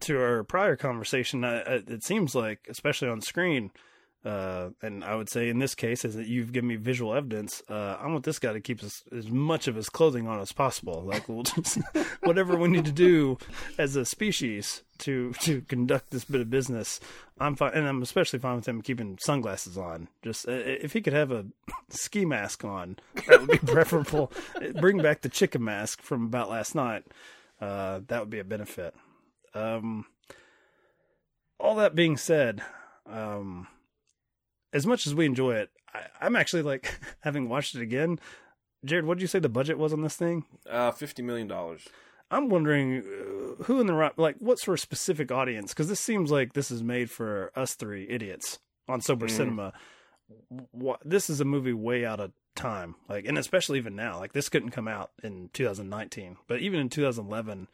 to 0.00 0.18
our 0.20 0.44
prior 0.44 0.76
conversation, 0.76 1.44
it 1.44 2.02
seems 2.04 2.34
like, 2.34 2.66
especially 2.68 3.08
on 3.08 3.20
screen, 3.20 3.70
uh, 4.26 4.70
and 4.82 5.04
I 5.04 5.14
would 5.14 5.28
say 5.28 5.48
in 5.48 5.60
this 5.60 5.76
case, 5.76 6.04
is 6.04 6.16
that 6.16 6.26
you've 6.26 6.52
given 6.52 6.66
me 6.66 6.74
visual 6.74 7.14
evidence. 7.14 7.62
Uh, 7.70 7.96
I 8.00 8.08
want 8.08 8.24
this 8.24 8.40
guy 8.40 8.52
to 8.52 8.60
keep 8.60 8.82
as, 8.82 9.04
as 9.16 9.30
much 9.30 9.68
of 9.68 9.76
his 9.76 9.88
clothing 9.88 10.26
on 10.26 10.40
as 10.40 10.50
possible. 10.50 11.00
Like 11.04 11.28
we'll 11.28 11.42
just 11.44 11.78
whatever 12.24 12.56
we 12.56 12.66
need 12.68 12.86
to 12.86 12.92
do 12.92 13.38
as 13.78 13.94
a 13.94 14.04
species 14.04 14.82
to 14.98 15.32
to 15.42 15.60
conduct 15.62 16.10
this 16.10 16.24
bit 16.24 16.40
of 16.40 16.50
business. 16.50 16.98
I'm 17.38 17.54
fine, 17.54 17.72
and 17.74 17.86
I'm 17.86 18.02
especially 18.02 18.40
fine 18.40 18.56
with 18.56 18.66
him 18.66 18.82
keeping 18.82 19.16
sunglasses 19.20 19.78
on. 19.78 20.08
Just 20.22 20.48
uh, 20.48 20.52
if 20.52 20.92
he 20.92 21.02
could 21.02 21.12
have 21.12 21.30
a 21.30 21.46
ski 21.88 22.24
mask 22.24 22.64
on, 22.64 22.96
that 23.28 23.40
would 23.40 23.50
be 23.50 23.58
preferable. 23.72 24.32
Bring 24.80 25.00
back 25.00 25.20
the 25.20 25.28
chicken 25.28 25.62
mask 25.62 26.02
from 26.02 26.24
about 26.24 26.50
last 26.50 26.74
night. 26.74 27.04
Uh, 27.60 28.00
that 28.08 28.18
would 28.18 28.30
be 28.30 28.40
a 28.40 28.44
benefit. 28.44 28.92
Um, 29.54 30.06
all 31.60 31.76
that 31.76 31.94
being 31.94 32.16
said, 32.16 32.60
um, 33.08 33.68
as 34.72 34.86
much 34.86 35.06
as 35.06 35.14
we 35.14 35.26
enjoy 35.26 35.54
it, 35.54 35.70
I, 35.94 36.02
I'm 36.20 36.36
actually 36.36 36.62
like 36.62 36.98
having 37.20 37.48
watched 37.48 37.74
it 37.74 37.82
again. 37.82 38.18
Jared, 38.84 39.04
what 39.06 39.18
did 39.18 39.22
you 39.22 39.28
say 39.28 39.38
the 39.38 39.48
budget 39.48 39.78
was 39.78 39.92
on 39.92 40.02
this 40.02 40.16
thing? 40.16 40.44
Uh, 40.68 40.90
fifty 40.92 41.22
million 41.22 41.48
dollars. 41.48 41.86
I'm 42.30 42.48
wondering 42.48 42.98
uh, 42.98 43.62
who 43.64 43.80
in 43.80 43.86
the 43.86 43.94
right, 43.94 44.16
like, 44.18 44.36
what 44.40 44.58
sort 44.58 44.78
of 44.78 44.82
specific 44.82 45.30
audience? 45.30 45.72
Because 45.72 45.88
this 45.88 46.00
seems 46.00 46.30
like 46.30 46.54
this 46.54 46.70
is 46.72 46.82
made 46.82 47.08
for 47.10 47.52
us 47.54 47.74
three 47.74 48.06
idiots 48.08 48.58
on 48.88 49.00
sober 49.00 49.26
Mhm. 49.26 49.30
cinema. 49.30 49.72
What, 50.72 51.00
this 51.04 51.30
is 51.30 51.40
a 51.40 51.44
movie 51.44 51.72
way 51.72 52.04
out 52.04 52.18
of 52.18 52.32
time, 52.56 52.96
like, 53.08 53.26
and 53.26 53.38
especially 53.38 53.78
even 53.78 53.94
now, 53.94 54.18
like, 54.18 54.32
this 54.32 54.48
couldn't 54.48 54.70
come 54.70 54.88
out 54.88 55.12
in 55.22 55.50
2019, 55.52 56.36
but 56.48 56.60
even 56.60 56.80
in 56.80 56.88
2011, 56.88 57.68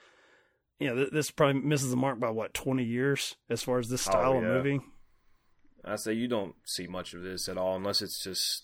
you 0.78 0.88
know, 0.88 0.96
th- 0.96 1.10
this 1.12 1.30
probably 1.30 1.62
misses 1.62 1.90
the 1.90 1.96
mark 1.96 2.20
by 2.20 2.28
what 2.28 2.52
20 2.52 2.84
years 2.84 3.36
as 3.48 3.62
far 3.62 3.78
as 3.78 3.88
this 3.88 4.02
style 4.02 4.36
of 4.36 4.42
yeah. 4.42 4.48
movie. 4.50 4.80
I 5.84 5.96
say 5.96 6.12
you 6.12 6.28
don't 6.28 6.54
see 6.64 6.86
much 6.86 7.12
of 7.14 7.22
this 7.22 7.48
at 7.48 7.58
all 7.58 7.76
unless 7.76 8.02
it's 8.02 8.22
just 8.22 8.62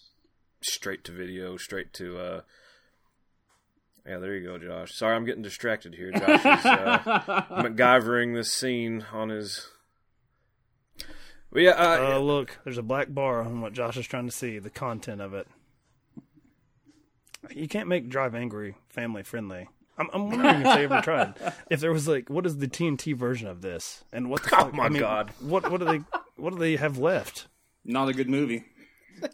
straight 0.62 1.04
to 1.04 1.12
video, 1.12 1.56
straight 1.56 1.92
to. 1.94 2.18
uh 2.18 2.40
Yeah, 4.06 4.18
there 4.18 4.36
you 4.36 4.46
go, 4.46 4.58
Josh. 4.58 4.94
Sorry, 4.94 5.14
I'm 5.16 5.24
getting 5.24 5.42
distracted 5.42 5.94
here. 5.94 6.12
Josh 6.12 6.40
is 6.40 6.64
uh, 6.66 6.98
MacGyvering 7.50 8.34
this 8.34 8.52
scene 8.52 9.04
on 9.12 9.30
his. 9.30 9.68
But 11.52 11.62
yeah, 11.62 11.70
uh, 11.72 12.14
Oh, 12.16 12.22
look, 12.24 12.58
there's 12.64 12.78
a 12.78 12.82
black 12.82 13.08
bar 13.12 13.40
on 13.40 13.60
what 13.60 13.72
Josh 13.72 13.96
is 13.96 14.06
trying 14.06 14.26
to 14.26 14.32
see, 14.32 14.58
the 14.58 14.70
content 14.70 15.20
of 15.20 15.32
it. 15.34 15.46
You 17.50 17.68
can't 17.68 17.88
make 17.88 18.08
Drive 18.08 18.34
Angry 18.34 18.74
family 18.88 19.22
friendly. 19.22 19.68
I'm, 19.96 20.08
I'm 20.12 20.28
wondering 20.30 20.56
if 20.56 20.64
they 20.64 20.84
ever 20.84 21.00
tried. 21.00 21.34
If 21.70 21.80
there 21.80 21.92
was 21.92 22.06
like, 22.06 22.28
what 22.30 22.46
is 22.46 22.58
the 22.58 22.68
TNT 22.68 23.14
version 23.16 23.48
of 23.48 23.62
this, 23.62 24.04
and 24.12 24.28
what? 24.30 24.42
The 24.42 24.54
Oh 24.56 24.58
fuck, 24.64 24.74
my 24.74 24.84
I 24.84 24.88
mean, 24.88 25.00
God. 25.00 25.30
What 25.40 25.70
what 25.70 25.80
are 25.82 25.86
they 25.86 26.00
what 26.38 26.52
do 26.52 26.58
they 26.58 26.76
have 26.76 26.98
left? 26.98 27.48
Not 27.84 28.08
a 28.08 28.12
good 28.12 28.28
movie. 28.28 28.64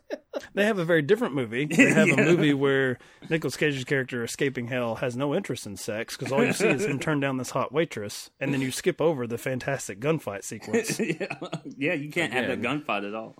They 0.52 0.64
have 0.66 0.78
a 0.78 0.84
very 0.84 1.02
different 1.02 1.34
movie. 1.34 1.64
They 1.70 1.90
have 1.90 2.09
Yeah. 2.09 2.14
a 2.14 2.24
movie 2.24 2.55
where 2.55 2.98
Nicolas 3.30 3.57
Cage's 3.57 3.84
character 3.84 4.24
escaping 4.24 4.66
hell 4.66 4.96
has 4.96 5.16
no 5.16 5.32
interest 5.34 5.64
in 5.66 5.76
sex 5.76 6.16
because 6.16 6.32
all 6.32 6.44
you 6.44 6.52
see 6.52 6.66
is 6.68 6.84
him 6.84 6.98
turn 6.98 7.20
down 7.20 7.36
this 7.38 7.50
hot 7.50 7.72
waitress, 7.72 8.30
and 8.40 8.52
then 8.52 8.61
you 8.61 8.70
skip 8.72 9.00
over 9.00 9.26
the 9.28 9.38
fantastic 9.38 10.00
gunfight 10.00 10.42
sequence. 10.42 10.98
yeah. 11.00 11.36
yeah, 11.76 11.92
you 11.94 12.11
can't 12.11 12.32
have 12.32 12.48
that 12.48 12.61
gunfight 12.62 13.07
at 13.07 13.14
all. 13.14 13.36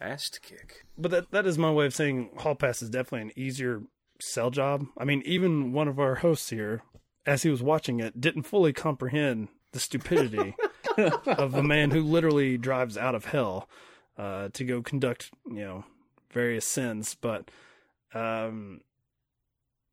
ass 0.00 0.30
to 0.30 0.40
kick. 0.40 0.84
But 0.96 1.10
that 1.10 1.30
that 1.32 1.46
is 1.46 1.58
my 1.58 1.72
way 1.72 1.86
of 1.86 1.94
saying 1.94 2.30
Hall 2.38 2.54
Pass 2.54 2.82
is 2.82 2.90
definitely 2.90 3.30
an 3.30 3.38
easier 3.38 3.82
sell 4.20 4.50
job. 4.50 4.84
I 4.96 5.04
mean, 5.04 5.22
even 5.26 5.72
one 5.72 5.88
of 5.88 5.98
our 5.98 6.16
hosts 6.16 6.50
here, 6.50 6.82
as 7.26 7.42
he 7.42 7.50
was 7.50 7.62
watching 7.64 7.98
it, 8.00 8.20
didn't 8.20 8.44
fully 8.44 8.72
comprehend 8.72 9.48
the 9.72 9.80
stupidity 9.80 10.54
of 11.26 11.54
a 11.54 11.62
man 11.62 11.90
who 11.90 12.02
literally 12.02 12.58
drives 12.58 12.96
out 12.96 13.14
of 13.14 13.26
hell 13.26 13.68
uh, 14.16 14.48
to 14.52 14.64
go 14.64 14.82
conduct, 14.82 15.30
you 15.46 15.60
know, 15.60 15.84
various 16.32 16.64
sins. 16.64 17.16
But 17.20 17.50
um, 18.14 18.80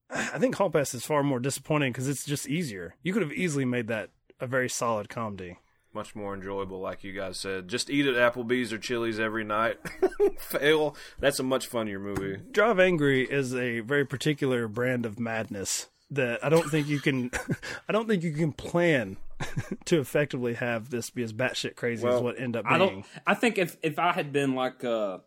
I 0.09 0.39
think 0.39 0.55
Hall 0.55 0.69
Pass 0.69 0.93
is 0.93 1.05
far 1.05 1.23
more 1.23 1.39
disappointing 1.39 1.91
because 1.91 2.07
it's 2.07 2.25
just 2.25 2.47
easier. 2.47 2.95
You 3.03 3.13
could 3.13 3.21
have 3.21 3.33
easily 3.33 3.65
made 3.65 3.87
that 3.87 4.09
a 4.39 4.47
very 4.47 4.69
solid 4.69 5.09
comedy. 5.09 5.57
Much 5.93 6.13
more 6.13 6.33
enjoyable, 6.33 6.81
like 6.81 7.05
you 7.05 7.13
guys 7.13 7.37
said. 7.37 7.69
Just 7.69 7.89
eat 7.89 8.05
at 8.05 8.15
Applebee's 8.15 8.73
or 8.73 8.77
Chili's 8.77 9.19
every 9.19 9.45
night. 9.45 9.79
Fail. 10.37 10.95
That's 11.19 11.39
a 11.39 11.43
much 11.43 11.67
funnier 11.67 11.99
movie. 11.99 12.41
Drive 12.51 12.79
Angry 12.79 13.23
is 13.23 13.55
a 13.55 13.79
very 13.79 14.05
particular 14.05 14.67
brand 14.67 15.05
of 15.05 15.19
madness 15.19 15.87
that 16.11 16.43
I 16.43 16.49
don't 16.49 16.69
think 16.69 16.87
you 16.87 16.99
can 16.99 17.31
I 17.89 17.93
don't 17.93 18.07
think 18.07 18.23
you 18.23 18.33
can 18.33 18.51
plan 18.51 19.17
to 19.85 19.99
effectively 19.99 20.53
have 20.53 20.89
this 20.89 21.09
be 21.09 21.23
as 21.23 21.33
batshit 21.33 21.75
crazy 21.75 22.07
as 22.07 22.21
what 22.21 22.39
end 22.39 22.55
up 22.55 22.65
being. 22.65 22.75
I 22.75 22.77
being. 22.77 22.89
don't. 22.89 23.05
I 23.27 23.33
think 23.33 23.57
if 23.57 23.77
if 23.83 23.99
I 23.99 24.11
had 24.13 24.31
been 24.31 24.55
like 24.55 24.83
a, 24.83 25.21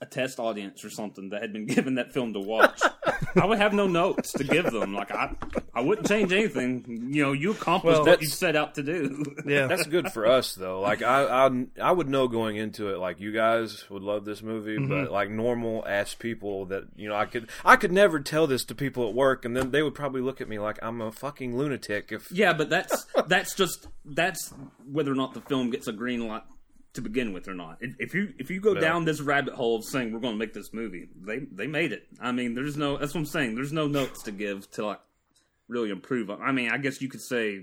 a 0.00 0.06
test 0.06 0.38
audience 0.38 0.84
or 0.84 0.90
something 0.90 1.30
that 1.30 1.40
had 1.42 1.52
been 1.52 1.66
given 1.76 1.94
that 1.94 2.12
film 2.12 2.32
to 2.34 2.40
watch, 2.40 2.80
I 3.34 3.46
would 3.46 3.58
have 3.58 3.72
no 3.72 3.86
notes 3.86 4.32
to 4.32 4.44
give 4.44 4.70
them. 4.70 4.92
Like 4.94 5.10
I, 5.10 5.34
I 5.74 5.80
wouldn't 5.80 6.06
change 6.06 6.32
anything. 6.32 7.08
You 7.12 7.22
know, 7.24 7.32
you 7.32 7.52
accomplished 7.52 8.00
Well, 8.02 8.06
what 8.06 8.20
you 8.20 8.28
set 8.28 8.56
out 8.56 8.74
to 8.76 8.82
do. 8.82 9.22
Yeah, 9.46 9.68
that's 9.68 9.86
good 9.86 10.10
for 10.12 10.26
us 10.26 10.54
though. 10.54 10.80
Like 10.80 11.02
I, 11.02 11.46
I, 11.46 11.66
I 11.80 11.92
would 11.92 12.08
know 12.08 12.26
going 12.28 12.56
into 12.56 12.92
it. 12.92 12.98
Like 12.98 13.20
you 13.20 13.32
guys 13.32 13.88
would 13.90 14.02
love 14.02 14.24
this 14.24 14.42
movie, 14.42 14.76
Mhm. 14.76 14.88
but 14.88 15.12
like 15.12 15.30
normal 15.30 15.86
ass 15.86 16.14
people 16.14 16.66
that 16.66 16.84
you 16.96 17.08
know, 17.08 17.14
I 17.14 17.26
could, 17.26 17.48
I 17.64 17.76
could 17.76 17.92
never 17.92 18.18
tell 18.20 18.46
this 18.46 18.64
to 18.66 18.74
people 18.74 19.08
at 19.08 19.14
work, 19.14 19.44
and 19.44 19.56
then 19.56 19.70
they 19.70 19.82
would 19.82 19.94
probably 19.94 20.20
look 20.20 20.40
at 20.40 20.48
me 20.48 20.58
like 20.58 20.78
I'm 20.82 21.00
a 21.00 21.12
fucking 21.12 21.56
lunatic. 21.56 22.10
If 22.12 22.30
Yeah, 22.32 22.52
but 22.54 22.70
that's 22.70 23.06
that's 23.28 23.54
just 23.54 23.86
that's 24.04 24.52
whether 24.90 25.12
or 25.12 25.16
not 25.16 25.34
the 25.34 25.40
film 25.42 25.70
gets 25.70 25.86
a 25.86 25.92
green 25.92 26.26
light 26.26 26.42
to 26.96 27.00
begin 27.00 27.32
with 27.32 27.48
or 27.48 27.54
not. 27.54 27.78
If 27.80 27.94
if 27.98 28.14
you 28.14 28.34
if 28.38 28.50
you 28.50 28.60
go 28.60 28.74
Yeah. 28.74 28.80
down 28.80 29.04
this 29.04 29.20
rabbit 29.20 29.54
hole 29.54 29.76
of 29.76 29.84
saying 29.84 30.12
we're 30.12 30.20
going 30.20 30.34
to 30.34 30.38
make 30.38 30.52
this 30.52 30.72
movie, 30.72 31.08
they 31.16 31.38
they 31.50 31.66
made 31.66 31.92
it. 31.92 32.06
I 32.20 32.32
mean, 32.32 32.54
there's 32.54 32.76
no 32.76 32.96
that's 32.98 33.14
what 33.14 33.20
I'm 33.20 33.26
saying. 33.26 33.54
There's 33.54 33.72
no 33.72 33.86
notes 33.86 34.22
to 34.24 34.32
give 34.32 34.70
to 34.72 34.86
like 34.86 35.00
really 35.68 35.90
improve. 35.90 36.28
on- 36.30 36.42
I 36.42 36.52
mean, 36.52 36.70
I 36.70 36.78
guess 36.78 37.00
you 37.00 37.08
could 37.08 37.22
say 37.22 37.62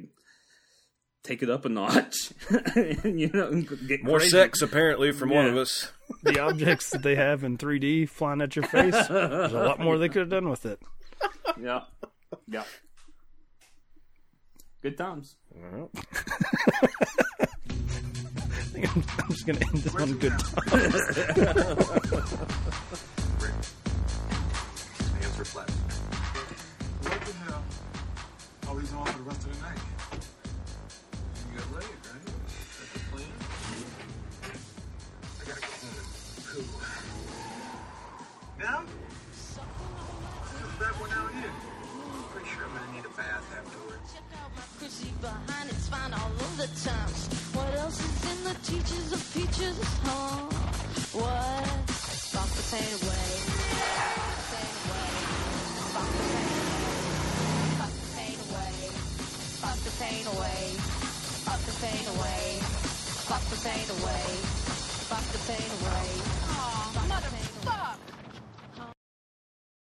take 1.24 1.42
it 1.44 1.50
up 1.50 1.64
a 1.66 1.70
notch. 1.70 2.34
you 2.76 3.30
know, 3.34 3.62
get 3.88 4.04
More 4.04 4.18
crazy. 4.20 4.32
sex, 4.32 4.62
apparently, 4.62 5.12
from 5.14 5.30
one 5.30 5.46
of 5.48 5.58
us. 5.58 5.92
The 6.22 6.40
objects 6.40 6.90
that 6.92 7.02
they 7.02 7.16
have 7.16 7.44
in 7.46 7.58
3D 7.58 8.08
flying 8.10 8.42
at 8.42 8.56
your 8.58 8.66
face, 8.66 8.94
there's 9.08 9.54
a 9.54 9.58
lot 9.64 9.80
more 9.80 9.98
they 9.98 10.10
could 10.10 10.20
have 10.20 10.30
done 10.30 10.50
with 10.50 10.66
it. 10.66 10.80
Yeah, 11.60 11.82
yeah. 12.48 12.64
Good 14.82 14.98
times. 14.98 15.38
I 15.56 15.88
think 17.40 17.53
I'm, 17.96 19.04
I'm 19.20 19.30
just 19.30 19.46
going 19.46 19.60
to 19.60 19.66
end 19.66 19.78
this 19.78 19.96
on 19.96 20.14
good 20.18 20.38
times. 20.40 20.54
Hands 25.22 25.40
are 25.40 25.46
flat. 25.46 25.70
What 27.02 27.20
the 27.22 27.34
hell? 27.34 27.64
All 28.68 28.76
these 28.76 28.94
on 28.94 29.06
for 29.06 29.18
the 29.18 29.24
rest 29.24 29.42
of 29.46 29.56
the 29.56 29.62
night. 29.62 29.80
You 31.52 31.58
got 31.60 31.68
laid, 31.74 31.84
right? 31.84 32.26
That's 32.26 32.94
the 32.94 33.00
plan? 33.12 33.32
I 35.40 35.44
gotta 35.48 35.62
go 35.62 35.68
home 35.82 35.96
and 36.00 36.08
poo. 36.50 36.64
Now? 38.60 38.78
What's 40.54 40.78
that 40.80 40.94
one 41.00 41.12
out 41.12 41.32
here? 41.34 41.54
Pretty 42.34 42.50
sure 42.50 42.64
I'm 42.66 42.72
gonna 42.74 42.92
need 42.94 43.06
a 43.06 43.14
bath 43.16 43.48
afterwards. 43.58 44.10
Chrissy 44.80 45.12
behind 45.22 45.70
it's 45.70 45.88
fine 45.88 46.14
all 46.14 46.32
of 46.32 46.58
the 46.58 46.68
times. 46.84 47.13
Teachers 48.62 49.12
of 49.14 49.34
peaches, 49.34 49.78
huh? 50.04 50.38
What? 51.18 51.68
Fuck 52.34 52.50
the 52.54 52.64
pain 52.70 52.92
away. 53.02 53.30
Fuck 57.80 57.94
the 57.94 58.08
pain 58.16 58.38
away. 58.46 58.78
Fuck 59.64 59.80
the 59.82 59.94
pain 59.98 60.26
away. 60.28 60.62
Fuck 61.46 61.62
the 61.66 61.76
pain 61.82 62.06
away. 62.14 62.44
Fuck 63.26 63.44
the 63.50 63.58
pain 63.66 63.88
away. 63.98 64.28
Fuck 65.10 65.26
the 65.32 65.40
pain 65.50 65.70
away. 65.82 66.43